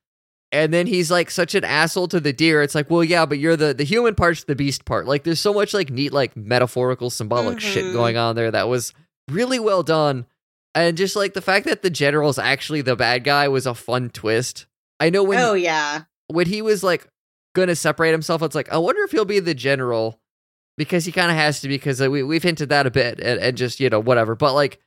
And 0.52 0.74
then 0.74 0.88
he's 0.88 1.12
like 1.12 1.30
such 1.30 1.54
an 1.54 1.64
asshole 1.64 2.08
to 2.08 2.20
the 2.20 2.34
deer. 2.34 2.64
It's 2.64 2.74
like, 2.74 2.90
well, 2.90 3.04
yeah, 3.04 3.28
but 3.28 3.38
you're 3.38 3.56
the 3.56 3.74
the 3.74 3.84
human 3.84 4.16
part's 4.16 4.46
the 4.46 4.56
beast 4.56 4.86
part. 4.86 5.06
Like, 5.06 5.24
there's 5.24 5.40
so 5.40 5.54
much 5.54 5.74
like 5.74 5.92
neat, 5.92 6.12
like 6.12 6.36
metaphorical, 6.36 7.12
symbolic 7.12 7.60
mm-hmm. 7.60 7.70
shit 7.70 7.94
going 7.94 8.18
on 8.18 8.36
there 8.36 8.50
that 8.50 8.68
was 8.68 8.94
really 9.30 9.60
well 9.60 9.84
done. 9.84 10.26
And 10.76 10.98
just 10.98 11.16
like 11.16 11.34
the 11.34 11.42
fact 11.42 11.66
that 11.66 11.82
the 11.82 11.90
general's 11.90 12.38
actually 12.38 12.82
the 12.82 12.96
bad 12.96 13.24
guy 13.24 13.48
was 13.48 13.66
a 13.66 13.74
fun 13.74 14.10
twist. 14.10 14.66
I 15.00 15.10
know 15.10 15.24
when 15.24 15.40
oh 15.40 15.54
yeah 15.54 16.04
when 16.28 16.48
he 16.48 16.62
was 16.62 16.84
like 16.84 17.08
gonna 17.56 17.76
separate 17.76 18.12
himself, 18.12 18.42
it's 18.42 18.56
like 18.56 18.72
I 18.72 18.78
wonder 18.78 19.02
if 19.04 19.12
he'll 19.12 19.26
be 19.26 19.40
the 19.40 19.54
general 19.54 20.20
because 20.78 21.06
he 21.06 21.12
kind 21.12 21.32
of 21.32 21.38
has 21.38 21.60
to 21.62 21.68
be, 21.68 21.76
because 21.76 22.00
we 22.00 22.24
we've 22.24 22.44
hinted 22.44 22.70
that 22.70 22.88
a 22.88 22.92
bit 22.92 23.20
and, 23.20 23.40
and 23.40 23.58
just 23.58 23.80
you 23.80 23.90
know 23.90 24.00
whatever. 24.00 24.36
But 24.36 24.54
like 24.54 24.80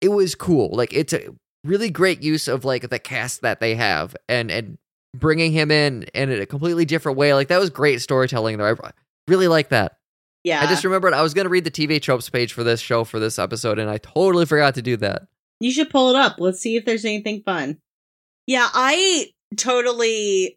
it 0.00 0.08
was 0.08 0.34
cool. 0.34 0.70
Like 0.72 0.92
it's 0.92 1.12
a 1.12 1.28
really 1.64 1.90
great 1.90 2.22
use 2.22 2.48
of 2.48 2.64
like 2.64 2.88
the 2.88 2.98
cast 2.98 3.42
that 3.42 3.60
they 3.60 3.74
have 3.74 4.16
and 4.28 4.50
and 4.50 4.78
bringing 5.14 5.52
him 5.52 5.70
in 5.70 6.04
in 6.14 6.30
a 6.30 6.46
completely 6.46 6.84
different 6.84 7.18
way. 7.18 7.34
Like 7.34 7.48
that 7.48 7.58
was 7.58 7.70
great 7.70 8.00
storytelling 8.00 8.58
there. 8.58 8.76
I 8.82 8.90
really 9.28 9.48
like 9.48 9.70
that. 9.70 9.98
Yeah. 10.46 10.62
I 10.62 10.66
just 10.66 10.84
remembered 10.84 11.12
I 11.12 11.22
was 11.22 11.34
going 11.34 11.46
to 11.46 11.48
read 11.50 11.64
the 11.64 11.72
TV 11.72 12.00
tropes 12.00 12.30
page 12.30 12.52
for 12.52 12.62
this 12.62 12.80
show 12.80 13.02
for 13.02 13.18
this 13.18 13.36
episode 13.36 13.80
and 13.80 13.90
I 13.90 13.98
totally 13.98 14.46
forgot 14.46 14.76
to 14.76 14.82
do 14.82 14.96
that. 14.98 15.22
You 15.58 15.72
should 15.72 15.90
pull 15.90 16.08
it 16.10 16.14
up. 16.14 16.36
Let's 16.38 16.60
see 16.60 16.76
if 16.76 16.84
there's 16.84 17.04
anything 17.04 17.42
fun. 17.42 17.78
Yeah, 18.46 18.68
I 18.72 19.32
totally 19.56 20.56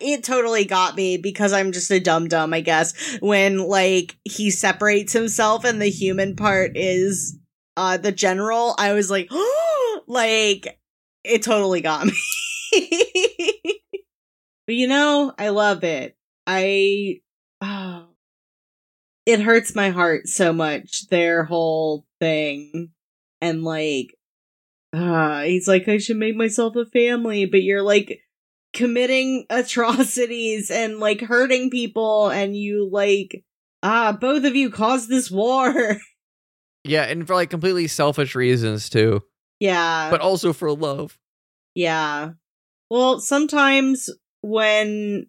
it 0.00 0.24
totally 0.24 0.64
got 0.64 0.96
me 0.96 1.18
because 1.18 1.52
I'm 1.52 1.72
just 1.72 1.90
a 1.90 2.00
dumb 2.00 2.28
dumb, 2.28 2.54
I 2.54 2.62
guess. 2.62 3.18
When 3.20 3.58
like 3.58 4.16
he 4.24 4.50
separates 4.50 5.12
himself 5.12 5.64
and 5.64 5.82
the 5.82 5.90
human 5.90 6.34
part 6.34 6.72
is 6.74 7.38
uh 7.76 7.98
the 7.98 8.12
general, 8.12 8.74
I 8.78 8.94
was 8.94 9.10
like, 9.10 9.28
like 10.06 10.80
it 11.22 11.42
totally 11.42 11.82
got 11.82 12.06
me. 12.72 13.82
but 14.66 14.74
you 14.74 14.88
know, 14.88 15.34
I 15.38 15.50
love 15.50 15.84
it. 15.84 16.16
I 16.46 17.20
oh, 17.60 18.07
it 19.28 19.40
hurts 19.40 19.74
my 19.74 19.90
heart 19.90 20.26
so 20.26 20.54
much 20.54 21.06
their 21.08 21.44
whole 21.44 22.06
thing. 22.18 22.88
And 23.42 23.62
like 23.62 24.14
uh 24.94 25.42
he's 25.42 25.68
like 25.68 25.86
I 25.86 25.98
should 25.98 26.16
make 26.16 26.34
myself 26.34 26.76
a 26.76 26.86
family, 26.86 27.44
but 27.44 27.62
you're 27.62 27.82
like 27.82 28.20
committing 28.72 29.44
atrocities 29.50 30.70
and 30.70 30.98
like 30.98 31.20
hurting 31.20 31.68
people 31.68 32.30
and 32.30 32.56
you 32.56 32.88
like 32.90 33.44
ah 33.82 34.16
both 34.18 34.44
of 34.44 34.56
you 34.56 34.70
caused 34.70 35.10
this 35.10 35.30
war. 35.30 35.96
Yeah 36.84 37.02
and 37.02 37.26
for 37.26 37.34
like 37.34 37.50
completely 37.50 37.86
selfish 37.86 38.34
reasons 38.34 38.88
too. 38.88 39.22
Yeah. 39.60 40.08
But 40.10 40.22
also 40.22 40.54
for 40.54 40.72
love. 40.72 41.18
Yeah. 41.74 42.30
Well 42.88 43.20
sometimes 43.20 44.08
when 44.40 45.26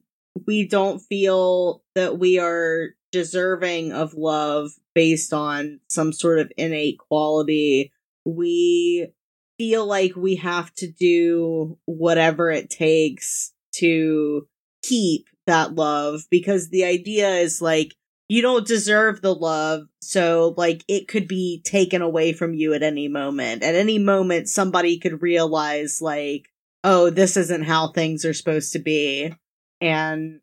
we 0.48 0.70
don't 0.70 1.00
feel 1.00 1.84
that 1.96 2.18
we 2.18 2.40
are 2.40 2.92
deserving 3.12 3.92
of 3.92 4.14
love 4.14 4.72
based 4.94 5.34
on 5.34 5.80
some 5.90 6.14
sort 6.14 6.40
of 6.40 6.52
innate 6.58 6.98
quality. 6.98 7.92
We 8.26 9.12
feel 9.58 9.86
like 9.86 10.16
we 10.16 10.38
have 10.38 10.74
to 10.76 10.90
do 10.90 11.78
whatever 11.86 12.50
it 12.50 12.70
takes 12.70 13.54
to 13.74 14.48
keep 14.82 15.28
that 15.46 15.76
love 15.76 16.22
because 16.30 16.70
the 16.70 16.86
idea 16.86 17.36
is 17.36 17.62
like 17.62 17.94
you 18.30 18.42
don't 18.42 18.68
deserve 18.68 19.22
the 19.22 19.34
love 19.34 19.88
so 20.02 20.54
like 20.58 20.84
it 20.88 21.08
could 21.08 21.28
be 21.28 21.62
taken 21.66 22.02
away 22.02 22.32
from 22.32 22.54
you 22.54 22.74
at 22.74 22.84
any 22.84 23.08
moment 23.08 23.64
at 23.64 23.76
any 23.76 23.98
moment 23.98 24.48
somebody 24.48 24.98
could 25.00 25.22
realize 25.22 26.02
like 26.02 26.48
oh 26.84 27.10
this 27.10 27.36
isn't 27.36 27.64
how 27.64 27.92
things 27.92 28.24
are 28.24 28.34
supposed 28.34 28.72
to 28.72 28.80
be 28.80 29.34
and 29.82 30.40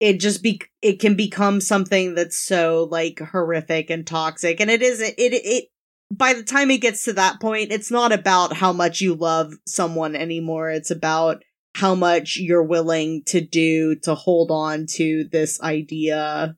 it 0.00 0.18
just 0.18 0.42
be 0.42 0.60
it 0.82 0.98
can 0.98 1.14
become 1.14 1.60
something 1.60 2.14
that's 2.14 2.38
so 2.38 2.88
like 2.90 3.20
horrific 3.20 3.90
and 3.90 4.06
toxic. 4.06 4.60
And 4.60 4.70
it 4.70 4.82
isn't 4.82 5.14
it 5.18 5.34
it 5.34 5.64
by 6.12 6.32
the 6.32 6.42
time 6.42 6.70
it 6.70 6.80
gets 6.80 7.04
to 7.04 7.12
that 7.12 7.40
point 7.40 7.70
it's 7.70 7.90
not 7.90 8.10
about 8.10 8.54
how 8.54 8.72
much 8.72 9.00
you 9.00 9.14
love 9.14 9.52
someone 9.66 10.16
anymore. 10.16 10.70
It's 10.70 10.90
about 10.90 11.42
how 11.76 11.94
much 11.94 12.36
you're 12.36 12.64
willing 12.64 13.22
to 13.26 13.40
do 13.40 13.94
to 14.02 14.14
hold 14.14 14.50
on 14.50 14.86
to 14.86 15.24
this 15.30 15.60
idea 15.62 16.56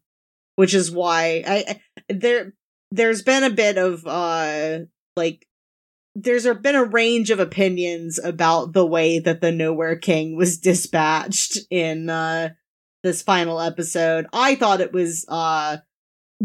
which 0.57 0.74
is 0.74 0.90
why 0.90 1.43
i 1.47 1.80
there 2.09 2.55
there's 2.90 3.22
been 3.22 3.45
a 3.45 3.51
bit 3.51 3.76
of 3.76 4.07
uh 4.07 4.78
like 5.16 5.47
there's 6.14 6.47
been 6.61 6.74
a 6.74 6.84
range 6.84 7.30
of 7.30 7.40
opinions 7.40 8.18
about 8.22 8.72
the 8.72 8.86
way 8.86 9.18
that 9.18 9.40
the 9.40 9.53
nowhere 9.53 9.97
king 9.97 10.36
was 10.36 10.59
dispatched 10.59 11.59
in 11.70 12.09
uh 12.09 12.49
this 13.03 13.22
final 13.22 13.61
episode. 13.61 14.26
I 14.32 14.55
thought 14.55 14.80
it 14.80 14.92
was 14.92 15.24
uh 15.28 15.78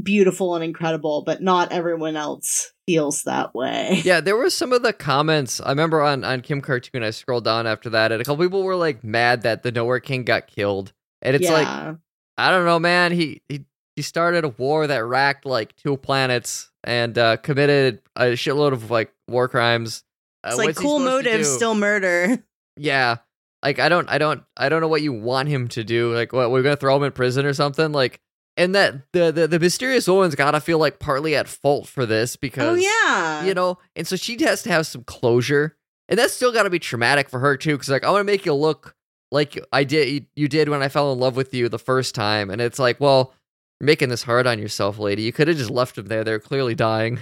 beautiful 0.01 0.55
and 0.55 0.63
incredible, 0.63 1.23
but 1.25 1.41
not 1.41 1.71
everyone 1.71 2.15
else 2.15 2.71
feels 2.85 3.23
that 3.23 3.53
way. 3.53 4.01
Yeah, 4.05 4.21
there 4.21 4.37
were 4.37 4.49
some 4.49 4.71
of 4.71 4.83
the 4.83 4.93
comments. 4.93 5.59
I 5.59 5.69
remember 5.69 6.01
on 6.01 6.23
on 6.23 6.41
Kim 6.41 6.61
Cartoon. 6.61 7.03
I 7.03 7.09
scrolled 7.09 7.43
down 7.43 7.67
after 7.67 7.89
that, 7.91 8.11
and 8.11 8.21
a 8.21 8.25
couple 8.25 8.45
people 8.45 8.63
were 8.63 8.75
like 8.75 9.03
mad 9.03 9.41
that 9.43 9.63
the 9.63 9.71
Nowhere 9.71 9.99
King 9.99 10.23
got 10.23 10.47
killed, 10.47 10.93
and 11.21 11.35
it's 11.35 11.45
yeah. 11.45 11.51
like 11.51 11.97
I 12.37 12.51
don't 12.51 12.65
know, 12.65 12.79
man. 12.79 13.11
He 13.11 13.41
he 13.49 13.65
he 13.95 14.01
started 14.03 14.45
a 14.45 14.49
war 14.49 14.87
that 14.87 15.03
racked 15.03 15.45
like 15.45 15.75
two 15.75 15.97
planets 15.97 16.71
and 16.83 17.17
uh, 17.17 17.37
committed 17.37 18.01
a 18.15 18.25
shitload 18.33 18.71
of 18.71 18.91
like 18.91 19.11
war 19.27 19.47
crimes. 19.49 20.03
Uh, 20.43 20.49
it's 20.49 20.57
like 20.57 20.75
cool 20.75 20.99
motive, 20.99 21.45
still 21.45 21.75
murder. 21.75 22.43
Yeah. 22.79 23.17
Like 23.63 23.79
I 23.79 23.89
don't 23.89 24.07
I 24.09 24.17
don't 24.17 24.43
I 24.55 24.69
don't 24.69 24.81
know 24.81 24.87
what 24.87 25.01
you 25.01 25.13
want 25.13 25.49
him 25.49 25.67
to 25.69 25.83
do. 25.83 26.13
Like 26.13 26.33
what 26.33 26.51
we're 26.51 26.63
gonna 26.63 26.75
throw 26.75 26.95
him 26.95 27.03
in 27.03 27.11
prison 27.11 27.45
or 27.45 27.53
something? 27.53 27.91
Like 27.91 28.21
and 28.55 28.75
that 28.75 29.11
the 29.13 29.31
the, 29.31 29.47
the 29.47 29.59
mysterious 29.59 30.07
woman's 30.07 30.35
gotta 30.35 30.59
feel 30.59 30.79
like 30.79 30.99
partly 30.99 31.35
at 31.35 31.47
fault 31.47 31.87
for 31.87 32.05
this 32.05 32.35
oh, 32.35 32.39
because 32.41 32.79
oh 32.79 33.05
yeah. 33.05 33.43
you 33.45 33.53
know, 33.53 33.77
and 33.95 34.07
so 34.07 34.15
she 34.15 34.41
has 34.43 34.63
to 34.63 34.71
have 34.71 34.87
some 34.87 35.03
closure. 35.03 35.75
And 36.09 36.17
that's 36.17 36.33
still 36.33 36.53
gotta 36.53 36.69
be 36.69 36.79
traumatic 36.79 37.29
for 37.29 37.39
her 37.39 37.57
too, 37.57 37.73
because 37.73 37.89
like 37.89 38.03
I 38.03 38.11
wanna 38.11 38.23
make 38.23 38.45
you 38.45 38.53
look 38.53 38.95
like 39.31 39.59
I 39.73 39.83
did 39.83 40.27
you 40.35 40.47
did 40.47 40.69
when 40.69 40.83
I 40.83 40.89
fell 40.89 41.11
in 41.11 41.19
love 41.19 41.35
with 41.35 41.53
you 41.53 41.67
the 41.67 41.79
first 41.79 42.15
time. 42.15 42.49
And 42.49 42.61
it's 42.61 42.79
like, 42.79 42.99
well, 42.99 43.33
you're 43.79 43.85
making 43.85 44.09
this 44.09 44.23
hard 44.23 44.47
on 44.47 44.59
yourself, 44.59 44.99
lady. 44.99 45.23
You 45.23 45.33
could 45.33 45.47
have 45.47 45.57
just 45.57 45.69
left 45.69 45.97
him 45.97 46.05
there. 46.05 46.23
They're 46.23 46.39
clearly 46.39 46.75
dying. 46.75 47.19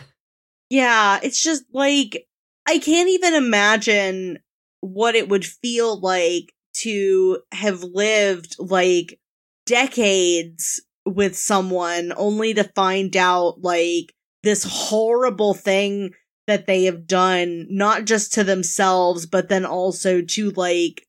Yeah, 0.70 1.20
it's 1.22 1.42
just 1.42 1.64
like 1.74 2.28
I 2.68 2.80
can't 2.80 3.10
even 3.10 3.36
imagine 3.36 4.40
what 4.82 5.16
it 5.16 5.30
would 5.30 5.46
feel 5.46 6.00
like 6.00 6.54
to 6.74 7.40
have 7.52 7.84
lived 7.84 8.56
like 8.60 9.20
decades 9.66 10.82
with 11.06 11.38
someone 11.38 12.12
only 12.18 12.54
to 12.54 12.64
find 12.64 13.16
out 13.16 13.62
like 13.62 14.14
this 14.44 14.64
horrible 14.68 15.54
thing 15.54 16.12
that 16.48 16.68
they 16.68 16.86
have 16.86 17.08
done 17.08 17.66
not 17.70 18.06
just 18.06 18.34
to 18.34 18.44
themselves 18.44 19.26
but 19.26 19.50
then 19.50 19.66
also 19.66 20.22
to 20.22 20.52
like 20.52 21.08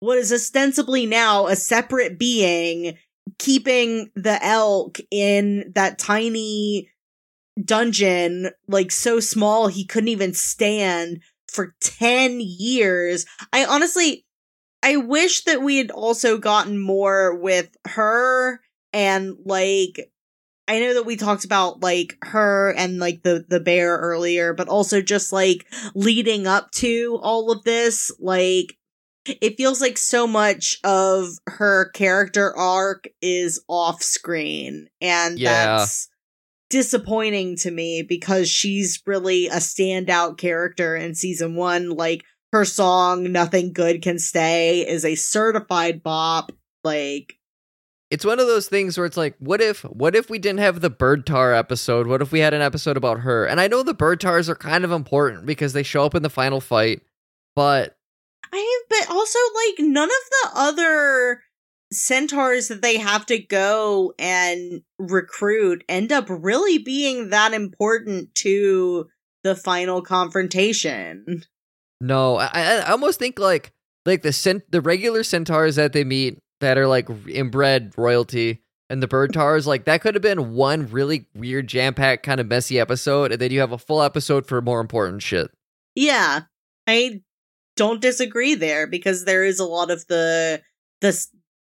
what 0.00 0.18
is 0.18 0.32
ostensibly 0.32 1.04
now 1.06 1.46
a 1.46 1.56
separate 1.56 2.18
being 2.18 2.96
keeping 3.38 4.10
the 4.14 4.42
elk 4.44 4.98
in 5.10 5.72
that 5.74 5.98
tiny 5.98 6.90
dungeon 7.62 8.50
like 8.68 8.90
so 8.90 9.20
small 9.20 9.68
he 9.68 9.84
couldn't 9.84 10.08
even 10.08 10.32
stand 10.32 11.20
for 11.50 11.74
10 11.80 12.40
years. 12.40 13.26
I 13.52 13.64
honestly 13.64 14.24
I 14.82 14.96
wish 14.96 15.44
that 15.44 15.62
we 15.62 15.78
had 15.78 15.90
also 15.90 16.38
gotten 16.38 16.78
more 16.78 17.34
with 17.34 17.76
her 17.86 18.60
and 18.92 19.36
like 19.44 20.10
I 20.68 20.80
know 20.80 20.94
that 20.94 21.06
we 21.06 21.16
talked 21.16 21.44
about 21.46 21.80
like 21.80 22.16
her 22.22 22.74
and 22.76 22.98
like 22.98 23.22
the 23.22 23.44
the 23.48 23.60
bear 23.60 23.96
earlier, 23.96 24.52
but 24.52 24.68
also 24.68 25.00
just 25.00 25.32
like 25.32 25.66
leading 25.94 26.46
up 26.46 26.70
to 26.72 27.18
all 27.22 27.50
of 27.50 27.64
this, 27.64 28.12
like 28.20 28.76
it 29.24 29.56
feels 29.56 29.80
like 29.80 29.98
so 29.98 30.26
much 30.26 30.78
of 30.84 31.38
her 31.46 31.90
character 31.90 32.54
arc 32.56 33.08
is 33.20 33.62
off 33.68 34.02
screen 34.02 34.88
and 35.00 35.38
Yeah. 35.38 35.76
that's 35.76 36.08
disappointing 36.70 37.56
to 37.56 37.70
me 37.70 38.02
because 38.02 38.48
she's 38.48 39.02
really 39.06 39.46
a 39.46 39.56
standout 39.56 40.38
character 40.38 40.94
in 40.96 41.14
season 41.14 41.54
1 41.54 41.90
like 41.90 42.24
her 42.52 42.64
song 42.64 43.30
nothing 43.32 43.72
good 43.72 44.02
can 44.02 44.18
stay 44.18 44.86
is 44.86 45.04
a 45.04 45.14
certified 45.14 46.02
bop 46.02 46.52
like 46.84 47.38
It's 48.10 48.24
one 48.24 48.40
of 48.40 48.46
those 48.46 48.68
things 48.68 48.96
where 48.96 49.04
it's 49.06 49.18
like, 49.18 49.34
what 49.38 49.60
if 49.60 49.82
what 49.82 50.16
if 50.16 50.30
we 50.30 50.38
didn't 50.38 50.60
have 50.60 50.80
the 50.80 50.90
Birdtaur 50.90 51.56
episode? 51.56 52.06
What 52.06 52.22
if 52.22 52.32
we 52.32 52.40
had 52.40 52.54
an 52.54 52.62
episode 52.62 52.96
about 52.96 53.20
her? 53.20 53.44
And 53.44 53.60
I 53.60 53.66
know 53.66 53.82
the 53.82 53.94
Birdtaurs 53.94 54.48
are 54.48 54.54
kind 54.54 54.84
of 54.84 54.92
important 54.92 55.44
because 55.44 55.74
they 55.74 55.82
show 55.82 56.04
up 56.04 56.14
in 56.14 56.22
the 56.22 56.30
final 56.30 56.60
fight, 56.60 57.02
but 57.54 57.98
I 58.52 58.82
but 58.88 59.10
also 59.10 59.38
like 59.54 59.88
none 59.88 60.08
of 60.08 60.10
the 60.10 60.50
other 60.54 61.42
centaurs 61.92 62.68
that 62.68 62.82
they 62.82 62.98
have 62.98 63.24
to 63.26 63.38
go 63.38 64.12
and 64.18 64.82
recruit 64.98 65.84
end 65.88 66.12
up 66.12 66.26
really 66.28 66.78
being 66.78 67.30
that 67.30 67.54
important 67.54 68.34
to 68.34 69.06
the 69.42 69.56
final 69.56 70.02
confrontation. 70.02 71.44
No, 72.00 72.36
I, 72.36 72.48
I 72.52 72.90
almost 72.90 73.18
think 73.18 73.38
like 73.38 73.72
like 74.06 74.22
the 74.22 74.32
cent- 74.32 74.70
the 74.70 74.80
regular 74.80 75.22
centaurs 75.22 75.76
that 75.76 75.92
they 75.92 76.04
meet 76.04 76.38
that 76.60 76.78
are 76.78 76.86
like 76.86 77.08
inbred 77.28 77.92
royalty 77.96 78.62
and 78.90 79.02
the 79.02 79.08
Birdtaurs 79.08 79.66
like 79.66 79.84
that 79.84 80.00
could 80.00 80.14
have 80.14 80.22
been 80.22 80.54
one 80.54 80.88
really 80.88 81.26
weird 81.34 81.66
jam 81.66 81.94
packed 81.94 82.24
kind 82.24 82.40
of 82.40 82.46
messy 82.46 82.80
episode, 82.80 83.32
and 83.32 83.40
then 83.40 83.50
you 83.50 83.60
have 83.60 83.72
a 83.72 83.78
full 83.78 84.02
episode 84.02 84.46
for 84.46 84.60
more 84.60 84.80
important 84.80 85.22
shit. 85.22 85.50
Yeah, 85.94 86.42
I 86.86 87.22
don't 87.76 88.00
disagree 88.00 88.54
there 88.54 88.86
because 88.86 89.24
there 89.24 89.44
is 89.44 89.60
a 89.60 89.64
lot 89.64 89.90
of 89.90 90.06
the 90.06 90.62
the 91.00 91.26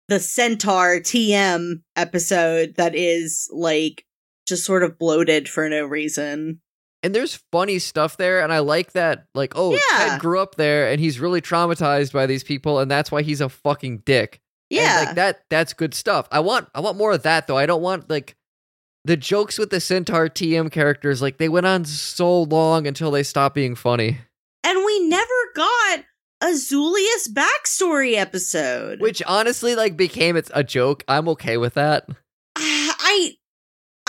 the 0.09 0.21
centaur 0.21 1.01
TM 1.01 1.83
episode 1.97 2.75
that 2.77 2.95
is 2.95 3.49
like 3.53 4.05
just 4.47 4.65
sort 4.65 4.83
of 4.83 4.99
bloated 4.99 5.49
for 5.49 5.69
no 5.69 5.85
reason. 5.85 6.61
And 7.03 7.15
there's 7.15 7.41
funny 7.53 7.79
stuff 7.79 8.17
there, 8.17 8.41
and 8.41 8.53
I 8.53 8.59
like 8.59 8.93
that. 8.93 9.27
Like, 9.35 9.53
oh, 9.55 9.73
Yeah. 9.73 10.09
Ted 10.09 10.21
grew 10.21 10.41
up 10.41 10.57
there, 10.57 10.91
and 10.91 10.99
he's 11.01 11.21
really 11.21 11.41
traumatized 11.41 12.13
by 12.13 12.27
these 12.27 12.43
people, 12.43 12.81
and 12.81 12.91
that's 12.91 13.13
why 13.13 13.23
he's 13.23 13.41
a 13.41 13.49
fucking 13.49 13.99
dick. 13.99 14.41
And, 14.71 14.81
Yeah, 14.81 15.05
like 15.07 15.15
that. 15.15 15.43
That's 15.49 15.73
good 15.75 15.95
stuff. 15.95 16.27
I 16.33 16.41
want. 16.41 16.69
I 16.75 16.81
want 16.81 16.97
more 16.99 17.13
of 17.13 17.23
that, 17.23 17.47
though. 17.47 17.57
I 17.57 17.67
don't 17.67 17.83
want 17.83 18.11
like 18.11 18.35
the 19.05 19.17
jokes 19.17 19.59
with 19.59 19.71
the 19.71 19.81
centaur 19.81 20.29
TM 20.29 20.73
characters. 20.73 21.23
Like 21.23 21.39
they 21.39 21.49
went 21.49 21.67
on 21.67 21.85
so 21.85 22.43
long 22.43 22.87
until 22.87 23.11
they 23.13 23.23
stopped 23.23 23.55
being 23.55 23.75
funny. 23.77 24.19
and 24.65 24.85
we 24.85 25.09
never 25.09 25.33
got 25.55 26.01
a 26.41 26.47
Zulius 26.47 27.29
backstory 27.31 28.15
episode. 28.15 29.01
Which 29.01 29.23
honestly, 29.27 29.75
like, 29.75 29.97
became 29.97 30.37
it's 30.37 30.51
a 30.55 30.65
joke. 30.65 31.05
I'm 31.09 31.29
okay 31.31 31.57
with 31.57 31.75
that. 31.75 32.07
I 32.57 33.37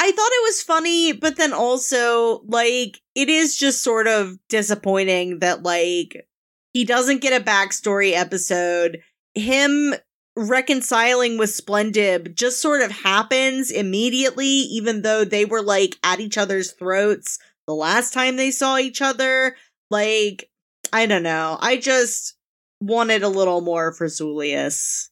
I 0.01 0.11
thought 0.11 0.31
it 0.31 0.47
was 0.47 0.61
funny, 0.61 1.11
but 1.11 1.35
then 1.35 1.51
also 1.51 2.41
like 2.45 3.01
it 3.15 3.29
is 3.29 3.57
just 3.57 3.83
sort 3.83 4.07
of 4.07 4.37
disappointing 4.47 5.39
that 5.39 5.61
like 5.63 6.25
he 6.73 6.85
doesn't 6.85 7.21
get 7.21 7.39
a 7.39 7.43
backstory 7.43 8.13
episode. 8.13 9.01
Him 9.33 9.93
reconciling 10.37 11.37
with 11.37 11.49
Splendid 11.49 12.35
just 12.37 12.61
sort 12.61 12.81
of 12.81 12.91
happens 12.91 13.71
immediately, 13.71 14.45
even 14.45 15.01
though 15.01 15.25
they 15.25 15.43
were 15.43 15.61
like 15.61 15.97
at 16.01 16.21
each 16.21 16.37
other's 16.37 16.71
throats 16.71 17.39
the 17.67 17.75
last 17.75 18.13
time 18.13 18.37
they 18.37 18.51
saw 18.51 18.77
each 18.77 19.01
other. 19.01 19.55
Like, 19.91 20.49
I 20.93 21.05
don't 21.05 21.23
know. 21.23 21.57
I 21.61 21.77
just 21.77 22.35
wanted 22.81 23.23
a 23.23 23.29
little 23.29 23.61
more 23.61 23.91
for 23.93 24.07
Zulius. 24.07 25.07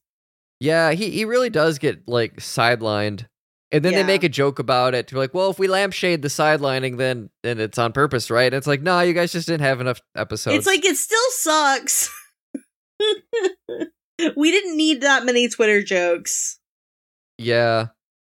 Yeah, 0.59 0.91
he 0.91 1.09
he 1.11 1.25
really 1.25 1.49
does 1.49 1.77
get 1.79 2.07
like 2.07 2.37
sidelined. 2.37 3.27
And 3.71 3.83
then 3.83 3.91
Yeah. 3.91 4.01
they 4.03 4.07
make 4.07 4.23
a 4.23 4.29
joke 4.29 4.59
about 4.59 4.93
it. 4.95 5.07
To 5.07 5.15
be 5.15 5.19
like, 5.19 5.33
well, 5.33 5.49
if 5.49 5.59
we 5.59 5.67
lampshade 5.67 6.21
the 6.21 6.29
sidelining, 6.29 6.97
then 6.97 7.29
then 7.43 7.59
it's 7.59 7.77
on 7.77 7.91
purpose, 7.91 8.31
right? 8.31 8.53
it's 8.53 8.65
like, 8.67 8.81
no, 8.81 9.01
you 9.01 9.13
guys 9.13 9.31
just 9.33 9.47
didn't 9.47 9.61
have 9.65 9.81
enough 9.81 10.01
episodes. 10.15 10.55
It's 10.57 10.65
like 10.67 10.85
it 10.85 10.95
still 10.95 11.19
sucks. 11.31 12.09
we 14.35 14.51
didn't 14.51 14.77
need 14.77 15.01
that 15.01 15.25
many 15.25 15.47
Twitter 15.49 15.83
jokes. 15.83 16.59
Yeah. 17.37 17.87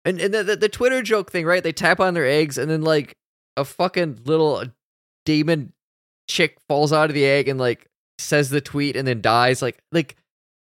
And 0.04 0.20
and 0.20 0.34
the, 0.34 0.42
the, 0.42 0.56
the 0.56 0.68
Twitter 0.68 1.02
joke 1.02 1.30
thing, 1.30 1.46
right? 1.46 1.62
They 1.62 1.72
tap 1.72 2.00
on 2.00 2.14
their 2.14 2.26
eggs, 2.26 2.58
and 2.58 2.70
then 2.70 2.82
like 2.82 3.16
a 3.56 3.64
fucking 3.64 4.20
little 4.24 4.64
demon 5.24 5.72
chick 6.30 6.56
falls 6.68 6.92
out 6.92 7.10
of 7.10 7.14
the 7.14 7.26
egg 7.26 7.48
and 7.48 7.58
like 7.58 7.86
says 8.18 8.48
the 8.50 8.60
tweet 8.60 8.96
and 8.96 9.06
then 9.08 9.20
dies. 9.20 9.60
Like 9.62 9.78
like 9.92 10.16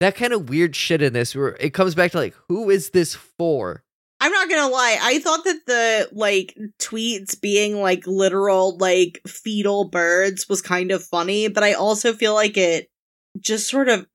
that 0.01 0.17
kind 0.17 0.33
of 0.33 0.49
weird 0.49 0.75
shit 0.75 1.03
in 1.03 1.13
this 1.13 1.35
where 1.37 1.57
it 1.61 1.75
comes 1.75 1.95
back 1.95 2.13
to 2.13 2.19
like 2.19 2.35
who 2.49 2.71
is 2.71 2.91
this 2.91 3.15
for? 3.15 3.83
I'm 4.23 4.33
not 4.33 4.49
gonna 4.51 4.69
lie. 4.73 4.99
I 5.01 5.19
thought 5.19 5.45
that 5.45 5.61
the 5.67 6.09
like 6.13 6.57
tweets 6.79 7.41
being 7.41 7.81
like 7.81 8.07
literal 8.07 8.77
like 8.79 9.21
fetal 9.27 9.89
birds 9.89 10.49
was 10.49 10.61
kind 10.63 10.91
of 10.91 11.03
funny, 11.05 11.49
but 11.49 11.63
I 11.63 11.73
also 11.75 12.13
feel 12.13 12.35
like 12.35 12.57
it 12.57 12.89
just 13.39 13.69
sort 13.69 13.89
of 13.89 14.07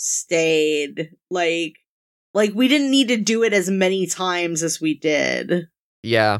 overstayed. 0.00 1.10
Like, 1.30 1.76
like 2.34 2.52
we 2.54 2.68
didn't 2.68 2.90
need 2.90 3.08
to 3.08 3.16
do 3.16 3.42
it 3.42 3.52
as 3.52 3.70
many 3.70 4.06
times 4.06 4.62
as 4.62 4.80
we 4.80 4.96
did, 4.98 5.68
Yeah. 6.02 6.38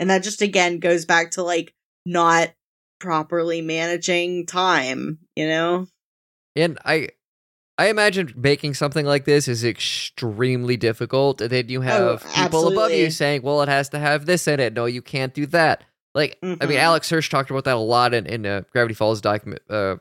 and 0.00 0.08
that 0.10 0.22
just 0.22 0.40
again 0.42 0.78
goes 0.78 1.04
back 1.04 1.32
to 1.32 1.42
like 1.42 1.74
not 2.06 2.50
properly 2.98 3.60
managing 3.62 4.46
time. 4.46 5.18
You 5.34 5.48
know? 5.48 5.86
And 6.54 6.78
I 6.84 7.08
I 7.78 7.88
imagine 7.88 8.32
making 8.36 8.74
something 8.74 9.04
like 9.04 9.24
this 9.26 9.48
is 9.48 9.64
extremely 9.64 10.76
difficult. 10.76 11.40
And 11.40 11.50
then 11.50 11.68
you 11.68 11.82
have 11.82 12.24
people 12.34 12.68
above 12.68 12.90
you 12.92 13.10
saying, 13.10 13.42
well, 13.42 13.60
it 13.62 13.68
has 13.68 13.90
to 13.90 13.98
have 13.98 14.24
this 14.26 14.48
in 14.48 14.60
it. 14.60 14.72
No, 14.72 14.86
you 14.86 15.02
can't 15.02 15.34
do 15.34 15.44
that. 15.46 15.84
Like, 16.14 16.38
I 16.42 16.46
mean, 16.46 16.58
Mhm. 16.58 16.78
Alex 16.78 17.10
Hirsch 17.10 17.28
talked 17.28 17.50
about 17.50 17.64
that 17.64 17.76
a 17.76 17.78
lot 17.78 18.14
in, 18.14 18.24
in 18.24 18.46
uh, 18.46 18.62
Gravity 18.72 18.94
Falls 18.94 19.20
document 19.20 19.60
uh, 19.68 19.96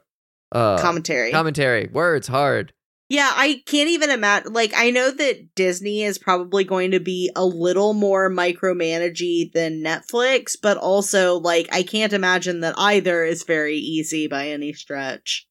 uh, 0.53 0.77
Commentary. 0.81 1.31
commentary. 1.31 1.89
Words 1.91 2.27
hard. 2.27 2.71
Yeah, 3.07 3.31
I 3.33 3.61
can't 3.67 3.89
even 3.89 4.09
imagine. 4.09 4.53
Like, 4.53 4.73
I 4.75 4.89
know 4.89 5.11
that 5.11 5.53
Disney 5.53 6.01
is 6.01 6.17
probably 6.17 6.63
going 6.63 6.91
to 6.91 6.99
be 6.99 7.31
a 7.35 7.45
little 7.45 7.93
more 7.93 8.31
micromanagey 8.31 9.53
than 9.53 9.83
Netflix, 9.83 10.55
but 10.59 10.77
also, 10.77 11.35
like, 11.39 11.67
I 11.71 11.83
can't 11.83 12.13
imagine 12.13 12.61
that 12.61 12.73
either 12.77 13.23
is 13.23 13.43
very 13.43 13.77
easy 13.77 14.27
by 14.27 14.47
any 14.49 14.73
stretch. 14.73 15.47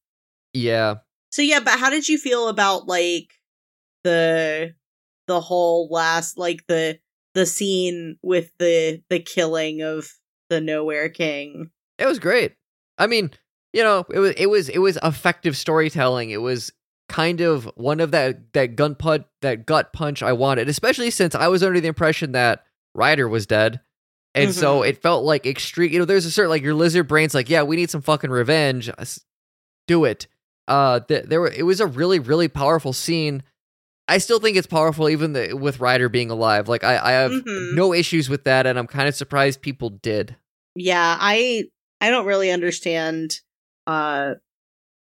Yeah. 0.53 0.95
So 1.31 1.41
yeah, 1.41 1.59
but 1.59 1.79
how 1.79 1.89
did 1.89 2.07
you 2.07 2.17
feel 2.17 2.47
about 2.47 2.87
like 2.87 3.27
the 4.05 4.73
the 5.27 5.41
whole 5.41 5.89
last 5.91 6.37
like 6.37 6.65
the 6.67 6.97
the 7.33 7.45
scene 7.45 8.17
with 8.21 8.51
the 8.57 9.01
the 9.09 9.19
killing 9.19 9.81
of 9.81 10.07
the 10.49 10.61
Nowhere 10.61 11.09
King? 11.09 11.71
It 11.97 12.05
was 12.05 12.19
great. 12.19 12.53
I 12.97 13.07
mean, 13.07 13.31
you 13.73 13.83
know, 13.83 14.05
it 14.09 14.19
was 14.19 14.31
it 14.37 14.45
was 14.45 14.69
it 14.69 14.77
was 14.77 14.97
effective 15.03 15.57
storytelling. 15.57 16.29
It 16.29 16.41
was 16.41 16.71
kind 17.07 17.41
of 17.41 17.65
one 17.75 17.99
of 17.99 18.11
that 18.11 18.53
that 18.53 18.75
gun 18.75 18.95
punch 18.95 19.25
that 19.41 19.65
gut 19.65 19.93
punch 19.93 20.23
I 20.23 20.33
wanted, 20.33 20.67
especially 20.69 21.11
since 21.11 21.35
I 21.35 21.47
was 21.47 21.63
under 21.63 21.79
the 21.79 21.87
impression 21.87 22.31
that 22.33 22.65
Rider 22.93 23.27
was 23.27 23.45
dead. 23.45 23.81
And 24.33 24.53
so 24.53 24.81
it 24.81 25.01
felt 25.01 25.23
like 25.23 25.45
extreme 25.45 25.91
you 25.93 25.99
know, 25.99 26.05
there's 26.05 26.25
a 26.25 26.31
certain 26.31 26.49
like 26.49 26.61
your 26.63 26.73
lizard 26.73 27.07
brain's 27.07 27.33
like, 27.33 27.49
yeah, 27.49 27.63
we 27.63 27.75
need 27.77 27.89
some 27.89 28.01
fucking 28.01 28.29
revenge. 28.31 28.89
Do 29.87 30.05
it. 30.05 30.27
Uh 30.67 30.99
th- 31.01 31.25
there 31.25 31.39
were 31.41 31.51
it 31.51 31.63
was 31.63 31.79
a 31.79 31.87
really, 31.87 32.19
really 32.19 32.47
powerful 32.47 32.91
scene. 32.91 33.43
I 34.07 34.17
still 34.19 34.39
think 34.39 34.55
it's 34.57 34.67
powerful 34.67 35.09
even 35.09 35.33
the, 35.33 35.53
with 35.53 35.79
Rider 35.79 36.09
being 36.09 36.29
alive. 36.29 36.67
Like 36.67 36.83
I, 36.83 36.97
I 36.97 37.11
have 37.13 37.31
Mhm. 37.31 37.73
no 37.75 37.93
issues 37.93 38.29
with 38.29 38.43
that, 38.43 38.67
and 38.67 38.77
I'm 38.77 38.85
kind 38.87 39.07
of 39.07 39.15
surprised 39.15 39.61
people 39.61 39.89
did. 39.89 40.35
Yeah, 40.75 41.17
I 41.19 41.65
I 42.01 42.09
don't 42.09 42.25
really 42.25 42.51
understand 42.51 43.39
uh 43.87 44.33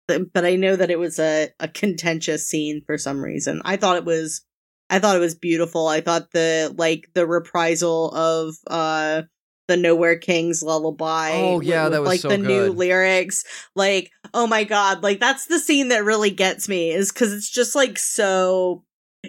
but 0.07 0.45
I 0.45 0.55
know 0.55 0.75
that 0.75 0.91
it 0.91 0.99
was 0.99 1.19
a 1.19 1.49
a 1.59 1.67
contentious 1.67 2.47
scene 2.47 2.81
for 2.85 2.97
some 2.97 3.21
reason. 3.21 3.61
I 3.65 3.77
thought 3.77 3.97
it 3.97 4.05
was 4.05 4.41
I 4.89 4.99
thought 4.99 5.15
it 5.15 5.19
was 5.19 5.35
beautiful. 5.35 5.87
I 5.87 6.01
thought 6.01 6.31
the 6.31 6.73
like 6.77 7.09
the 7.13 7.25
reprisal 7.25 8.11
of 8.11 8.55
uh 8.67 9.23
the 9.67 9.77
Nowhere 9.77 10.17
King's 10.17 10.61
lullaby. 10.61 11.31
Oh, 11.33 11.61
yeah, 11.61 11.83
with, 11.83 11.93
that 11.93 12.01
was 12.01 12.09
like 12.09 12.19
so 12.19 12.29
the 12.29 12.37
new 12.37 12.69
lyrics. 12.69 13.45
Like, 13.75 14.11
oh 14.33 14.45
my 14.45 14.65
god, 14.65 15.03
like 15.03 15.19
that's 15.19 15.47
the 15.47 15.59
scene 15.59 15.89
that 15.89 16.03
really 16.03 16.31
gets 16.31 16.67
me 16.67 16.91
is 16.91 17.11
cuz 17.11 17.31
it's 17.31 17.49
just 17.49 17.75
like 17.75 17.97
so 17.97 18.83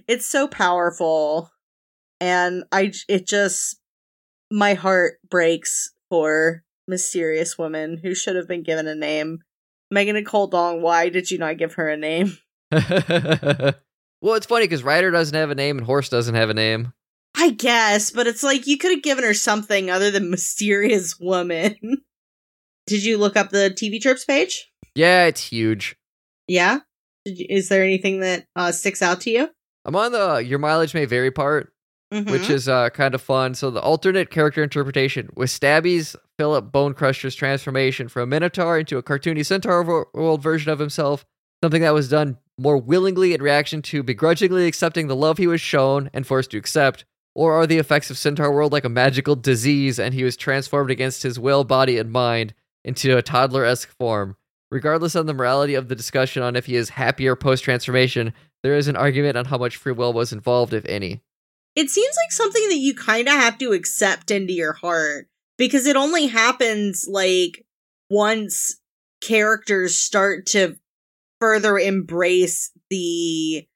it's 0.09 0.27
so 0.27 0.49
powerful 0.49 1.51
and 2.21 2.65
I 2.73 2.93
it 3.09 3.27
just 3.27 3.77
my 4.51 4.75
heart 4.75 5.19
breaks 5.29 5.93
for 6.11 6.65
mysterious 6.87 7.57
woman 7.57 7.99
who 8.03 8.15
should 8.15 8.37
have 8.37 8.49
been 8.49 8.63
given 8.63 8.87
a 8.87 8.95
name. 8.95 9.39
Megan 9.91 10.15
Nicole 10.17 10.47
Dong, 10.49 10.83
why 10.83 11.09
did 11.09 11.31
you 11.31 11.39
not 11.39 11.59
give 11.59 11.75
her 11.75 11.89
a 11.89 11.97
name? 11.97 12.37
well, 12.71 14.35
it's 14.35 14.47
funny 14.47 14.65
because 14.65 14.83
Rider 14.83 15.11
doesn't 15.11 15.37
have 15.37 15.51
a 15.51 15.55
name 15.55 15.79
and 15.79 15.87
Horse 15.87 16.09
doesn't 16.09 16.35
have 16.35 16.51
a 16.51 16.55
name. 16.55 16.93
I 17.37 17.51
guess, 17.51 18.11
but 18.11 18.27
it's 18.27 18.43
like 18.43 18.67
you 18.67 18.79
could 18.79 18.93
have 18.93 19.03
given 19.03 19.25
her 19.25 19.35
something 19.35 19.91
other 19.91 20.11
than 20.11 20.31
mysterious 20.31 21.19
woman. 21.19 21.77
did 22.87 23.05
you 23.05 23.19
look 23.19 23.37
up 23.37 23.51
the 23.51 23.71
TV 23.77 24.01
Tropes 24.01 24.25
page? 24.25 24.71
Yeah, 24.95 25.25
it's 25.27 25.43
huge. 25.43 25.97
Yeah. 26.47 26.81
Did 27.25 27.39
you, 27.39 27.47
is 27.49 27.69
there 27.69 27.83
anything 27.83 28.21
that 28.21 28.47
uh, 28.55 28.71
sticks 28.73 29.03
out 29.03 29.21
to 29.23 29.31
you? 29.31 29.49
I'm 29.85 29.97
on 29.97 30.13
the 30.13 30.37
your 30.37 30.59
mileage 30.59 30.95
may 30.95 31.05
vary 31.05 31.31
part, 31.31 31.73
which 32.11 32.25
Mhm. 32.25 32.51
is 32.51 32.69
uh, 32.69 32.91
kind 32.91 33.15
of 33.15 33.21
fun. 33.23 33.55
So 33.55 33.71
the 33.71 33.81
alternate 33.81 34.31
character 34.31 34.63
interpretation 34.63 35.31
with 35.35 35.51
Stabby's 35.51 36.15
Philip 36.39 36.73
Bonecrusher's 36.73 37.35
transformation 37.35 38.09
from 38.09 38.23
a 38.23 38.27
Minotaur 38.27 38.79
into 38.79 38.99
a 38.99 39.03
cartoony 39.03 39.47
Centaur 39.47 40.09
world 40.13 40.43
version 40.43 40.73
of 40.73 40.79
himself, 40.79 41.25
something 41.63 41.83
that 41.83 41.95
was 41.95 42.09
done 42.09 42.39
more 42.59 42.77
willingly 42.77 43.35
in 43.35 43.43
reaction 43.43 43.83
to 43.83 44.03
begrudgingly 44.03 44.67
accepting 44.67 45.07
the 45.07 45.17
love 45.17 45.39
he 45.39 45.47
was 45.47 45.61
shown 45.61 46.11
and 46.13 46.27
forced 46.27 46.51
to 46.51 46.59
accept. 46.59 47.05
Or 47.35 47.55
are 47.55 47.67
the 47.67 47.79
effects 47.79 48.11
of 48.11 48.19
Centaur 48.19 48.53
World 48.53 48.73
like 48.73 48.85
a 48.85 48.89
magical 48.89 49.35
disease 49.35 49.99
and 49.99 50.15
he 50.15 50.23
was 50.23 50.37
transformed 50.37 50.91
against 50.91 51.25
his 51.25 51.39
will, 51.39 51.65
body, 51.65 51.99
and 51.99 52.13
mind 52.13 52.55
into 52.85 53.17
a 53.17 53.23
toddler 53.23 53.65
esque 53.65 53.91
form? 53.91 54.37
Regardless 54.71 55.15
of 55.15 55.27
the 55.27 55.35
morality 55.35 55.75
of 55.75 55.89
the 55.89 55.97
discussion 55.97 56.43
on 56.43 56.57
if 56.57 56.67
he 56.67 56.77
is 56.77 56.91
happier 56.91 57.37
post 57.37 57.65
transformation, 57.65 58.33
there 58.63 58.77
is 58.77 58.89
an 58.89 58.97
argument 58.97 59.37
on 59.37 59.47
how 59.47 59.59
much 59.59 59.77
free 59.77 59.93
will 59.93 60.13
was 60.13 60.33
involved, 60.33 60.73
if 60.73 60.85
any. 60.87 61.23
it 61.77 61.91
seems 61.91 62.15
like 62.25 62.33
something 62.33 62.69
that 62.69 62.79
you 62.79 62.95
kind 62.95 63.29
of 63.29 63.35
have 63.35 63.59
to 63.59 63.73
accept 63.73 64.31
into 64.31 64.53
your 64.53 64.73
heart 64.73 65.29
because 65.59 65.87
it 65.87 65.97
only 65.97 66.27
happens 66.27 67.07
like 67.09 67.65
once 68.11 68.81
characters 69.21 69.97
start 69.97 70.47
to 70.47 70.77
further 71.41 71.79
embrace 71.79 72.71
the 72.91 73.67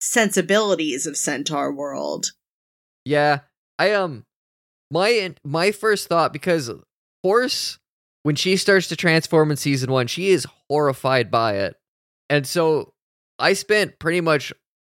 sensibilities 0.00 1.06
of 1.06 1.16
Centaur 1.16 1.72
World. 1.72 2.32
Yeah, 3.04 3.40
I 3.78 3.92
um, 3.92 4.24
my 4.90 5.34
my 5.44 5.72
first 5.72 6.08
thought 6.08 6.32
because 6.32 6.70
Horse, 7.22 7.78
when 8.22 8.36
she 8.36 8.56
starts 8.56 8.88
to 8.88 8.96
transform 8.96 9.50
in 9.50 9.56
season 9.56 9.90
one, 9.90 10.06
she 10.06 10.28
is 10.28 10.46
horrified 10.68 11.30
by 11.30 11.54
it, 11.54 11.76
and 12.28 12.46
so 12.46 12.92
I 13.38 13.52
spent 13.54 13.98
pretty 13.98 14.20
much 14.20 14.52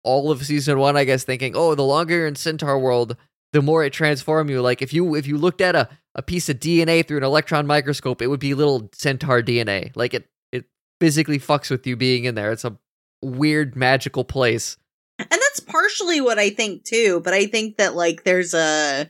all 0.04 0.32
of 0.32 0.46
season 0.46 0.80
one, 0.80 0.98
I 0.98 1.04
guess, 1.04 1.24
thinking, 1.24 1.56
oh, 1.56 1.76
the 1.76 1.84
longer 1.84 2.16
you're 2.16 2.28
in 2.28 2.36
Centaur 2.36 2.80
world, 2.80 3.18
the 3.54 3.62
more 3.62 3.84
it 3.84 3.94
transform 3.94 4.50
you. 4.50 4.62
Like 4.62 4.82
if 4.82 4.94
you 4.94 5.16
if 5.16 5.28
you 5.28 5.38
looked 5.38 5.62
at 5.62 5.76
a 5.76 5.90
a 6.20 6.22
piece 6.22 6.50
of 6.50 6.60
DNA 6.60 7.08
through 7.08 7.18
an 7.18 7.24
electron 7.24 7.66
microscope, 7.66 8.22
it 8.22 8.28
would 8.28 8.42
be 8.42 8.54
little 8.54 8.90
Centaur 8.92 9.42
DNA. 9.42 9.96
Like 9.96 10.14
it 10.14 10.30
it 10.52 10.66
physically 11.00 11.40
fucks 11.40 11.72
with 11.72 11.88
you 11.88 11.96
being 11.96 12.26
in 12.26 12.36
there. 12.36 12.52
It's 12.52 12.66
a 12.66 12.78
weird 13.22 13.78
magical 13.78 14.26
place. 14.26 14.76
And 15.18 15.32
that's 15.32 15.62
partially 15.62 16.20
what 16.20 16.38
I 16.38 16.50
think 16.50 16.84
too, 16.84 17.22
but 17.24 17.34
I 17.34 17.46
think 17.46 17.78
that 17.78 17.96
like 17.96 18.26
there's 18.26 18.54
a 18.54 19.10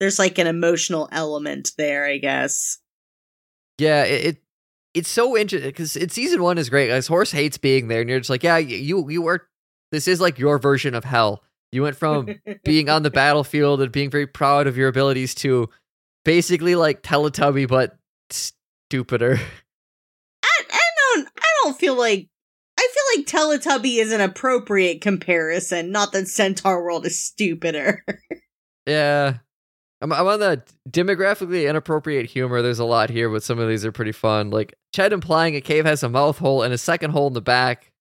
there's 0.00 0.18
like 0.18 0.38
an 0.38 0.46
emotional 0.46 1.06
element 1.12 1.72
there, 1.76 2.06
I 2.06 2.16
guess. 2.16 2.78
Yeah, 3.76 4.04
it, 4.04 4.24
it 4.24 4.42
it's 4.94 5.10
so 5.10 5.36
interesting 5.36 5.68
because 5.68 5.96
it's 5.96 6.14
season 6.14 6.42
one 6.42 6.56
is 6.56 6.70
great. 6.70 6.88
Guys, 6.88 7.06
horse 7.06 7.30
hates 7.30 7.58
being 7.58 7.88
there, 7.88 8.00
and 8.00 8.08
you're 8.08 8.20
just 8.20 8.30
like, 8.30 8.42
yeah, 8.42 8.56
you 8.56 9.08
you 9.10 9.20
were. 9.20 9.46
This 9.90 10.08
is 10.08 10.18
like 10.18 10.38
your 10.38 10.58
version 10.58 10.94
of 10.94 11.04
hell. 11.04 11.42
You 11.72 11.82
went 11.82 11.96
from 11.96 12.40
being 12.64 12.88
on 12.88 13.02
the 13.02 13.10
battlefield 13.10 13.82
and 13.82 13.92
being 13.92 14.10
very 14.10 14.26
proud 14.26 14.66
of 14.66 14.78
your 14.78 14.88
abilities 14.88 15.34
to 15.36 15.68
basically 16.24 16.74
like 16.74 17.02
Teletubby, 17.02 17.68
but 17.68 17.96
stupider. 18.30 19.34
I, 20.44 20.62
I 20.70 20.80
don't 21.14 21.28
I 21.38 21.46
don't 21.62 21.78
feel 21.78 21.96
like 21.96 22.28
I 22.78 22.88
feel 22.92 23.20
like 23.20 23.26
Teletubby 23.26 23.98
is 23.98 24.12
an 24.12 24.20
appropriate 24.20 25.00
comparison, 25.00 25.92
not 25.92 26.12
that 26.12 26.28
Centaur 26.28 26.82
World 26.82 27.06
is 27.06 27.22
stupider. 27.22 28.04
Yeah. 28.86 29.38
I'm, 30.00 30.12
I'm 30.12 30.26
on 30.26 30.40
the 30.40 30.62
demographically 30.90 31.68
inappropriate 31.68 32.26
humor. 32.26 32.60
There's 32.60 32.80
a 32.80 32.84
lot 32.84 33.10
here, 33.10 33.30
but 33.30 33.44
some 33.44 33.60
of 33.60 33.68
these 33.68 33.84
are 33.84 33.92
pretty 33.92 34.12
fun. 34.12 34.50
Like 34.50 34.74
Chad 34.92 35.12
implying 35.12 35.54
a 35.54 35.60
cave 35.60 35.84
has 35.84 36.02
a 36.02 36.08
mouth 36.08 36.38
hole 36.38 36.62
and 36.62 36.74
a 36.74 36.78
second 36.78 37.12
hole 37.12 37.28
in 37.28 37.34
the 37.34 37.40
back. 37.40 37.92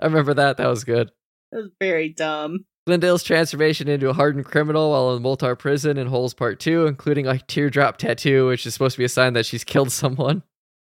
I 0.00 0.06
remember 0.06 0.34
that. 0.34 0.56
That 0.56 0.66
was 0.66 0.82
good. 0.82 1.12
That 1.52 1.58
was 1.58 1.70
very 1.80 2.08
dumb. 2.08 2.64
Glendale's 2.86 3.22
transformation 3.22 3.88
into 3.88 4.10
a 4.10 4.12
hardened 4.12 4.44
criminal 4.44 4.90
while 4.90 5.16
in 5.16 5.22
Moletaur 5.22 5.58
prison 5.58 5.96
in 5.96 6.06
Holes 6.06 6.34
Part 6.34 6.60
2, 6.60 6.86
including 6.86 7.26
a 7.26 7.38
teardrop 7.38 7.96
tattoo, 7.96 8.48
which 8.48 8.66
is 8.66 8.74
supposed 8.74 8.94
to 8.96 8.98
be 8.98 9.04
a 9.04 9.08
sign 9.08 9.32
that 9.32 9.46
she's 9.46 9.64
killed 9.64 9.90
someone. 9.90 10.42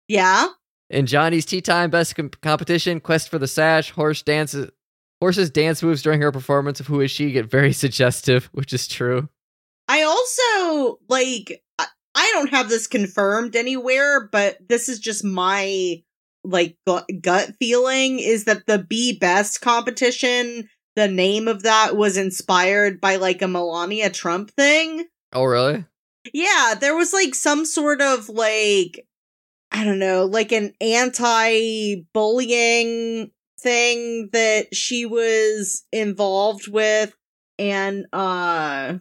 Yeah? 0.08 0.48
In 0.90 1.06
Johnny's 1.06 1.46
Tea 1.46 1.62
Time 1.62 1.90
Best 1.90 2.16
com- 2.16 2.30
Competition, 2.42 3.00
Quest 3.02 3.30
for 3.30 3.40
the 3.40 3.48
Sash, 3.48 3.92
Horse 3.92 4.22
dances 4.22 4.70
Horse's 5.20 5.52
dance 5.52 5.84
moves 5.84 6.02
during 6.02 6.20
her 6.22 6.32
performance 6.32 6.80
of 6.80 6.88
Who 6.88 7.00
Is 7.02 7.12
She 7.12 7.32
get 7.32 7.46
very 7.50 7.74
suggestive, 7.84 8.50
which 8.54 8.74
is 8.74 8.88
true. 8.88 9.30
I 9.88 10.04
also 10.04 11.00
like 11.10 11.62
I- 11.78 11.88
I 12.16 12.30
don't 12.34 12.50
have 12.50 12.68
this 12.70 12.88
confirmed 12.88 13.56
anywhere, 13.56 14.28
but 14.32 14.58
this 14.68 14.90
is 14.90 15.00
just 15.00 15.24
my 15.24 16.02
like 16.44 16.76
gut 17.22 17.52
feeling 17.60 18.20
is 18.20 18.46
that 18.46 18.66
the 18.66 18.80
Be 18.80 19.18
Best 19.18 19.62
competition, 19.62 20.68
the 20.96 21.08
name 21.08 21.48
of 21.48 21.64
that 21.64 21.96
was 21.96 22.18
inspired 22.18 23.00
by 23.00 23.16
like 23.16 23.42
a 23.42 23.48
Melania 23.48 24.10
Trump 24.10 24.52
thing. 24.52 25.06
Oh, 25.34 25.46
really? 25.46 25.86
Yeah, 26.34 26.76
there 26.80 26.96
was 26.96 27.14
like 27.14 27.34
some 27.34 27.66
sort 27.66 28.02
of 28.02 28.30
like 28.30 29.08
I 29.72 29.86
don't 29.86 30.00
know, 30.00 30.26
like 30.26 30.52
an 30.52 30.74
anti-bullying 30.82 33.32
thing 33.60 34.30
that 34.34 34.76
she 34.76 35.06
was 35.06 35.86
involved 35.92 36.68
with 36.68 37.16
and 37.58 38.06
uh 38.12 38.98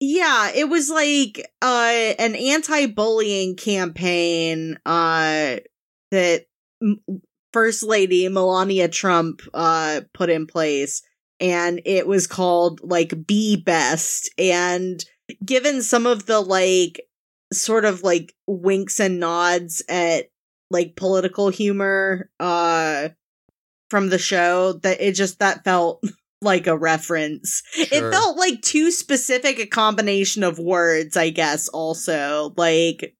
yeah, 0.00 0.50
it 0.54 0.68
was 0.68 0.90
like 0.90 1.50
uh 1.62 2.12
an 2.18 2.34
anti-bullying 2.34 3.56
campaign 3.56 4.78
uh 4.84 5.56
that 6.10 6.44
M- 6.82 7.00
First 7.52 7.84
Lady 7.84 8.28
Melania 8.28 8.88
Trump 8.88 9.40
uh 9.54 10.02
put 10.12 10.28
in 10.28 10.46
place 10.46 11.02
and 11.44 11.80
it 11.84 12.06
was 12.06 12.26
called 12.26 12.80
like 12.82 13.26
Be 13.26 13.56
Best 13.56 14.30
and 14.38 15.04
given 15.44 15.82
some 15.82 16.06
of 16.06 16.26
the 16.26 16.40
like 16.40 17.00
sort 17.52 17.84
of 17.84 18.02
like 18.02 18.32
winks 18.46 18.98
and 19.00 19.20
nods 19.20 19.82
at 19.88 20.26
like 20.70 20.96
political 20.96 21.50
humor 21.50 22.30
uh 22.40 23.08
from 23.90 24.08
the 24.08 24.18
show 24.18 24.72
that 24.82 25.00
it 25.00 25.12
just 25.12 25.38
that 25.38 25.62
felt 25.64 26.02
like 26.40 26.66
a 26.66 26.76
reference 26.76 27.62
Sure. 27.72 27.86
it 28.08 28.12
felt 28.12 28.36
like 28.36 28.60
too 28.62 28.90
specific 28.90 29.58
a 29.58 29.66
combination 29.66 30.42
of 30.42 30.58
words 30.58 31.16
i 31.16 31.30
guess 31.30 31.68
also 31.68 32.52
like 32.56 33.14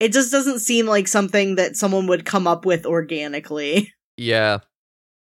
it 0.00 0.12
just 0.12 0.30
doesn't 0.32 0.58
seem 0.58 0.86
like 0.86 1.08
something 1.08 1.54
that 1.54 1.76
someone 1.76 2.06
would 2.06 2.24
come 2.24 2.46
up 2.46 2.64
with 2.66 2.84
organically 2.86 3.92
Yeah. 4.18 4.60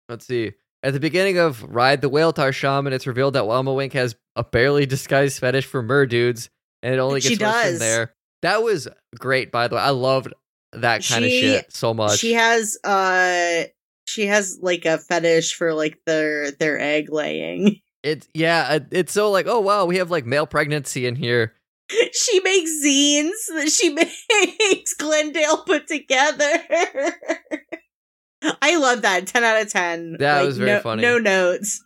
Let's 0.09 0.25
see. 0.25 0.53
At 0.81 0.93
the 0.93 0.99
beginning 0.99 1.37
of 1.37 1.63
Ride 1.63 2.01
the 2.01 2.09
Whaletaur 2.09 2.53
Shaman, 2.53 2.93
it's 2.93 3.07
revealed 3.07 3.33
that 3.35 3.43
Wammawink 3.43 3.93
has 3.93 4.15
a 4.35 4.43
barely 4.43 4.85
disguised 4.85 5.39
fetish 5.39 5.65
for 5.65 5.81
mer 5.81 6.05
dudes, 6.05 6.49
and 6.81 6.93
it 6.93 6.99
only 6.99 7.21
She 7.21 7.35
gets 7.35 7.41
worse 7.41 7.69
from 7.71 7.79
there. 7.79 8.13
That 8.41 8.63
was 8.63 8.87
great, 9.17 9.51
by 9.51 9.67
the 9.67 9.75
way. 9.75 9.81
I 9.81 9.89
loved 9.89 10.33
that 10.71 11.03
kind 11.03 11.25
of 11.25 11.31
shit 11.31 11.73
so 11.73 11.93
much. 11.93 12.19
she 12.19 12.33
has 12.33 12.77
uh 12.83 13.63
she 14.05 14.27
has 14.27 14.59
like 14.61 14.85
a 14.85 14.99
fetish 14.99 15.55
for 15.55 15.73
like 15.73 15.99
their 16.05 16.51
their 16.51 16.79
egg 16.79 17.11
laying 17.11 17.81
it's 18.03 18.27
yeah, 18.33 18.79
it's 18.91 19.13
so 19.13 19.31
like, 19.31 19.47
oh 19.47 19.59
wow, 19.59 19.85
we 19.85 19.97
have 19.97 20.11
like 20.11 20.25
male 20.25 20.47
pregnancy 20.47 21.05
in 21.05 21.15
here. 21.15 21.53
she 21.89 22.39
makes 22.41 22.71
zines 22.85 23.31
that 23.55 23.71
she 23.71 23.89
makes 24.69 24.93
Glendale 24.93 25.63
put 25.63 25.87
together. 25.87 26.63
I 28.61 28.77
love 28.77 29.01
that. 29.01 29.27
10 29.27 29.43
out 29.43 29.61
of 29.61 29.69
10. 29.71 30.17
That 30.19 30.37
Like, 30.37 30.45
was 30.45 30.57
very 30.57 30.71
no, 30.71 30.79
funny. 30.81 31.01
No 31.01 31.17
notes. 31.17 31.83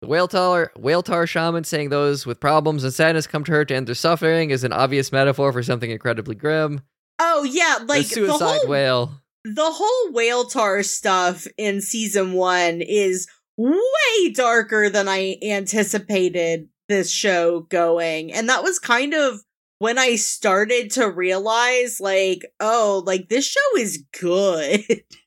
The 0.00 0.08
Whaletaur, 0.08 0.68
whale 0.76 1.02
tar 1.02 1.26
shaman 1.28 1.62
saying 1.64 1.90
those 1.90 2.26
with 2.26 2.40
problems 2.40 2.82
and 2.82 2.92
sadness 2.92 3.26
come 3.28 3.44
to 3.44 3.52
her 3.52 3.64
to 3.64 3.74
end 3.74 3.86
their 3.86 3.94
suffering 3.94 4.50
is 4.50 4.64
an 4.64 4.72
obvious 4.72 5.12
metaphor 5.12 5.52
for 5.52 5.62
something 5.62 5.90
incredibly 5.92 6.34
grim. 6.34 6.80
Oh 7.20 7.44
yeah, 7.44 7.78
like 7.86 8.08
the 8.08 8.22
the, 8.22 8.32
whole 8.32 8.68
whale. 8.68 9.12
the 9.44 9.70
whole 9.70 10.12
Whaletaur 10.12 10.84
stuff 10.84 11.46
in 11.56 11.80
season 11.80 12.32
1 12.32 12.82
is 12.82 13.28
way 13.56 14.32
darker 14.34 14.90
than 14.90 15.08
I 15.08 15.36
anticipated 15.44 16.68
this 16.88 17.12
show 17.12 17.60
going. 17.60 18.32
And 18.32 18.48
that 18.48 18.64
was 18.64 18.80
kind 18.80 19.14
of 19.14 19.40
when 19.78 19.98
I 19.98 20.16
started 20.16 20.90
to 20.92 21.08
realize 21.08 22.00
like, 22.00 22.40
oh, 22.58 23.02
like 23.06 23.28
this 23.28 23.46
show 23.46 23.78
is 23.78 24.04
good. 24.20 24.80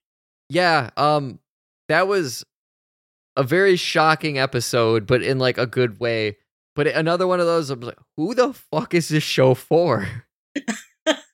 Yeah, 0.50 0.90
um 0.98 1.40
that 1.88 2.08
was 2.08 2.46
a 3.36 3.44
very 3.44 3.76
shocking 3.76 4.38
episode, 4.38 5.06
but 5.06 5.22
in 5.22 5.40
like 5.40 5.58
a 5.58 5.68
good 5.68 6.00
way. 6.00 6.38
But 6.76 6.88
another 6.88 7.28
one 7.28 7.40
of 7.40 7.46
those 7.46 7.70
I'm 7.70 7.80
like, 7.82 7.98
who 8.18 8.34
the 8.36 8.54
fuck 8.54 8.94
is 8.94 9.10
this 9.10 9.24
show 9.24 9.54
for? 9.54 10.08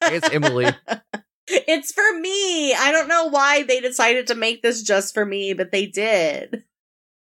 It's 0.03 0.29
Emily. 0.29 0.67
it's 1.47 1.91
for 1.91 2.19
me. 2.19 2.73
I 2.73 2.91
don't 2.91 3.07
know 3.07 3.29
why 3.29 3.63
they 3.63 3.79
decided 3.79 4.27
to 4.27 4.35
make 4.35 4.61
this 4.61 4.83
just 4.83 5.13
for 5.13 5.25
me, 5.25 5.53
but 5.53 5.71
they 5.71 5.85
did. 5.85 6.63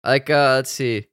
Like 0.04 0.30
uh 0.30 0.56
let's 0.56 0.72
see. 0.72 1.08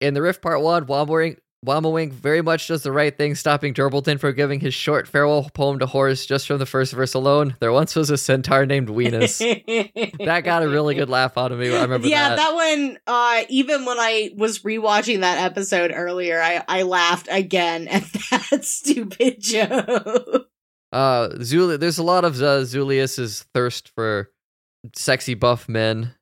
In 0.00 0.14
the 0.14 0.22
riff 0.22 0.40
Part 0.40 0.62
1, 0.62 0.86
Wammawink 0.86 1.38
Wammawink 1.66 2.12
very 2.12 2.40
much 2.40 2.68
does 2.68 2.84
the 2.84 2.92
right 2.92 3.16
thing, 3.16 3.34
stopping 3.34 3.74
Durpleton 3.74 4.20
from 4.20 4.34
giving 4.34 4.60
his 4.60 4.74
short 4.74 5.08
farewell 5.08 5.50
poem 5.52 5.80
to 5.80 5.86
Horace 5.86 6.24
just 6.24 6.46
from 6.46 6.58
the 6.58 6.66
first 6.66 6.92
verse 6.92 7.14
alone. 7.14 7.56
There 7.58 7.72
once 7.72 7.96
was 7.96 8.10
a 8.10 8.16
centaur 8.16 8.64
named 8.64 8.88
Venus. 8.90 9.38
that 9.38 10.42
got 10.44 10.62
a 10.62 10.68
really 10.68 10.94
good 10.94 11.08
laugh 11.08 11.36
out 11.36 11.50
of 11.50 11.58
me. 11.58 11.74
I 11.74 11.82
remember 11.82 12.06
yeah, 12.06 12.30
that. 12.30 12.36
that 12.36 12.54
one. 12.54 12.98
Uh, 13.06 13.42
even 13.48 13.84
when 13.84 13.98
I 13.98 14.30
was 14.36 14.60
rewatching 14.60 15.20
that 15.20 15.38
episode 15.38 15.90
earlier, 15.92 16.40
I 16.40 16.62
I 16.68 16.82
laughed 16.82 17.26
again 17.28 17.88
at 17.88 18.04
that 18.30 18.64
stupid 18.64 19.40
joke. 19.40 20.48
Uh, 20.92 21.28
Zuli- 21.38 21.78
there's 21.78 21.98
a 21.98 22.04
lot 22.04 22.24
of 22.24 22.40
uh, 22.40 22.60
Zulius's 22.60 23.44
thirst 23.52 23.90
for 23.94 24.30
sexy 24.94 25.34
buff 25.34 25.68
men. 25.68 26.14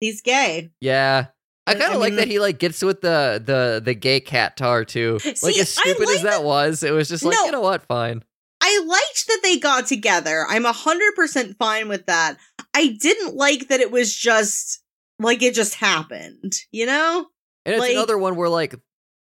He's 0.00 0.20
gay. 0.20 0.70
Yeah. 0.80 1.28
I 1.66 1.74
kind 1.74 1.92
of 1.94 2.00
like 2.00 2.10
mean- 2.12 2.16
that 2.16 2.28
he 2.28 2.38
like 2.38 2.58
gets 2.58 2.82
with 2.82 3.00
the 3.00 3.42
the 3.44 3.80
the 3.84 3.94
gay 3.94 4.20
cat 4.20 4.56
tar 4.56 4.84
too. 4.84 5.18
like 5.42 5.56
as 5.58 5.70
stupid 5.74 6.06
like 6.06 6.16
as 6.16 6.22
that 6.22 6.44
was, 6.44 6.82
it 6.82 6.92
was 6.92 7.08
just 7.08 7.24
like 7.24 7.34
No. 7.34 7.44
you 7.46 7.50
know 7.52 7.60
what, 7.60 7.82
fine. 7.82 8.22
I 8.60 8.82
liked 8.86 9.26
that 9.28 9.40
they 9.42 9.58
got 9.58 9.86
together. 9.86 10.46
I'm 10.48 10.64
a 10.66 10.72
hundred 10.72 11.14
percent 11.14 11.56
fine 11.58 11.88
with 11.88 12.06
that. 12.06 12.36
I 12.74 12.96
didn't 13.00 13.34
like 13.36 13.68
that 13.68 13.80
it 13.80 13.90
was 13.90 14.14
just 14.14 14.82
like 15.18 15.42
it 15.42 15.54
just 15.54 15.74
happened. 15.74 16.52
You 16.72 16.86
know? 16.86 17.26
And 17.64 17.74
it's 17.74 17.80
Like- 17.80 17.92
another 17.92 18.16
one 18.18 18.36
where 18.36 18.48
like 18.48 18.74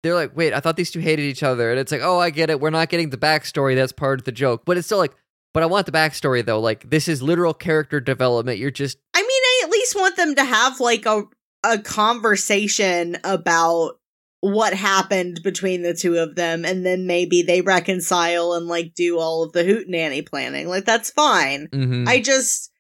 they're 0.03 0.14
like, 0.14 0.34
wait, 0.34 0.55
I 0.55 0.61
thought 0.61 0.76
these 0.76 0.91
two 0.91 1.01
hated 1.01 1.24
each 1.24 1.43
other, 1.43 1.70
and 1.70 1.78
it's 1.78 1.93
like, 1.93 2.01
oh, 2.03 2.18
I 2.18 2.30
get 2.30 2.49
it. 2.49 2.59
We're 2.59 2.70
not 2.70 2.88
getting 2.88 3.11
the 3.11 3.18
backstory. 3.18 3.74
That's 3.74 3.93
part 3.93 4.18
of 4.18 4.24
the 4.24 4.32
joke, 4.32 4.62
but 4.64 4.78
it's 4.78 4.86
still 4.86 4.97
like, 4.97 5.12
but 5.53 5.62
I 5.62 5.66
want 5.66 5.84
the 5.84 5.93
backstory 5.93 6.43
though. 6.45 6.59
Like 6.61 6.88
this 6.88 7.07
is 7.07 7.20
literal 7.22 7.53
character 7.53 8.01
development. 8.01 8.59
You're 8.59 8.70
just 8.70 8.97
I 9.14 9.20
mean, 9.20 9.28
I 9.28 9.61
at 9.64 9.70
least 9.70 9.95
want 9.95 10.16
them 10.16 10.34
to 10.36 10.45
have 10.45 10.80
like 10.80 11.05
a 11.05 11.24
a 11.65 11.79
conversation 11.79 13.17
about 13.25 13.93
what 14.41 14.73
happened 14.73 15.41
between 15.45 15.83
the 15.83 15.95
two 15.95 16.17
of 16.17 16.35
them, 16.35 16.65
and 16.65 16.85
then 16.85 17.07
maybe 17.07 17.43
they 17.43 17.61
reconcile 17.61 18.55
and 18.55 18.67
like 18.67 18.95
do 18.95 19.19
all 19.19 19.43
of 19.43 19.53
the 19.53 19.65
hoot 19.65 19.87
nanny 19.89 20.23
planning. 20.23 20.69
Like 20.69 20.85
that's 20.85 21.11
fine. 21.11 21.69
mhm. 21.69 22.09
I 22.09 22.21
just 22.21 22.71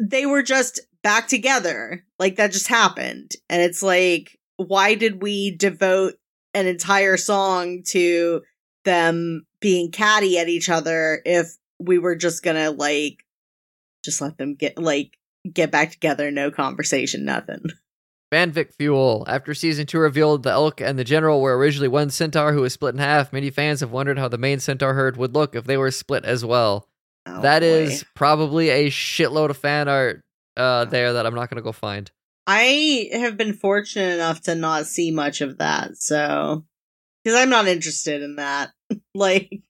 they 0.00 0.26
were 0.26 0.42
just 0.42 0.80
back 1.02 1.26
together. 1.28 2.04
Like 2.18 2.36
that 2.36 2.52
just 2.52 2.68
happened. 2.68 3.32
And 3.48 3.62
it's 3.62 3.82
like, 3.82 4.38
why 4.56 4.94
did 4.94 5.22
we 5.22 5.56
devote 5.56 6.14
an 6.54 6.66
entire 6.66 7.16
song 7.16 7.82
to 7.88 8.42
them 8.84 9.44
being 9.60 9.90
catty 9.90 10.38
at 10.38 10.48
each 10.48 10.68
other 10.68 11.20
if 11.24 11.48
we 11.80 11.98
were 11.98 12.14
just 12.16 12.42
gonna 12.42 12.70
like 12.70 13.24
just 14.04 14.20
let 14.20 14.38
them 14.38 14.54
get 14.54 14.78
like 14.78 15.16
get 15.52 15.70
back 15.72 15.90
together, 15.90 16.30
no 16.30 16.50
conversation, 16.50 17.24
nothing. 17.24 17.62
Fanfic 18.32 18.74
Fuel. 18.74 19.24
After 19.26 19.54
season 19.54 19.86
two 19.86 19.98
revealed 19.98 20.42
the 20.42 20.50
Elk 20.50 20.80
and 20.80 20.98
the 20.98 21.04
General 21.04 21.40
were 21.40 21.56
originally 21.56 21.88
one 21.88 22.10
centaur 22.10 22.52
who 22.52 22.60
was 22.62 22.72
split 22.72 22.94
in 22.94 22.98
half, 23.00 23.32
many 23.32 23.50
fans 23.50 23.80
have 23.80 23.90
wondered 23.90 24.18
how 24.18 24.28
the 24.28 24.38
main 24.38 24.60
centaur 24.60 24.94
herd 24.94 25.16
would 25.16 25.34
look 25.34 25.54
if 25.54 25.64
they 25.64 25.76
were 25.76 25.90
split 25.90 26.24
as 26.24 26.44
well. 26.44 26.86
Oh, 27.26 27.40
That 27.42 27.60
boy. 27.60 27.66
is 27.66 28.04
probably 28.14 28.70
a 28.70 28.90
shitload 28.90 29.50
of 29.50 29.56
fan 29.56 29.88
art 29.88 30.22
uh, 30.56 30.84
there 30.86 31.14
that 31.14 31.26
I'm 31.26 31.34
not 31.34 31.48
going 31.50 31.56
to 31.56 31.62
go 31.62 31.72
find. 31.72 32.10
I 32.46 33.10
have 33.12 33.36
been 33.36 33.52
fortunate 33.52 34.14
enough 34.14 34.40
to 34.42 34.54
not 34.54 34.86
see 34.86 35.10
much 35.10 35.40
of 35.42 35.58
that, 35.58 35.96
so 35.98 36.64
because 37.22 37.38
I'm 37.38 37.50
not 37.50 37.68
interested 37.68 38.22
in 38.22 38.36
that. 38.36 38.70
like, 39.14 39.60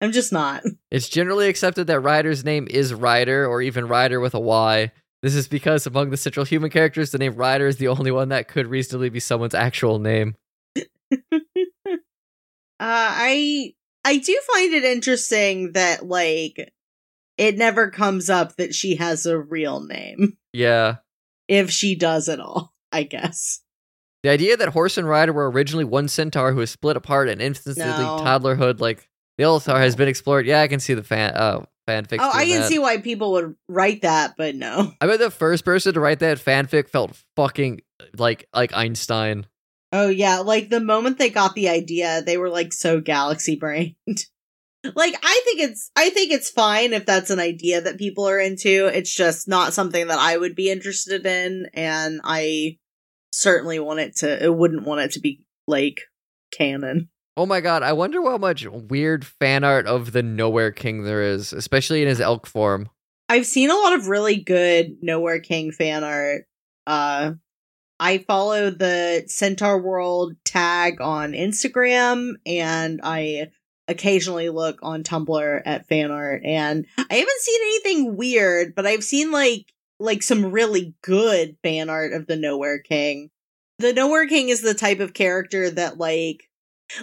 I'm 0.00 0.10
just 0.12 0.32
not. 0.32 0.64
It's 0.90 1.08
generally 1.08 1.48
accepted 1.48 1.86
that 1.86 2.00
Rider's 2.00 2.44
name 2.44 2.66
is 2.68 2.92
Rider, 2.92 3.46
or 3.46 3.62
even 3.62 3.86
Ryder 3.88 4.18
with 4.20 4.34
a 4.34 4.40
Y. 4.40 4.90
This 5.22 5.34
is 5.34 5.48
because 5.48 5.86
among 5.86 6.10
the 6.10 6.16
central 6.16 6.44
human 6.46 6.70
characters, 6.70 7.10
the 7.10 7.18
name 7.18 7.34
Rider 7.34 7.66
is 7.66 7.78
the 7.78 7.88
only 7.88 8.10
one 8.10 8.28
that 8.28 8.48
could 8.48 8.66
reasonably 8.68 9.08
be 9.08 9.20
someone's 9.20 9.54
actual 9.54 9.98
name. 9.98 10.36
Uh, 12.78 12.84
I 13.10 13.72
I 14.04 14.18
do 14.18 14.38
find 14.54 14.74
it 14.74 14.84
interesting 14.84 15.72
that 15.72 16.06
like 16.06 16.72
it 17.38 17.56
never 17.56 17.90
comes 17.90 18.28
up 18.28 18.56
that 18.56 18.74
she 18.74 18.96
has 18.96 19.24
a 19.24 19.38
real 19.38 19.80
name 19.80 20.36
Yeah. 20.52 20.96
if 21.48 21.70
she 21.70 21.94
does 21.94 22.28
at 22.28 22.38
all. 22.38 22.74
I 22.92 23.04
guess. 23.04 23.60
The 24.22 24.28
idea 24.28 24.56
that 24.58 24.68
Horse 24.70 24.98
and 24.98 25.08
Rider 25.08 25.32
were 25.32 25.50
originally 25.50 25.84
one 25.84 26.08
centaur 26.08 26.52
who 26.52 26.58
was 26.58 26.70
split 26.70 26.96
apart 26.98 27.28
and 27.30 27.40
instantly 27.40 27.82
No. 27.84 28.18
toddlerhood 28.20 28.78
like 28.80 29.08
the 29.38 29.44
Ulthar 29.44 29.78
has 29.78 29.96
been 29.96 30.08
explored. 30.08 30.44
Yeah, 30.46 30.60
I 30.60 30.68
can 30.68 30.80
see 30.80 30.92
the 30.92 31.02
fan 31.02 31.34
uh 31.34 31.64
fanfic. 31.86 32.18
oh, 32.20 32.30
I 32.32 32.46
can 32.46 32.60
that. 32.60 32.68
see 32.68 32.78
why 32.78 32.98
people 32.98 33.32
would 33.32 33.54
write 33.68 34.02
that, 34.02 34.34
but 34.36 34.54
no. 34.54 34.92
I 35.00 35.06
bet 35.06 35.18
the 35.18 35.30
first 35.30 35.64
person 35.64 35.94
to 35.94 36.00
write 36.00 36.18
that 36.20 36.38
fanfic 36.38 36.88
felt 36.88 37.22
fucking 37.36 37.80
like 38.16 38.48
like 38.54 38.74
Einstein. 38.74 39.46
Oh 39.92 40.08
yeah, 40.08 40.38
like 40.38 40.68
the 40.68 40.80
moment 40.80 41.18
they 41.18 41.30
got 41.30 41.54
the 41.54 41.68
idea, 41.68 42.22
they 42.22 42.36
were 42.36 42.50
like 42.50 42.72
so 42.72 43.00
galaxy 43.00 43.56
brained. 43.56 43.94
like 44.94 45.14
I 45.22 45.40
think 45.44 45.60
it's 45.60 45.90
I 45.96 46.10
think 46.10 46.32
it's 46.32 46.50
fine 46.50 46.92
if 46.92 47.06
that's 47.06 47.30
an 47.30 47.40
idea 47.40 47.80
that 47.80 47.98
people 47.98 48.28
are 48.28 48.38
into. 48.38 48.86
It's 48.86 49.14
just 49.14 49.48
not 49.48 49.72
something 49.72 50.08
that 50.08 50.18
I 50.18 50.36
would 50.36 50.54
be 50.54 50.70
interested 50.70 51.24
in 51.26 51.68
and 51.74 52.20
I 52.24 52.78
certainly 53.32 53.78
want 53.78 54.00
it 54.00 54.16
to 54.16 54.44
it 54.44 54.54
wouldn't 54.54 54.86
want 54.86 55.00
it 55.00 55.12
to 55.12 55.20
be 55.20 55.44
like 55.66 56.02
canon. 56.56 57.08
Oh 57.36 57.46
my 57.46 57.60
god, 57.60 57.82
I 57.82 57.92
wonder 57.92 58.22
how 58.22 58.38
much 58.38 58.66
weird 58.66 59.24
fan 59.24 59.62
art 59.62 59.86
of 59.86 60.12
the 60.12 60.22
Nowhere 60.22 60.72
King 60.72 61.02
there 61.02 61.22
is, 61.22 61.52
especially 61.52 62.00
in 62.00 62.08
his 62.08 62.20
elk 62.20 62.46
form. 62.46 62.88
I've 63.28 63.46
seen 63.46 63.70
a 63.70 63.74
lot 63.74 63.92
of 63.92 64.08
really 64.08 64.36
good 64.36 64.96
Nowhere 65.02 65.40
King 65.40 65.72
fan 65.72 66.02
art. 66.04 66.46
Uh 66.86 67.32
I 67.98 68.18
follow 68.18 68.70
the 68.70 69.24
Centaur 69.26 69.80
World 69.80 70.34
tag 70.44 71.00
on 71.00 71.32
Instagram 71.32 72.34
and 72.44 73.00
I 73.02 73.48
occasionally 73.88 74.50
look 74.50 74.78
on 74.82 75.02
Tumblr 75.02 75.62
at 75.64 75.88
fan 75.88 76.10
art 76.10 76.42
and 76.44 76.86
I 76.98 77.14
haven't 77.14 77.40
seen 77.40 77.60
anything 77.62 78.16
weird, 78.16 78.74
but 78.74 78.86
I've 78.86 79.04
seen 79.04 79.30
like 79.30 79.72
like 79.98 80.22
some 80.22 80.52
really 80.52 80.94
good 81.02 81.56
fan 81.62 81.88
art 81.88 82.12
of 82.12 82.26
the 82.26 82.36
Nowhere 82.36 82.80
King. 82.80 83.30
The 83.78 83.92
Nowhere 83.92 84.26
King 84.26 84.50
is 84.50 84.60
the 84.60 84.74
type 84.74 85.00
of 85.00 85.14
character 85.14 85.70
that 85.70 85.98
like 85.98 86.48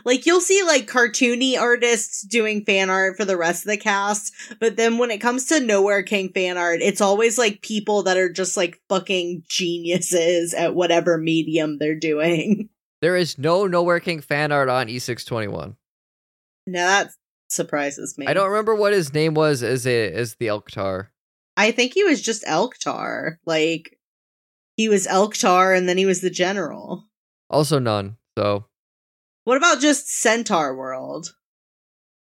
like 0.05 0.25
you'll 0.25 0.41
see 0.41 0.63
like 0.63 0.87
cartoony 0.87 1.59
artists 1.59 2.21
doing 2.21 2.63
fan 2.65 2.89
art 2.89 3.17
for 3.17 3.25
the 3.25 3.37
rest 3.37 3.65
of 3.65 3.69
the 3.69 3.77
cast, 3.77 4.33
but 4.59 4.77
then 4.77 4.97
when 4.97 5.11
it 5.11 5.19
comes 5.19 5.45
to 5.45 5.59
Nowhere 5.59 6.03
King 6.03 6.29
fan 6.29 6.57
art, 6.57 6.81
it's 6.81 7.01
always 7.01 7.37
like 7.37 7.61
people 7.61 8.03
that 8.03 8.17
are 8.17 8.31
just 8.31 8.57
like 8.57 8.81
fucking 8.89 9.43
geniuses 9.47 10.53
at 10.53 10.75
whatever 10.75 11.17
medium 11.17 11.77
they're 11.77 11.95
doing. 11.99 12.69
There 13.01 13.17
is 13.17 13.37
no 13.37 13.67
Nowhere 13.67 13.99
King 13.99 14.21
fan 14.21 14.53
art 14.53 14.69
on 14.69 14.87
E621. 14.87 15.75
Now 16.65 16.87
that 16.87 17.11
surprises 17.49 18.17
me. 18.17 18.27
I 18.27 18.33
don't 18.33 18.49
remember 18.49 18.75
what 18.75 18.93
his 18.93 19.13
name 19.13 19.33
was 19.33 19.61
as 19.61 19.85
a 19.85 20.09
as 20.13 20.35
the 20.35 20.47
Elktaur. 20.47 21.07
I 21.57 21.71
think 21.71 21.93
he 21.93 22.05
was 22.05 22.21
just 22.21 22.45
Elktaur. 22.45 23.39
Like 23.45 23.99
he 24.77 24.87
was 24.87 25.05
Elktaur 25.05 25.77
and 25.77 25.89
then 25.89 25.97
he 25.97 26.05
was 26.05 26.21
the 26.21 26.29
general. 26.29 27.05
Also 27.49 27.77
none. 27.77 28.15
So 28.37 28.65
What 29.45 29.57
about 29.57 29.81
just 29.81 30.09
Centaur 30.09 30.75
World? 30.75 31.35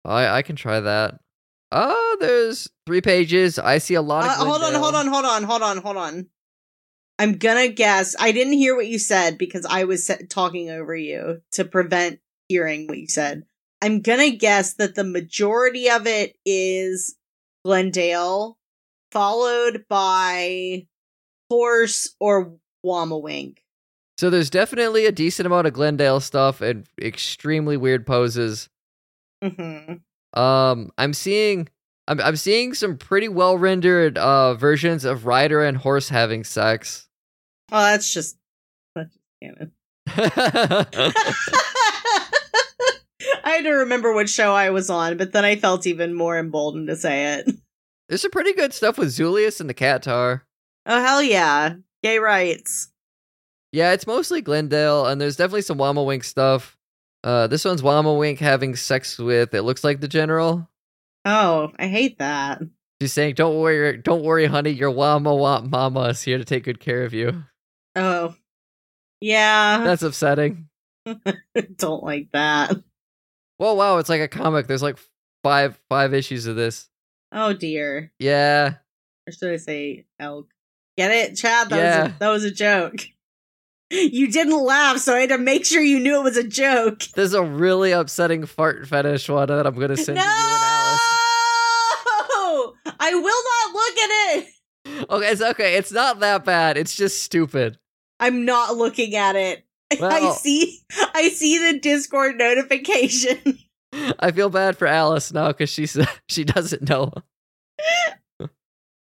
I 0.04 0.26
I 0.26 0.42
can 0.42 0.56
try 0.56 0.80
that. 0.80 1.20
Oh, 1.70 2.16
there's 2.20 2.68
three 2.86 3.00
pages. 3.00 3.58
I 3.58 3.78
see 3.78 3.94
a 3.94 4.02
lot 4.02 4.24
of. 4.24 4.30
Uh, 4.30 4.44
hold 4.44 4.62
on, 4.62 4.74
hold 4.74 4.94
on, 4.94 5.06
hold 5.06 5.24
on, 5.24 5.42
hold 5.44 5.62
on, 5.62 5.76
hold 5.78 5.96
on. 5.96 6.26
I'm 7.18 7.38
gonna 7.38 7.68
guess. 7.68 8.16
I 8.18 8.32
didn't 8.32 8.54
hear 8.54 8.74
what 8.74 8.86
you 8.86 8.98
said 8.98 9.38
because 9.38 9.66
I 9.66 9.84
was 9.84 10.10
talking 10.28 10.70
over 10.70 10.94
you 10.94 11.40
to 11.52 11.64
prevent 11.64 12.20
hearing 12.48 12.86
what 12.86 12.98
you 12.98 13.06
said. 13.08 13.44
I'm 13.80 14.00
gonna 14.00 14.30
guess 14.30 14.74
that 14.74 14.94
the 14.94 15.04
majority 15.04 15.88
of 15.90 16.06
it 16.06 16.36
is 16.44 17.16
Glendale, 17.64 18.58
followed 19.10 19.84
by 19.88 20.86
Horse 21.48 22.14
or 22.18 22.56
Wammawink. 22.84 23.58
So 24.18 24.30
there's 24.30 24.50
definitely 24.50 25.06
a 25.06 25.12
decent 25.12 25.46
amount 25.46 25.66
of 25.66 25.72
Glendale 25.72 26.20
stuff 26.20 26.60
and 26.60 26.86
extremely 27.00 27.76
weird 27.76 28.06
poses. 28.06 28.68
hmm 29.42 29.94
Um, 30.38 30.90
I'm 30.98 31.12
seeing, 31.14 31.68
I'm 32.06 32.20
I'm 32.20 32.36
seeing 32.36 32.74
some 32.74 32.96
pretty 32.98 33.28
well 33.28 33.56
rendered 33.58 34.18
uh 34.18 34.54
versions 34.54 35.04
of 35.04 35.26
Rider 35.26 35.62
and 35.64 35.76
Horse 35.78 36.08
having 36.10 36.44
sex. 36.44 37.08
Oh, 37.72 37.80
that's 37.82 38.12
just 38.12 38.36
that's 38.94 39.12
just 39.14 39.24
canon. 39.42 39.72
I 43.44 43.56
had 43.56 43.64
to 43.64 43.70
remember 43.70 44.12
what 44.14 44.28
show 44.28 44.54
I 44.54 44.70
was 44.70 44.90
on, 44.90 45.16
but 45.16 45.32
then 45.32 45.44
I 45.44 45.56
felt 45.56 45.86
even 45.86 46.14
more 46.14 46.38
emboldened 46.38 46.88
to 46.88 46.96
say 46.96 47.34
it. 47.34 47.50
There's 48.08 48.22
some 48.22 48.30
pretty 48.30 48.52
good 48.52 48.72
stuff 48.74 48.98
with 48.98 49.08
Zulius 49.08 49.60
and 49.60 49.70
the 49.70 49.74
Catar. 49.74 50.42
Oh 50.86 51.00
hell 51.02 51.22
yeah, 51.22 51.74
gay 52.02 52.18
rights. 52.18 52.88
Yeah, 53.72 53.92
it's 53.92 54.06
mostly 54.06 54.42
Glendale, 54.42 55.06
and 55.06 55.20
there's 55.20 55.36
definitely 55.36 55.62
some 55.62 55.78
Wammawink 55.78 56.24
stuff. 56.24 56.76
Uh, 57.24 57.46
this 57.46 57.64
one's 57.64 57.82
Wammawink 57.82 58.38
having 58.38 58.76
sex 58.76 59.18
with. 59.18 59.54
It 59.54 59.62
looks 59.62 59.82
like 59.82 60.00
the 60.00 60.08
general. 60.08 60.68
Oh, 61.24 61.72
I 61.78 61.86
hate 61.86 62.18
that. 62.18 62.60
She's 63.00 63.12
saying, 63.12 63.34
"Don't 63.34 63.58
worry, 63.58 63.96
don't 63.98 64.22
worry, 64.24 64.46
honey. 64.46 64.70
Your 64.70 64.92
Wama 64.92 65.36
Wamp 65.38 65.70
Mama 65.70 66.00
is 66.10 66.22
here 66.22 66.38
to 66.38 66.44
take 66.44 66.64
good 66.64 66.80
care 66.80 67.04
of 67.04 67.14
you." 67.14 67.44
Oh, 67.96 68.34
yeah. 69.20 69.78
That's 69.84 70.02
upsetting. 70.02 70.68
Don't 71.76 72.02
like 72.04 72.28
that. 72.32 72.76
Whoa, 73.58 73.74
wow! 73.74 73.98
It's 73.98 74.08
like 74.08 74.20
a 74.20 74.28
comic. 74.28 74.66
There's 74.66 74.82
like 74.82 74.98
five 75.42 75.80
five 75.88 76.12
issues 76.14 76.46
of 76.46 76.56
this. 76.56 76.88
Oh 77.32 77.52
dear. 77.54 78.12
Yeah, 78.18 78.74
Or 79.26 79.32
should 79.32 79.52
I 79.52 79.56
say 79.56 80.04
elk? 80.20 80.48
Get 80.98 81.10
it, 81.10 81.36
Chad? 81.36 81.70
That 81.70 81.76
was 81.76 81.82
Yeah. 81.82 82.04
a, 82.04 82.18
that 82.18 82.28
was 82.28 82.44
a 82.44 82.50
joke. 82.50 82.96
You 83.92 84.30
didn't 84.32 84.64
laugh, 84.64 84.98
so 84.98 85.14
I 85.14 85.20
had 85.20 85.28
to 85.28 85.38
make 85.38 85.66
sure 85.66 85.82
you 85.82 86.00
knew 86.00 86.16
it 86.16 86.24
was 86.24 86.38
a 86.38 86.42
joke. 86.48 87.02
there's 87.14 87.34
a 87.34 87.42
really 87.42 87.92
upsetting 87.92 88.46
fart 88.46 88.88
fetish 88.88 89.28
one 89.28 89.48
that 89.48 89.66
I'm 89.66 89.78
gonna 89.78 89.98
send 89.98 90.16
no! 90.16 90.22
to 90.22 90.28
you 90.28 90.34
and 90.34 90.64
Alice. 90.64 91.00
No! 92.34 92.74
I 92.98 93.14
will 93.14 93.22
not 93.22 93.74
look 93.74 93.98
at 93.98 94.10
it. 94.10 95.10
Okay, 95.10 95.26
it's 95.30 95.42
okay. 95.42 95.74
It's 95.76 95.92
not 95.92 96.20
that 96.20 96.44
bad. 96.44 96.78
It's 96.78 96.96
just 96.96 97.22
stupid. 97.22 97.78
I'm 98.18 98.46
not 98.46 98.76
looking 98.76 99.14
at 99.14 99.36
it. 99.36 99.66
I 100.00 100.30
see 100.30 100.80
I 101.14 101.28
see 101.28 101.58
the 101.58 101.78
Discord 101.78 102.38
notification. 102.38 103.58
I 104.18 104.32
feel 104.32 104.48
bad 104.48 104.78
for 104.78 104.86
Alice 104.86 105.34
now 105.34 105.48
because 105.48 105.68
she's 105.68 105.98
she 106.28 106.44
doesn't 106.44 106.88
know. 106.88 107.12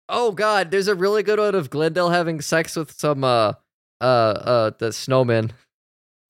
oh 0.07 0.31
God, 0.33 0.69
there's 0.69 0.87
a 0.87 0.93
really 0.93 1.23
good 1.23 1.39
one 1.39 1.55
of 1.55 1.71
Glendale 1.71 2.09
having 2.09 2.41
sex 2.41 2.75
with 2.75 2.91
some 2.91 3.23
uh 3.23 3.53
uh 4.01 4.03
uh 4.03 4.71
the 4.77 4.91
snowman. 4.93 5.51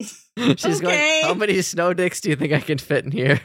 She's 0.00 0.80
going. 0.80 0.94
Okay. 0.94 1.22
How 1.24 1.34
many 1.34 1.60
snow 1.62 1.92
dicks 1.94 2.20
do 2.20 2.30
you 2.30 2.36
think 2.36 2.52
I 2.52 2.60
can 2.60 2.78
fit 2.78 3.04
in 3.04 3.10
here? 3.10 3.40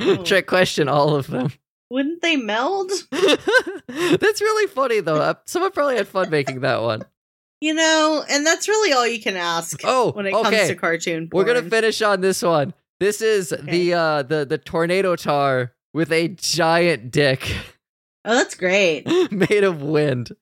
Oh. 0.00 0.16
Trick 0.24 0.46
question. 0.46 0.88
All 0.88 1.14
of 1.16 1.26
them. 1.26 1.52
Wouldn't 1.90 2.22
they 2.22 2.36
meld? 2.36 2.90
That's 3.10 4.40
really 4.40 4.66
funny 4.68 5.00
though. 5.00 5.16
Uh, 5.16 5.34
Someone 5.46 5.72
probably 5.72 5.96
had 5.96 6.08
fun 6.08 6.30
making 6.30 6.60
that 6.60 6.80
one. 6.82 7.02
You 7.60 7.74
know, 7.74 8.24
and 8.28 8.44
that's 8.44 8.66
really 8.66 8.92
all 8.92 9.06
you 9.06 9.20
can 9.22 9.36
ask 9.36 9.80
Oh, 9.84 10.10
when 10.10 10.26
it 10.26 10.34
okay. 10.34 10.50
comes 10.56 10.68
to 10.68 10.74
cartoon 10.74 11.28
We're 11.32 11.44
gonna 11.44 11.62
finish 11.62 12.02
on 12.02 12.20
this 12.20 12.42
one. 12.42 12.74
This 12.98 13.20
is 13.22 13.52
Okay. 13.52 13.70
the 13.90 13.94
uh 13.94 14.22
the 14.22 14.44
the 14.44 14.58
tornado 14.58 15.14
tar 15.14 15.72
with 15.94 16.10
a 16.10 16.26
giant 16.28 17.12
dick 17.12 17.54
Oh, 18.24 18.34
that's 18.34 18.54
great. 18.56 19.06
made 19.30 19.62
of 19.62 19.80
wind. 19.82 20.32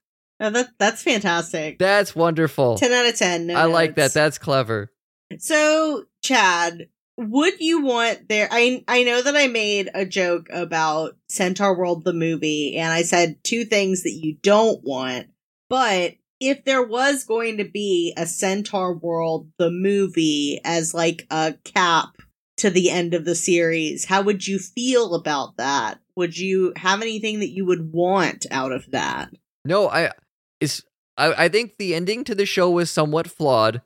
Oh, 0.40 0.50
that 0.50 0.70
that's 0.78 1.02
fantastic. 1.02 1.78
That's 1.78 2.16
wonderful. 2.16 2.76
ten 2.76 2.92
out 2.92 3.06
of 3.06 3.16
ten. 3.16 3.46
no 3.48 3.54
I 3.54 3.64
like 3.66 3.96
that. 3.96 4.14
That's 4.14 4.38
clever. 4.38 4.90
So, 5.38 6.04
Chad, 6.22 6.88
would 7.18 7.60
you 7.60 7.82
want 7.82 8.28
there? 8.28 8.48
I 8.50 8.82
I 8.88 9.02
know 9.04 9.20
that 9.20 9.36
I 9.36 9.48
made 9.48 9.90
a 9.94 10.06
joke 10.06 10.48
about 10.50 11.16
Centaur 11.28 11.76
World 11.76 12.04
the 12.04 12.14
movie, 12.14 12.76
and 12.76 12.90
I 12.90 13.02
said 13.02 13.44
two 13.44 13.64
things 13.64 14.02
that 14.04 14.12
you 14.12 14.36
don't 14.42 14.82
want. 14.82 15.26
But 15.68 16.14
if 16.40 16.64
there 16.64 16.82
was 16.82 17.24
going 17.24 17.58
to 17.58 17.64
be 17.64 18.14
a 18.16 18.24
Centaur 18.24 18.96
World 18.96 19.50
the 19.58 19.70
movie 19.70 20.60
as 20.64 20.94
like 20.94 21.26
a 21.30 21.54
cap 21.64 22.16
to 22.56 22.70
the 22.70 22.90
end 22.90 23.12
of 23.12 23.26
the 23.26 23.34
series, 23.34 24.06
how 24.06 24.22
would 24.22 24.46
you 24.46 24.58
feel 24.58 25.14
about 25.14 25.58
that? 25.58 25.98
Would 26.16 26.38
you 26.38 26.72
have 26.76 27.02
anything 27.02 27.40
that 27.40 27.50
you 27.50 27.66
would 27.66 27.92
want 27.92 28.46
out 28.50 28.72
of 28.72 28.90
that? 28.90 29.30
No, 29.64 29.88
I 29.88 30.12
is 30.60 30.84
I, 31.16 31.44
I 31.44 31.48
think 31.48 31.76
the 31.78 31.94
ending 31.94 32.24
to 32.24 32.34
the 32.34 32.46
show 32.46 32.70
was 32.70 32.90
somewhat 32.90 33.28
flawed, 33.28 33.82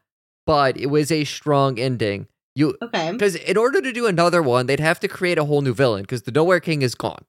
but 0.46 0.76
it 0.76 0.86
was 0.86 1.10
a 1.10 1.24
strong 1.24 1.78
ending. 1.78 2.28
You 2.56 2.76
Okay. 2.80 3.10
because 3.12 3.34
in 3.34 3.56
order 3.56 3.80
to 3.80 3.92
do 3.92 4.06
another 4.06 4.40
one, 4.40 4.66
they'd 4.66 4.78
have 4.80 5.00
to 5.00 5.08
create 5.08 5.38
a 5.38 5.44
whole 5.44 5.60
new 5.60 5.74
villain 5.74 6.02
because 6.02 6.22
the 6.22 6.30
Nowhere 6.30 6.60
King 6.60 6.82
is 6.82 6.94
gone, 6.94 7.24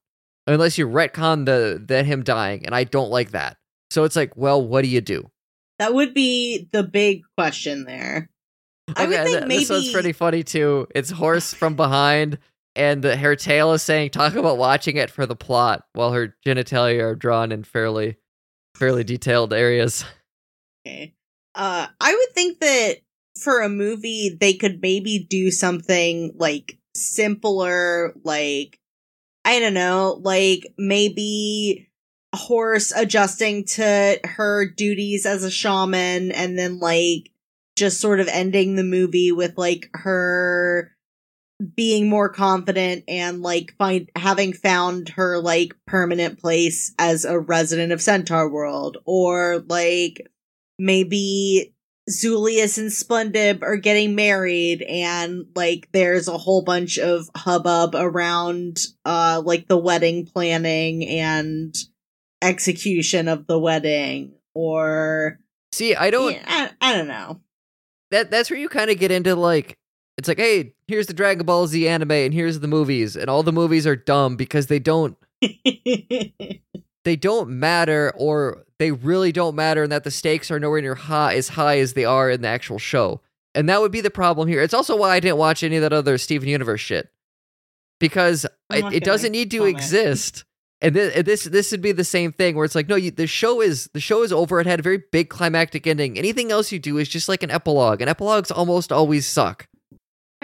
unless 0.46 0.78
you 0.78 0.88
retcon 0.88 1.46
the 1.46 1.84
that 1.88 2.06
him 2.06 2.24
dying, 2.24 2.66
and 2.66 2.76
I 2.76 2.84
don't 2.84 3.10
like 3.10 3.32
that. 3.32 3.58
So 3.90 4.04
it's 4.04 4.16
like, 4.16 4.38
well, 4.38 4.62
what 4.62 4.84
do 4.84 4.88
you 4.88 5.02
do? 5.02 5.32
That 5.80 5.94
would 5.96 6.14
be 6.14 6.70
the 6.72 6.84
big 6.84 7.22
question 7.38 7.86
there. 7.86 8.30
I 8.96 9.08
would 9.08 9.16
think 9.16 9.38
th- 9.40 9.48
maybe 9.48 9.60
this 9.62 9.70
one's 9.72 9.92
pretty 9.92 10.12
funny 10.12 10.44
too. 10.44 10.88
It's 10.94 11.10
horse 11.10 11.54
from 11.56 11.76
behind, 11.76 12.38
and 12.76 13.02
the, 13.02 13.18
her 13.18 13.36
tail 13.36 13.74
is 13.74 13.82
saying, 13.82 14.12
"Talk 14.12 14.36
about 14.36 14.60
watching 14.60 14.98
it 14.98 15.10
for 15.10 15.26
the 15.26 15.36
plot," 15.36 15.86
while 15.94 16.12
her 16.12 16.36
genitalia 16.46 17.02
are 17.02 17.16
drawn 17.16 17.52
in 17.52 17.64
fairly, 17.64 18.18
fairly 18.76 19.04
detailed 19.04 19.54
areas. 19.54 20.06
Okay. 20.86 21.14
Uh, 21.56 21.88
I 22.00 22.14
would 22.14 22.36
think 22.36 22.60
that 22.60 22.98
for 23.40 23.62
a 23.62 23.70
movie, 23.70 24.38
they 24.40 24.54
could 24.54 24.82
maybe 24.82 25.20
do 25.30 25.52
something 25.52 26.34
like 26.38 26.78
simpler, 26.96 28.14
like, 28.24 28.80
I 29.44 29.60
don't 29.60 29.74
know, 29.74 30.20
like 30.22 30.74
maybe 30.78 31.90
Horse 32.36 32.92
adjusting 32.92 33.66
to 33.66 34.20
her 34.24 34.70
duties 34.70 35.26
as 35.26 35.44
a 35.44 35.52
shaman 35.52 36.32
and 36.32 36.58
then 36.60 36.80
like 36.80 37.32
just 37.78 38.02
sort 38.02 38.20
of 38.20 38.28
ending 38.28 38.76
the 38.76 38.84
movie 38.84 39.32
with 39.32 39.58
like 39.58 39.90
her 39.94 40.95
being 41.76 42.10
more 42.10 42.30
confident 42.30 43.04
and 43.08 43.42
like 43.42 43.74
find 43.78 44.10
having 44.16 44.54
found 44.54 45.10
her 45.10 45.40
like 45.40 45.74
permanent 45.88 46.40
place 46.40 46.94
as 47.00 47.24
a 47.24 47.40
resident 47.40 47.92
of 47.92 48.02
Centaur 48.02 48.50
World 48.50 48.98
or 49.06 49.64
like 49.68 50.28
maybe 50.78 51.74
Zulius 52.10 52.78
and 52.78 52.92
Splendid 52.92 53.64
are 53.64 53.78
getting 53.78 54.16
married 54.16 54.82
and 54.82 55.46
like 55.56 55.88
there's 55.94 56.28
a 56.28 56.38
whole 56.38 56.62
bunch 56.62 56.98
of 56.98 57.30
hubbub 57.36 57.96
around 57.96 58.80
uh 59.06 59.42
like 59.44 59.68
the 59.68 59.78
wedding 59.78 60.26
planning 60.26 61.08
and 61.08 61.76
execution 62.42 63.28
of 63.28 63.48
the 63.48 63.58
wedding 63.58 64.34
or 64.54 65.40
See, 65.76 65.94
I 65.94 66.10
don't. 66.10 66.32
Yeah, 66.32 66.46
I, 66.48 66.72
I 66.80 66.96
don't 66.96 67.10
know. 67.10 67.42
That 68.10 68.32
that's 68.32 68.50
where 68.50 68.58
you 68.58 68.70
kind 68.70 68.90
of 68.90 68.98
get 68.98 69.12
into 69.12 69.36
like 69.36 69.78
it's 70.18 70.28
like, 70.28 70.38
hey, 70.38 70.74
here's 70.88 71.08
the 71.08 71.14
Dragon 71.14 71.46
Ball 71.46 71.68
Z 71.68 71.88
anime, 71.88 72.12
and 72.12 72.34
here's 72.34 72.60
the 72.60 72.68
movies, 72.68 73.16
and 73.16 73.30
all 73.30 73.44
the 73.44 73.52
movies 73.52 73.86
are 73.86 73.96
dumb 73.96 74.36
because 74.36 74.68
they 74.68 74.80
don't 74.80 75.18
they 75.42 77.16
don't 77.16 77.50
matter, 77.50 78.14
or 78.18 78.66
they 78.80 78.92
really 78.92 79.32
don't 79.32 79.56
matter, 79.56 79.84
and 79.84 79.92
that 79.92 80.04
the 80.04 80.12
stakes 80.12 80.50
are 80.52 80.60
nowhere 80.60 80.82
near 80.82 80.96
high 80.96 81.36
as 81.36 81.50
high 81.50 81.80
as 81.80 81.94
they 81.94 82.06
are 82.06 82.30
in 82.30 82.42
the 82.42 82.48
actual 82.48 82.80
show. 82.80 83.22
And 83.54 83.70
that 83.70 83.82
would 83.82 83.92
be 83.92 84.02
the 84.02 84.10
problem 84.10 84.48
here. 84.48 84.62
It's 84.62 84.74
also 84.74 84.98
why 84.98 85.16
I 85.16 85.20
didn't 85.20 85.38
watch 85.38 85.64
any 85.64 85.78
of 85.78 85.82
that 85.82 85.94
other 85.94 86.18
Steven 86.18 86.50
Universe 86.50 86.82
shit 86.82 87.10
because 88.00 88.46
it, 88.72 88.94
it 88.94 89.04
doesn't 89.04 89.32
need 89.32 89.52
to 89.52 89.60
comment. 89.60 89.78
exist. 89.78 90.44
And 90.82 90.94
this, 90.94 91.24
this 91.24 91.44
this 91.46 91.72
would 91.72 91.82
be 91.82 91.94
the 91.94 92.04
same 92.04 92.34
thing 92.34 92.56
where 92.56 92.66
it's 92.66 92.76
like, 92.76 92.90
no, 92.90 92.96
you, 92.96 93.12
the 93.12 93.28
show 93.28 93.62
is 93.62 93.90
the 93.94 94.02
show 94.02 94.24
is 94.24 94.34
over. 94.34 94.60
It 94.60 94.68
had 94.68 94.80
a 94.80 94.84
very 94.84 95.02
big 95.12 95.30
climactic 95.30 95.88
ending. 95.88 96.18
Anything 96.18 96.52
else 96.52 96.72
you 96.72 96.80
do 96.80 96.98
is 96.98 97.08
just 97.08 97.30
like 97.30 97.44
an 97.44 97.52
epilogue, 97.52 98.02
and 98.02 98.10
epilogues 98.10 98.52
almost 98.52 98.92
always 98.92 99.26
suck. 99.26 99.68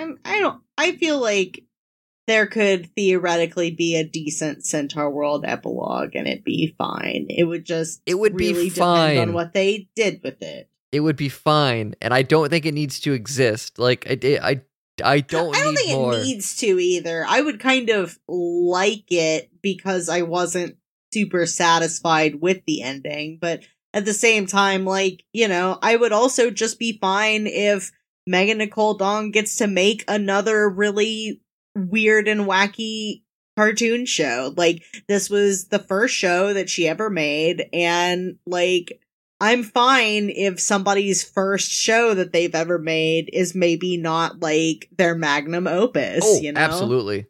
I'm, 0.01 0.19
I 0.25 0.39
don't. 0.39 0.61
I 0.77 0.93
feel 0.93 1.19
like 1.19 1.63
there 2.27 2.47
could 2.47 2.93
theoretically 2.95 3.71
be 3.71 3.95
a 3.95 4.03
decent 4.03 4.65
Centaur 4.65 5.09
World 5.09 5.45
epilogue, 5.45 6.15
and 6.15 6.27
it'd 6.27 6.43
be 6.43 6.75
fine. 6.77 7.27
It 7.29 7.43
would 7.43 7.65
just. 7.65 8.01
It 8.05 8.17
would 8.17 8.35
be 8.35 8.53
really 8.53 8.69
depend 8.69 8.77
fine. 8.77 9.17
on 9.17 9.33
what 9.33 9.53
they 9.53 9.89
did 9.95 10.21
with 10.23 10.41
it. 10.41 10.69
It 10.91 11.01
would 11.01 11.15
be 11.15 11.29
fine, 11.29 11.95
and 12.01 12.13
I 12.13 12.21
don't 12.21 12.49
think 12.49 12.65
it 12.65 12.73
needs 12.73 12.99
to 13.01 13.13
exist. 13.13 13.79
Like 13.79 14.05
I 14.09 14.39
I 14.41 14.61
I 15.03 15.19
don't. 15.21 15.55
I 15.55 15.63
don't 15.63 15.75
think 15.75 15.91
more. 15.91 16.15
it 16.15 16.23
needs 16.23 16.57
to 16.57 16.79
either. 16.79 17.25
I 17.27 17.41
would 17.41 17.59
kind 17.59 17.89
of 17.89 18.17
like 18.27 19.11
it 19.11 19.49
because 19.61 20.09
I 20.09 20.23
wasn't 20.23 20.77
super 21.13 21.45
satisfied 21.45 22.41
with 22.41 22.63
the 22.65 22.81
ending, 22.81 23.37
but 23.41 23.63
at 23.93 24.05
the 24.05 24.13
same 24.13 24.47
time, 24.47 24.85
like, 24.85 25.23
you 25.33 25.47
know, 25.47 25.77
I 25.81 25.95
would 25.95 26.13
also 26.13 26.49
just 26.49 26.79
be 26.79 26.97
fine 26.99 27.47
if 27.47 27.91
Megan 28.27 28.59
Nicole 28.59 28.95
Dong 28.95 29.31
gets 29.31 29.57
to 29.57 29.67
make 29.67 30.03
another 30.07 30.69
really 30.69 31.41
weird 31.75 32.27
and 32.27 32.41
wacky 32.41 33.23
cartoon 33.57 34.05
show. 34.05 34.53
Like, 34.55 34.83
this 35.07 35.29
was 35.29 35.67
the 35.67 35.79
first 35.79 36.15
show 36.15 36.53
that 36.53 36.69
she 36.69 36.87
ever 36.87 37.09
made, 37.09 37.67
and 37.73 38.37
like, 38.45 39.01
I'm 39.41 39.63
fine 39.63 40.29
if 40.29 40.59
somebody's 40.59 41.23
first 41.23 41.71
show 41.71 42.13
that 42.13 42.31
they've 42.31 42.53
ever 42.53 42.77
made 42.77 43.29
is 43.33 43.55
maybe 43.55 43.97
not 43.97 44.39
like 44.39 44.87
their 44.95 45.15
magnum 45.15 45.65
opus, 45.65 46.19
oh, 46.23 46.39
you 46.39 46.51
know? 46.51 46.61
absolutely. 46.61 47.25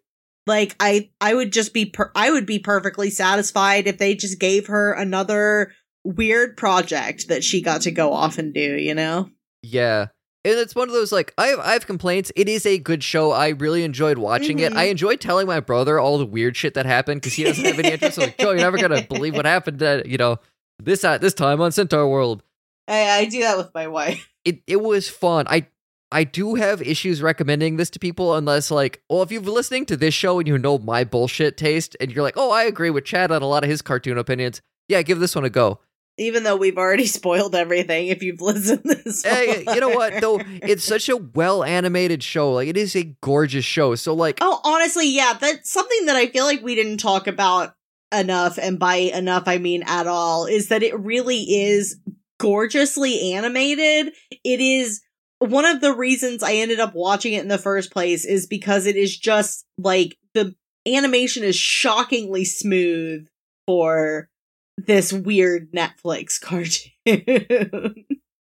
Like 0.45 0.75
I 0.79 1.09
I 1.21 1.33
would 1.33 1.53
just 1.53 1.73
be 1.73 1.85
per- 1.85 2.11
I 2.13 2.31
would 2.31 2.45
be 2.45 2.59
perfectly 2.59 3.11
satisfied 3.11 3.87
if 3.87 3.97
they 3.97 4.15
just 4.15 4.39
gave 4.39 4.67
her 4.67 4.91
another 4.91 5.71
weird 6.03 6.57
project 6.57 7.29
that 7.29 7.45
she 7.45 7.61
got 7.61 7.81
to 7.83 7.91
go 7.91 8.11
off 8.11 8.37
and 8.37 8.53
do, 8.53 8.59
you 8.59 8.93
know? 8.93 9.29
Yeah. 9.61 10.07
And 10.43 10.55
it's 10.55 10.73
one 10.73 10.87
of 10.89 10.93
those 10.93 11.11
like 11.11 11.33
I 11.37 11.47
have 11.47 11.59
I 11.59 11.73
have 11.73 11.85
complaints. 11.85 12.31
It 12.35 12.49
is 12.49 12.65
a 12.65 12.77
good 12.79 13.03
show. 13.03 13.31
I 13.31 13.49
really 13.49 13.83
enjoyed 13.83 14.17
watching 14.17 14.59
it. 14.59 14.71
Mhm. 14.73 14.77
I 14.77 14.83
enjoyed 14.85 15.21
telling 15.21 15.45
my 15.47 15.59
brother 15.59 15.99
all 15.99 16.17
the 16.17 16.25
weird 16.25 16.57
shit 16.57 16.73
that 16.73 16.85
happened 16.87 17.21
because 17.21 17.33
he 17.33 17.43
doesn't 17.43 17.63
have 17.63 17.77
any 17.77 17.91
interest. 17.91 18.15
So 18.15 18.21
like, 18.23 18.37
Joe, 18.39 18.49
you're 18.51 18.57
never 18.59 18.77
gonna 18.77 19.01
believe 19.09 19.35
what 19.35 19.45
happened. 19.45 19.81
At, 19.83 20.07
you 20.07 20.17
know, 20.17 20.39
this 20.81 21.03
at 21.03 21.21
this 21.21 21.35
time 21.35 21.61
on 21.61 21.71
Centaur 21.71 22.07
World. 22.07 22.41
I, 22.87 23.09
I 23.19 23.25
do 23.25 23.41
that 23.41 23.57
with 23.57 23.69
my 23.73 23.87
wife. 23.87 24.27
It 24.43 24.63
it 24.65 24.81
was 24.81 25.07
fun. 25.07 25.45
I 25.47 25.67
I 26.11 26.23
do 26.23 26.55
have 26.55 26.81
issues 26.81 27.21
recommending 27.21 27.77
this 27.77 27.91
to 27.91 27.99
people 27.99 28.35
unless 28.35 28.71
like, 28.71 29.03
well, 29.07 29.21
if 29.21 29.31
you've 29.31 29.45
been 29.45 29.53
listening 29.53 29.85
to 29.85 29.95
this 29.95 30.15
show 30.15 30.39
and 30.39 30.47
you 30.47 30.57
know 30.57 30.79
my 30.79 31.03
bullshit 31.03 31.57
taste 31.57 31.95
and 32.01 32.11
you're 32.11 32.23
like, 32.23 32.33
oh, 32.37 32.49
I 32.49 32.63
agree 32.63 32.89
with 32.89 33.05
Chad 33.05 33.31
on 33.31 33.43
a 33.43 33.47
lot 33.47 33.63
of 33.63 33.69
his 33.69 33.83
cartoon 33.83 34.17
opinions. 34.17 34.63
Yeah, 34.89 35.03
give 35.03 35.19
this 35.19 35.35
one 35.35 35.45
a 35.45 35.49
go. 35.51 35.79
Even 36.17 36.43
though 36.43 36.55
we've 36.55 36.77
already 36.77 37.05
spoiled 37.07 37.55
everything 37.55 38.07
if 38.07 38.21
you've 38.21 38.41
listened 38.41 38.83
this 38.83 39.23
Hey, 39.23 39.63
you 39.67 39.79
know 39.79 39.89
what 39.89 40.21
though? 40.21 40.39
It's 40.61 40.83
such 40.83 41.09
a 41.09 41.17
well 41.17 41.63
animated 41.63 42.23
show. 42.23 42.53
Like 42.53 42.67
it 42.67 42.77
is 42.77 42.95
a 42.95 43.15
gorgeous 43.21 43.65
show. 43.65 43.95
So 43.95 44.13
like, 44.13 44.37
Oh, 44.41 44.59
honestly, 44.63 45.09
yeah, 45.09 45.33
that's 45.39 45.71
something 45.71 46.05
that 46.05 46.15
I 46.15 46.27
feel 46.27 46.45
like 46.45 46.61
we 46.61 46.75
didn't 46.75 46.97
talk 46.97 47.27
about 47.27 47.73
enough, 48.13 48.59
and 48.61 48.77
by 48.77 48.95
enough 48.95 49.43
I 49.47 49.57
mean 49.57 49.83
at 49.85 50.07
all, 50.07 50.45
is 50.45 50.67
that 50.67 50.83
it 50.83 50.99
really 50.99 51.39
is 51.39 51.99
gorgeously 52.39 53.33
animated. 53.33 54.13
It 54.43 54.59
is 54.59 55.01
one 55.39 55.65
of 55.65 55.81
the 55.81 55.93
reasons 55.93 56.43
I 56.43 56.53
ended 56.55 56.79
up 56.79 56.93
watching 56.93 57.33
it 57.33 57.41
in 57.41 57.47
the 57.47 57.57
first 57.57 57.91
place 57.91 58.25
is 58.25 58.47
because 58.47 58.85
it 58.85 58.95
is 58.95 59.17
just 59.17 59.65
like 59.77 60.17
the 60.33 60.55
animation 60.87 61.43
is 61.43 61.55
shockingly 61.55 62.45
smooth 62.45 63.27
for 63.65 64.29
this 64.77 65.13
weird 65.13 65.71
Netflix 65.71 66.39
cartoon. 67.05 68.05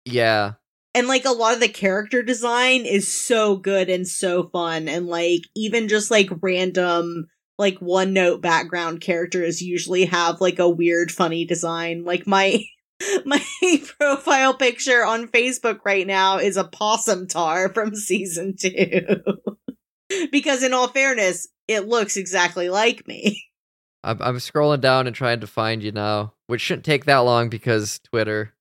yeah, 0.05 0.53
and 0.93 1.07
like 1.07 1.25
a 1.25 1.31
lot 1.31 1.53
of 1.53 1.59
the 1.59 1.69
character 1.69 2.23
design 2.23 2.85
is 2.85 3.07
so 3.25 3.55
good 3.57 3.89
and 3.89 4.07
so 4.07 4.49
fun 4.49 4.87
and 4.87 5.07
like 5.07 5.41
even 5.55 5.87
just 5.87 6.09
like 6.09 6.29
random 6.41 7.27
like 7.57 7.77
one 7.79 8.13
note 8.13 8.41
background 8.41 9.01
characters 9.01 9.61
usually 9.61 10.05
have 10.05 10.41
like 10.41 10.59
a 10.59 10.69
weird 10.69 11.11
funny 11.11 11.45
design. 11.45 12.03
Like 12.03 12.27
my 12.27 12.63
my 13.25 13.43
profile 13.99 14.53
picture 14.55 15.05
on 15.05 15.27
facebook 15.27 15.79
right 15.85 16.07
now 16.07 16.37
is 16.37 16.57
a 16.57 16.63
possum 16.63 17.27
tar 17.27 17.71
from 17.73 17.95
season 17.95 18.55
2 18.59 19.21
because 20.31 20.63
in 20.63 20.73
all 20.73 20.87
fairness 20.87 21.47
it 21.67 21.87
looks 21.87 22.17
exactly 22.17 22.69
like 22.69 23.07
me 23.07 23.46
I'm 24.07 24.21
I'm 24.21 24.37
scrolling 24.37 24.81
down 24.81 25.05
and 25.05 25.15
trying 25.15 25.41
to 25.41 25.47
find 25.47 25.83
you 25.83 25.91
now, 25.91 26.33
which 26.47 26.61
shouldn't 26.61 26.85
take 26.85 27.05
that 27.05 27.19
long 27.19 27.49
because 27.49 27.99
Twitter. 27.99 28.53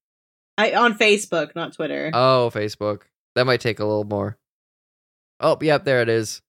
i 0.59 0.73
on 0.73 0.97
facebook 0.99 1.55
not 1.55 1.73
twitter 1.75 2.11
Oh, 2.15 2.51
Facebook. 2.53 3.03
That 3.35 3.47
might 3.47 3.61
take 3.61 3.79
a 3.79 3.85
little 3.85 4.05
more. 4.05 4.39
Oh, 5.41 5.59
yep, 5.61 5.85
there 5.85 6.01
it 6.03 6.09
is. 6.09 6.41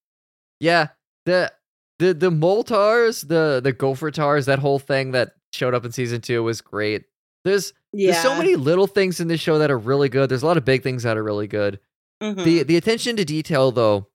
Yeah, 0.59 0.87
the 1.25 1.51
the 1.99 2.13
the 2.13 2.29
Moletaurs, 2.31 3.27
the 3.27 3.59
the 3.63 3.73
Gopher 3.73 4.11
Tars, 4.11 4.45
that 4.45 4.59
whole 4.59 4.79
thing 4.79 5.11
that 5.11 5.33
showed 5.53 5.73
up 5.73 5.85
in 5.85 5.91
season 5.91 6.21
two 6.21 6.41
was 6.43 6.61
great. 6.61 7.03
There's 7.43 7.73
yeah 7.93 8.11
there's 8.11 8.23
so 8.23 8.37
many 8.37 8.55
little 8.55 8.87
things 8.87 9.19
in 9.19 9.27
this 9.27 9.41
show 9.41 9.59
that 9.59 9.69
are 9.71 9.77
really 9.77 10.09
good. 10.09 10.29
There's 10.29 10.43
a 10.43 10.47
lot 10.47 10.57
of 10.57 10.65
big 10.65 10.83
things 10.83 11.03
that 11.03 11.17
are 11.17 11.23
really 11.23 11.47
good. 11.47 11.79
Mhm. 12.23 12.43
The 12.43 12.63
the 12.63 12.77
attention 12.77 13.15
to 13.17 13.25
detail 13.25 13.71
though, 13.71 14.07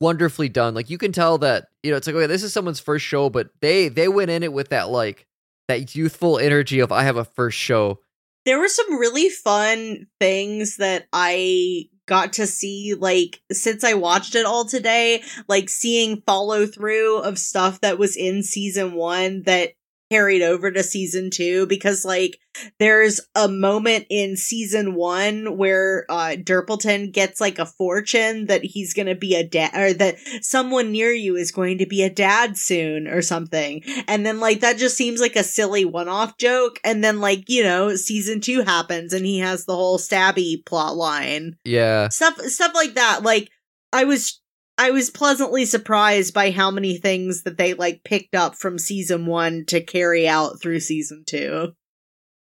wonderfully 0.00 0.48
done. 0.48 0.74
Like 0.74 0.90
you 0.90 0.98
can 0.98 1.12
tell 1.12 1.38
that 1.38 1.66
you 1.82 1.90
know 1.90 1.96
it's 1.96 2.06
like 2.06 2.16
okay, 2.16 2.26
this 2.26 2.42
is 2.42 2.52
someone's 2.52 2.80
first 2.80 3.04
show, 3.04 3.30
but 3.30 3.48
they 3.60 3.88
they 3.88 4.08
went 4.08 4.30
in 4.30 4.42
it 4.42 4.52
with 4.52 4.70
that 4.70 4.88
like 4.88 5.26
that 5.68 5.94
youthful 5.94 6.38
energy 6.38 6.80
of 6.80 6.92
I 6.92 7.02
have 7.04 7.16
a 7.16 7.24
first 7.24 7.58
show. 7.58 8.00
there 8.44 8.58
were 8.58 8.68
some 8.68 8.98
really 8.98 9.30
fun 9.30 10.06
things 10.20 10.76
that 10.76 11.06
I 11.12 11.86
got 12.06 12.34
to 12.34 12.46
see 12.46 12.94
like 12.98 13.40
since 13.50 13.82
I 13.82 13.94
watched 13.94 14.34
it 14.34 14.44
all 14.44 14.66
today, 14.66 15.22
like 15.48 15.68
seeing 15.70 16.22
follow 16.26 16.66
through 16.66 17.18
of 17.18 17.38
stuff 17.38 17.80
that 17.80 17.98
was 17.98 18.16
in 18.16 18.42
season 18.42 18.92
1 18.92 19.44
that 19.44 19.70
carried 20.10 20.42
over 20.42 20.70
to 20.70 20.82
season 20.82 21.30
2 21.30 21.66
because 21.66 22.04
like 22.04 22.38
there's 22.78 23.20
a 23.34 23.48
moment 23.48 24.06
in 24.10 24.36
season 24.36 24.94
1 24.94 25.56
where 25.56 26.04
uh 26.08 26.36
Durpleton 26.36 27.12
gets 27.12 27.40
like 27.40 27.58
a 27.58 27.66
fortune 27.66 28.46
that 28.46 28.64
he's 28.64 28.94
to 28.94 29.14
be 29.14 29.34
a 29.34 29.46
dad 29.46 29.74
or 29.74 29.92
that 29.94 30.16
someone 30.40 30.92
near 30.92 31.10
you 31.10 31.36
is 31.36 31.50
going 31.50 31.78
to 31.78 31.86
be 31.86 32.02
a 32.02 32.10
dad 32.10 32.56
soon 32.56 33.08
or 33.08 33.22
something. 33.22 33.82
And 34.06 34.24
then 34.24 34.40
like 34.40 34.60
that 34.60 34.76
just 34.76 34.96
seems 34.96 35.20
like 35.20 35.36
a 35.36 35.42
silly 35.42 35.84
one-off 35.84 36.36
joke. 36.38 36.78
And 36.84 37.02
then 37.02 37.20
like 37.20 37.48
you 37.48 37.62
know 37.62 37.96
season 37.96 38.40
two 38.40 38.60
happens 38.62 39.12
and 39.12 39.26
he 39.26 39.38
has 39.38 39.64
the 39.64 39.74
whole 39.74 39.98
stabby 39.98 40.64
plot 40.64 40.96
line. 40.96 41.56
Yeah. 41.64 42.08
stuff 42.08 42.38
stuff 42.42 42.74
like 42.74 42.94
that. 42.94 43.22
Like 43.22 43.50
i 43.92 44.04
was 44.04 44.40
i 44.78 44.90
was 44.90 45.10
pleasantly 45.10 45.64
surprised 45.64 46.32
by 46.34 46.50
how 46.50 46.70
many 46.70 46.96
things 46.96 47.42
that 47.42 47.56
they 47.58 47.74
like 47.74 48.02
picked 48.04 48.34
up 48.34 48.54
from 48.54 48.78
season 48.78 49.26
one 49.26 49.64
to 49.66 49.80
carry 49.80 50.26
out 50.28 50.60
through 50.60 50.80
season 50.80 51.22
two 51.26 51.72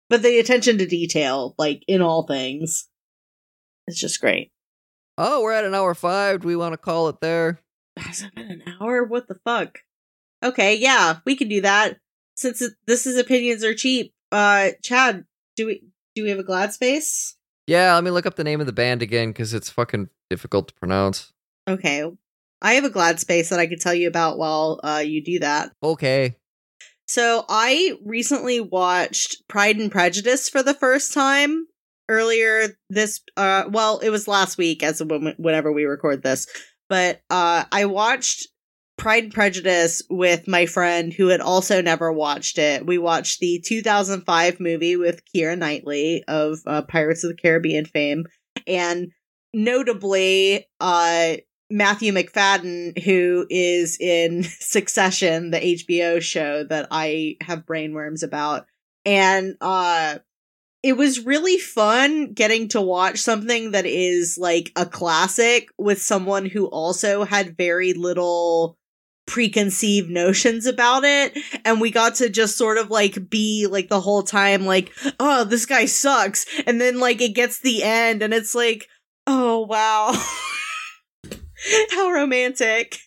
but 0.09 0.23
the 0.23 0.39
attention 0.39 0.79
to 0.79 0.87
detail 0.87 1.55
like 1.59 1.83
in 1.89 2.01
all 2.03 2.27
things 2.27 2.89
it's 3.87 4.01
just 4.01 4.21
great 4.21 4.51
Oh, 5.17 5.43
we're 5.43 5.53
at 5.53 5.65
an 5.65 5.77
hour 5.77 5.95
five. 5.95 6.41
Do 6.41 6.49
we 6.49 6.57
want 6.57 6.73
to 6.73 6.77
call 6.77 7.09
it 7.09 7.21
there? 7.21 7.61
has 7.97 8.23
it 8.23 8.35
been 8.35 8.51
an 8.51 8.63
hour 8.81 9.05
what 9.05 9.29
the 9.29 9.37
fuck 9.45 9.79
okay 10.43 10.75
yeah 10.75 11.19
we 11.25 11.37
can 11.37 11.49
do 11.49 11.61
that 11.61 11.99
since 12.35 12.61
it, 12.61 12.73
this 12.89 13.07
is 13.07 13.17
opinions 13.17 13.63
are 13.63 13.75
cheap 13.75 14.13
uh 14.33 14.71
chad 14.83 15.25
do 15.55 15.67
we 15.67 15.85
do 16.17 16.25
we 16.25 16.31
have 16.31 16.41
a 16.41 16.45
glad 16.45 16.73
space 16.73 17.37
Yeah, 17.69 17.95
let 17.95 18.03
me 18.03 18.11
look 18.11 18.27
up 18.27 18.35
the 18.35 18.43
name 18.45 18.61
of 18.61 18.67
the 18.67 18.73
band 18.73 19.03
again 19.03 19.29
because 19.29 19.55
it's 19.55 19.71
fucking 19.71 20.09
difficult 20.29 20.69
to 20.69 20.75
pronounce. 20.75 21.33
Okay. 21.69 22.05
I 22.63 22.75
have 22.75 22.85
a 22.85 22.91
glad 22.91 23.21
space 23.21 23.51
that 23.51 23.61
I 23.61 23.67
could 23.67 23.81
tell 23.81 23.95
you 23.95 24.09
about 24.09 24.39
while 24.39 24.81
uh, 24.83 25.03
you 25.05 25.23
do 25.23 25.39
that. 25.41 25.73
Okay. 25.83 26.37
So 27.07 27.45
I 27.49 27.99
recently 28.05 28.61
watched 28.61 29.43
Pride 29.49 29.77
and 29.77 29.93
Prejudice 29.93 30.49
for 30.49 30.63
the 30.63 30.75
first 30.75 31.13
time 31.13 31.67
earlier 32.09 32.77
this 32.91 33.21
uh 33.39 33.65
well 33.71 33.99
it 34.01 34.11
was 34.11 34.29
last 34.29 34.59
week 34.59 34.83
as 34.83 35.01
of 35.01 35.11
when, 35.11 35.35
whenever 35.39 35.73
we 35.73 35.85
record 35.85 36.23
this 36.23 36.47
but 36.91 37.23
uh 37.31 37.65
I 37.73 37.87
watched 37.87 38.47
Pride 38.97 39.25
and 39.25 39.33
Prejudice 39.33 40.03
with 40.11 40.47
my 40.47 40.67
friend 40.67 41.13
who 41.13 41.29
had 41.29 41.41
also 41.41 41.83
never 41.83 42.13
watched 42.13 42.59
it. 42.59 42.87
We 42.87 42.97
watched 42.97 43.41
the 43.41 43.63
2005 43.67 44.61
movie 44.61 44.97
with 44.97 45.23
Keira 45.35 45.59
Knightley 45.59 46.23
of 46.29 46.59
uh, 46.67 46.83
Pirates 46.83 47.25
of 47.25 47.31
the 47.31 47.37
Caribbean 47.37 47.87
fame 47.87 48.25
and 48.67 49.09
notably 49.53 50.67
uh 50.81 51.37
Matthew 51.71 52.13
Macfadyen, 52.13 53.03
who 53.03 53.47
is 53.51 53.99
in 53.99 54.43
Succession, 54.61 55.51
the 55.51 55.61
HBO 55.61 56.21
show 56.21 56.65
that 56.65 56.89
I 56.91 57.37
have 57.41 57.67
brainworms 57.67 58.23
about. 58.23 58.67
And 59.05 59.57
uh 59.61 60.19
it 60.83 60.99
was 60.99 61.25
really 61.25 61.57
fun 61.57 62.35
getting 62.35 62.69
to 62.69 62.81
watch 62.81 63.19
something 63.19 63.71
that 63.71 63.87
is 63.87 64.37
like 64.39 64.71
a 64.77 64.85
classic 64.85 65.69
with 65.79 66.01
someone 66.01 66.45
who 66.45 66.67
also 66.67 67.25
had 67.25 67.57
very 67.57 67.95
little 67.95 68.77
preconceived 69.27 70.11
notions 70.11 70.67
about 70.67 71.05
it. 71.05 71.39
And 71.65 71.81
we 71.81 71.91
got 71.91 72.17
to 72.17 72.29
just 72.29 72.59
sort 72.59 72.77
of 72.77 72.91
like 72.91 73.31
be 73.31 73.67
like 73.67 73.89
the 73.89 74.01
whole 74.03 74.23
time 74.23 74.67
like 74.67 74.93
oh 75.19 75.45
this 75.45 75.65
guy 75.65 75.87
sucks. 75.87 76.45
And 76.67 76.79
then 76.79 77.01
like 77.01 77.23
it 77.23 77.35
gets 77.35 77.61
the 77.61 77.83
end 77.83 78.23
and 78.23 78.35
it's 78.35 78.55
like 78.55 78.87
oh 79.27 79.61
wow 79.61 80.13
how 81.91 82.11
romantic. 82.11 82.99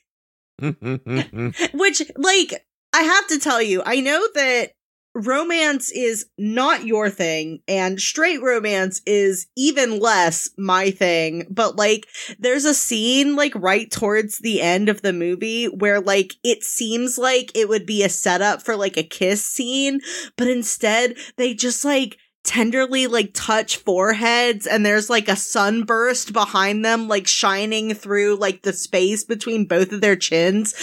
Which 0.59 2.01
like 2.15 2.65
i 2.93 3.01
have 3.01 3.27
to 3.27 3.37
tell 3.37 3.61
you 3.61 3.83
i 3.85 3.99
know 3.99 4.25
that 4.33 4.71
romance 5.13 5.91
is 5.91 6.27
not 6.37 6.85
your 6.85 7.09
thing 7.09 7.59
and 7.67 7.99
straight 7.99 8.41
romance 8.41 9.01
is 9.05 9.47
even 9.55 9.99
less 9.99 10.49
my 10.57 10.91
thing 10.91 11.47
but 11.49 11.75
like 11.75 12.05
there's 12.37 12.65
a 12.65 12.73
scene 12.73 13.35
like 13.35 13.53
right 13.55 13.89
towards 13.89 14.39
the 14.39 14.61
end 14.61 14.89
of 14.89 15.01
the 15.01 15.13
movie 15.13 15.65
where 15.65 15.99
like 15.99 16.33
it 16.43 16.63
seems 16.63 17.17
like 17.17 17.51
it 17.55 17.67
would 17.67 17.85
be 17.85 18.03
a 18.03 18.09
setup 18.09 18.61
for 18.61 18.75
like 18.75 18.95
a 18.95 19.03
kiss 19.03 19.43
scene 19.43 19.99
but 20.35 20.47
instead 20.47 21.15
they 21.37 21.53
just 21.53 21.83
like 21.83 22.17
tenderly 22.47 23.07
like 23.07 23.31
touch 23.33 23.77
foreheads 23.77 24.65
and 24.65 24.85
there's 24.85 25.09
like 25.09 25.27
a 25.27 25.35
sunburst 25.35 26.31
behind 26.31 26.83
them 26.83 27.07
like 27.07 27.27
shining 27.27 27.93
through 27.93 28.35
like 28.37 28.61
the 28.63 28.71
space 28.71 29.25
between 29.25 29.65
both 29.65 29.91
of 29.91 29.99
their 29.99 30.15
chins 30.15 30.73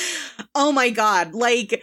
oh 0.54 0.70
my 0.70 0.90
god 0.90 1.34
like 1.34 1.82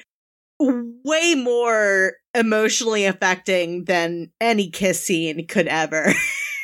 way 0.61 1.35
more 1.35 2.13
emotionally 2.33 3.05
affecting 3.05 3.85
than 3.85 4.31
any 4.39 4.69
kiss 4.69 5.03
scene 5.03 5.45
could 5.47 5.67
ever. 5.67 6.13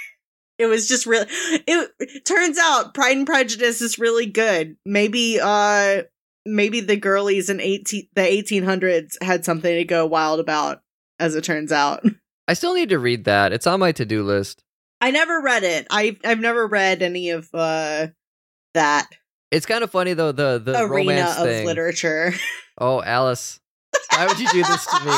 it 0.57 0.65
was 0.68 0.88
just 0.88 1.05
really 1.05 1.28
it, 1.30 2.26
turns 2.26 2.57
out 2.57 2.93
Pride 2.93 3.18
and 3.18 3.26
Prejudice 3.26 3.82
is 3.82 3.99
really 3.99 4.26
good. 4.26 4.76
Maybe 4.86 5.39
uh 5.41 6.03
maybe 6.45 6.80
the 6.80 6.97
girlies 6.97 7.49
in 7.49 7.59
18 7.59 8.09
the 8.13 8.22
1800s 8.22 9.22
had 9.22 9.43
something 9.43 9.76
to 9.76 9.84
go 9.84 10.05
wild 10.05 10.39
about 10.39 10.82
as 11.20 11.36
it 11.36 11.43
turns 11.43 11.72
out. 11.72 12.03
I 12.47 12.53
still 12.53 12.73
need 12.73 12.89
to 12.89 12.99
read 12.99 13.25
that. 13.25 13.51
It's 13.53 13.67
on 13.67 13.79
my 13.79 13.91
to-do 13.91 14.23
list. 14.23 14.63
I 15.01 15.11
never 15.11 15.41
read 15.41 15.63
it. 15.63 15.85
I 15.91 16.17
I've 16.23 16.39
never 16.39 16.65
read 16.67 17.01
any 17.01 17.29
of 17.31 17.49
uh 17.53 18.07
that 18.73 19.07
It's 19.51 19.65
kind 19.65 19.83
of 19.83 19.91
funny 19.91 20.13
though 20.13 20.31
the 20.31 20.57
the 20.63 20.79
arena 20.81 20.87
romance 21.11 21.37
of 21.37 21.45
thing. 21.45 21.65
literature. 21.65 22.33
Oh, 22.79 23.01
Alice. 23.03 23.59
Why 24.11 24.27
would 24.27 24.39
you 24.39 24.47
do 24.49 24.63
this 24.63 24.85
to 24.85 25.05
me? 25.05 25.11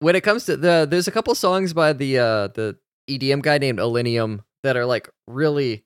When 0.00 0.14
it 0.14 0.20
comes 0.22 0.44
to 0.44 0.56
the 0.56 0.86
there's 0.88 1.08
a 1.08 1.10
couple 1.10 1.34
songs 1.34 1.72
by 1.72 1.92
the 1.92 2.18
uh 2.18 2.48
the 2.48 2.78
EDM 3.10 3.42
guy 3.42 3.58
named 3.58 3.80
Illenium 3.80 4.40
that 4.62 4.76
are 4.76 4.86
like 4.86 5.08
really 5.26 5.84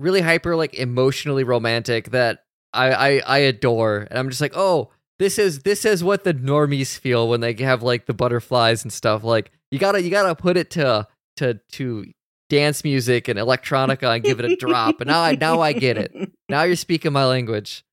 really 0.00 0.20
hyper 0.20 0.56
like 0.56 0.74
emotionally 0.74 1.44
romantic 1.44 2.10
that 2.10 2.40
I 2.72 2.92
I 2.92 3.22
I 3.24 3.38
adore. 3.38 4.08
And 4.10 4.18
I'm 4.18 4.28
just 4.30 4.40
like, 4.40 4.56
"Oh, 4.56 4.90
this 5.18 5.38
is 5.38 5.60
this 5.60 5.84
is 5.84 6.02
what 6.02 6.24
the 6.24 6.34
normies 6.34 6.98
feel 6.98 7.28
when 7.28 7.40
they 7.40 7.54
have 7.54 7.82
like 7.82 8.06
the 8.06 8.14
butterflies 8.14 8.82
and 8.82 8.92
stuff. 8.92 9.24
Like 9.24 9.50
you 9.70 9.78
got 9.78 9.92
to 9.92 10.02
you 10.02 10.10
got 10.10 10.26
to 10.26 10.34
put 10.34 10.56
it 10.56 10.70
to 10.72 11.06
to 11.36 11.54
to 11.72 12.06
dance 12.48 12.84
music 12.84 13.28
and 13.28 13.38
electronica 13.38 14.14
and 14.14 14.24
give 14.24 14.38
it 14.38 14.50
a 14.50 14.56
drop. 14.56 15.00
And 15.00 15.08
now 15.08 15.22
I 15.22 15.34
now 15.34 15.60
I 15.60 15.72
get 15.72 15.96
it. 15.96 16.12
Now 16.48 16.62
you're 16.64 16.76
speaking 16.76 17.12
my 17.12 17.24
language. 17.24 17.84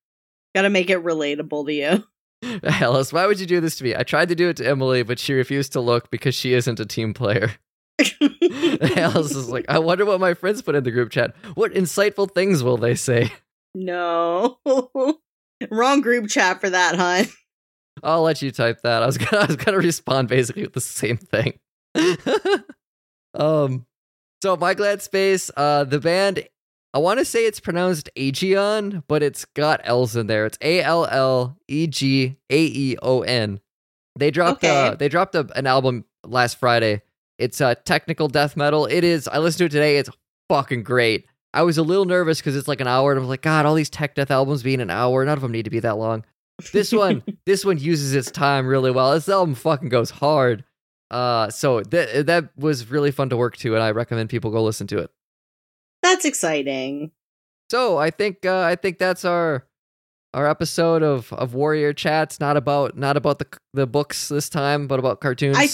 Got 0.54 0.62
to 0.62 0.70
make 0.70 0.90
it 0.90 1.02
relatable 1.02 1.66
to 1.66 1.72
you. 1.72 2.04
Alice, 2.64 3.12
why 3.12 3.26
would 3.26 3.38
you 3.38 3.46
do 3.46 3.60
this 3.60 3.76
to 3.76 3.84
me? 3.84 3.94
I 3.94 4.02
tried 4.02 4.28
to 4.30 4.34
do 4.34 4.48
it 4.48 4.56
to 4.56 4.66
Emily, 4.66 5.02
but 5.02 5.18
she 5.18 5.34
refused 5.34 5.72
to 5.72 5.80
look 5.80 6.10
because 6.10 6.34
she 6.34 6.54
isn't 6.54 6.80
a 6.80 6.86
team 6.86 7.14
player. 7.14 7.52
Alice 8.96 9.34
is 9.34 9.48
like, 9.48 9.66
I 9.68 9.78
wonder 9.78 10.04
what 10.04 10.20
my 10.20 10.34
friends 10.34 10.62
put 10.62 10.74
in 10.74 10.84
the 10.84 10.90
group 10.90 11.10
chat. 11.10 11.34
What 11.54 11.72
insightful 11.72 12.30
things 12.30 12.62
will 12.62 12.78
they 12.78 12.94
say? 12.94 13.32
no. 13.74 14.58
Wrong 15.70 16.00
group 16.00 16.28
chat 16.28 16.60
for 16.60 16.70
that, 16.70 16.96
hon. 16.96 17.26
I'll 18.02 18.22
let 18.22 18.40
you 18.40 18.50
type 18.50 18.80
that. 18.82 19.02
I 19.02 19.06
was 19.06 19.18
gonna 19.18 19.42
I 19.42 19.46
was 19.46 19.56
gonna 19.56 19.78
respond 19.78 20.28
basically 20.28 20.62
with 20.62 20.72
the 20.72 20.80
same 20.80 21.16
thing. 21.16 21.58
um 23.34 23.86
so 24.42 24.56
my 24.56 24.74
glad 24.74 25.02
space, 25.02 25.50
uh 25.56 25.84
the 25.84 26.00
band 26.00 26.46
I 26.92 26.98
want 26.98 27.18
to 27.20 27.24
say 27.24 27.46
it's 27.46 27.60
pronounced 27.60 28.10
Aegeon, 28.16 29.04
but 29.06 29.22
it's 29.22 29.44
got 29.44 29.80
L's 29.84 30.16
in 30.16 30.26
there. 30.26 30.46
It's 30.46 30.58
A 30.60 30.82
L 30.82 31.06
L 31.06 31.56
E 31.68 31.86
G 31.86 32.36
A 32.48 32.64
E 32.64 32.96
O 33.02 33.22
N. 33.22 33.60
They 34.18 34.30
dropped 34.30 34.64
uh 34.64 34.96
they 34.98 35.08
dropped 35.08 35.34
a, 35.34 35.48
an 35.54 35.66
album 35.66 36.04
last 36.24 36.58
Friday. 36.58 37.02
It's 37.38 37.60
uh 37.60 37.74
technical 37.84 38.28
death 38.28 38.56
metal. 38.56 38.86
It 38.86 39.04
is 39.04 39.28
I 39.28 39.38
listened 39.38 39.58
to 39.58 39.64
it 39.66 39.78
today. 39.78 39.98
It's 39.98 40.10
fucking 40.48 40.82
great. 40.82 41.26
I 41.52 41.62
was 41.62 41.78
a 41.78 41.82
little 41.82 42.04
nervous 42.04 42.38
because 42.38 42.56
it's 42.56 42.68
like 42.68 42.80
an 42.80 42.86
hour, 42.86 43.10
and 43.10 43.18
I 43.18 43.20
was 43.20 43.28
like, 43.28 43.42
God, 43.42 43.66
all 43.66 43.74
these 43.74 43.90
tech 43.90 44.14
death 44.14 44.30
albums 44.30 44.62
being 44.62 44.80
an 44.80 44.90
hour, 44.90 45.24
none 45.24 45.36
of 45.36 45.42
them 45.42 45.52
need 45.52 45.64
to 45.64 45.70
be 45.70 45.80
that 45.80 45.96
long. 45.96 46.24
This 46.72 46.92
one, 46.92 47.22
this 47.46 47.64
one 47.64 47.78
uses 47.78 48.14
its 48.14 48.30
time 48.30 48.66
really 48.66 48.90
well. 48.90 49.12
This 49.12 49.28
album 49.28 49.54
fucking 49.54 49.88
goes 49.88 50.10
hard. 50.10 50.64
Uh, 51.10 51.50
so 51.50 51.82
that 51.82 52.26
that 52.26 52.50
was 52.56 52.88
really 52.88 53.10
fun 53.10 53.30
to 53.30 53.36
work 53.36 53.56
to, 53.58 53.74
and 53.74 53.82
I 53.82 53.90
recommend 53.90 54.30
people 54.30 54.50
go 54.50 54.62
listen 54.62 54.86
to 54.88 54.98
it. 54.98 55.10
That's 56.02 56.24
exciting. 56.24 57.10
So 57.70 57.98
I 57.98 58.10
think 58.10 58.46
uh, 58.46 58.62
I 58.62 58.76
think 58.76 58.98
that's 58.98 59.24
our 59.24 59.66
our 60.32 60.48
episode 60.48 61.02
of 61.02 61.32
of 61.32 61.54
Warrior 61.54 61.92
Chats. 61.92 62.38
Not 62.38 62.56
about 62.56 62.96
not 62.96 63.16
about 63.16 63.40
the 63.40 63.46
the 63.74 63.86
books 63.86 64.28
this 64.28 64.48
time, 64.48 64.86
but 64.86 65.00
about 65.00 65.20
cartoons. 65.20 65.56
I 65.58 65.68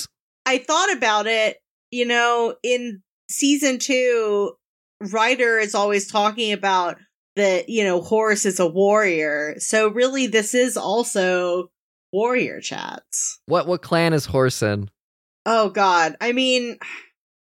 I 0.51 0.59
thought 0.59 0.97
about 0.97 1.27
it, 1.27 1.59
you 1.91 2.07
know, 2.07 2.55
in 2.63 3.03
season 3.29 3.79
two, 3.79 4.53
Rider 5.01 5.59
is 5.59 5.75
always 5.75 6.11
talking 6.11 6.53
about 6.53 6.97
that, 7.37 7.69
you 7.69 7.85
know, 7.85 8.01
Horse 8.01 8.47
is 8.47 8.59
a 8.61 8.67
warrior. 8.67 9.57
So 9.59 9.89
really, 9.89 10.27
this 10.27 10.55
is 10.55 10.77
also 10.77 11.71
warrior 12.13 12.61
chats. 12.61 13.39
what 13.47 13.67
what 13.67 13.83
clan 13.83 14.13
is 14.13 14.27
Horse 14.27 14.63
in? 14.63 14.89
Oh, 15.45 15.69
God. 15.69 16.17
I 16.21 16.33
mean, 16.33 16.79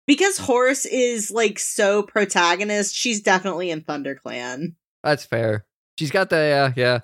because 0.07 0.37
Horse 0.39 0.85
is 0.85 1.31
like 1.31 1.59
so 1.59 2.03
protagonist, 2.03 2.95
she's 2.95 3.21
definitely 3.23 3.71
in 3.71 3.83
Thunder 3.83 4.15
Clan. 4.15 4.75
That's 5.05 5.25
fair. 5.25 5.65
She's 5.99 6.11
got 6.11 6.31
the 6.31 6.37
yeah 6.37 6.73
yeah. 6.77 7.01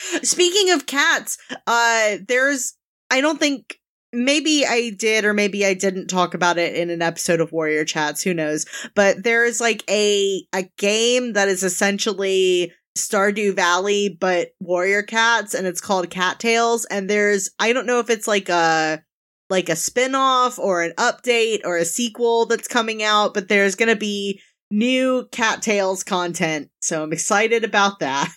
Speaking 0.22 0.72
of 0.72 0.86
cats, 0.86 1.38
uh 1.66 2.16
there's 2.26 2.74
I 3.10 3.20
don't 3.20 3.38
think 3.38 3.78
maybe 4.12 4.64
I 4.66 4.90
did 4.90 5.24
or 5.24 5.32
maybe 5.32 5.64
I 5.64 5.74
didn't 5.74 6.08
talk 6.08 6.34
about 6.34 6.58
it 6.58 6.74
in 6.74 6.90
an 6.90 7.02
episode 7.02 7.40
of 7.40 7.52
Warrior 7.52 7.84
Chats, 7.84 8.22
who 8.22 8.34
knows. 8.34 8.66
But 8.94 9.22
there's 9.24 9.60
like 9.60 9.84
a 9.90 10.46
a 10.52 10.68
game 10.78 11.32
that 11.32 11.48
is 11.48 11.62
essentially 11.62 12.72
Stardew 12.96 13.54
Valley 13.56 14.16
but 14.20 14.48
Warrior 14.60 15.02
Cats 15.02 15.54
and 15.54 15.66
it's 15.66 15.80
called 15.80 16.10
Cattails 16.10 16.84
and 16.86 17.08
there's 17.08 17.50
I 17.58 17.72
don't 17.72 17.86
know 17.86 18.00
if 18.00 18.10
it's 18.10 18.28
like 18.28 18.48
a 18.50 19.02
like 19.48 19.68
a 19.68 19.76
spin-off 19.76 20.58
or 20.58 20.82
an 20.82 20.92
update 20.98 21.60
or 21.64 21.76
a 21.76 21.84
sequel 21.84 22.46
that's 22.46 22.66
coming 22.66 23.02
out, 23.02 23.34
but 23.34 23.48
there's 23.48 23.74
going 23.74 23.90
to 23.90 23.96
be 23.96 24.40
new 24.70 25.28
Cattails 25.30 26.02
content. 26.02 26.70
So 26.80 27.02
I'm 27.02 27.12
excited 27.12 27.62
about 27.62 27.98
that. 27.98 28.32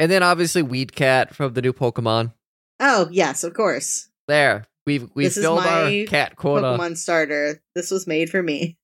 And 0.00 0.10
then 0.10 0.24
obviously 0.24 0.62
Weed 0.62 0.92
Cat 0.96 1.34
from 1.34 1.54
the 1.54 1.62
new 1.62 1.72
Pokemon. 1.72 2.32
Oh, 2.80 3.08
yes, 3.12 3.44
of 3.44 3.54
course. 3.54 4.08
There, 4.32 4.66
we've 4.86 5.10
we've 5.14 5.26
This 5.26 5.36
is 5.36 5.44
filled 5.44 5.58
our 5.58 5.90
cat 6.06 6.36
quota. 6.36 6.78
Pokemon 6.78 6.96
starter. 6.96 7.62
This 7.74 7.90
was 7.90 8.06
made 8.06 8.30
for 8.30 8.42
me. 8.42 8.78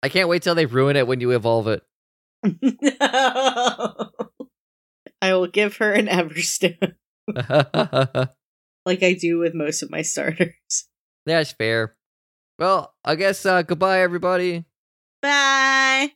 I 0.00 0.08
can't 0.08 0.28
wait 0.28 0.44
till 0.44 0.54
they 0.54 0.66
ruin 0.66 0.94
it 0.94 1.08
when 1.08 1.20
you 1.20 1.32
evolve 1.32 1.66
it. 1.66 1.82
no. 2.44 4.10
I 5.20 5.34
will 5.34 5.48
give 5.48 5.78
her 5.78 5.92
an 5.92 6.06
Everstone. 6.06 6.94
like 8.86 9.02
I 9.02 9.14
do 9.14 9.38
with 9.40 9.54
most 9.54 9.82
of 9.82 9.90
my 9.90 10.02
starters. 10.02 10.54
That's 11.26 11.50
fair. 11.50 11.96
Well, 12.56 12.94
I 13.04 13.16
guess 13.16 13.44
uh, 13.44 13.62
goodbye, 13.62 14.02
everybody. 14.02 14.66
Bye. 15.20 16.12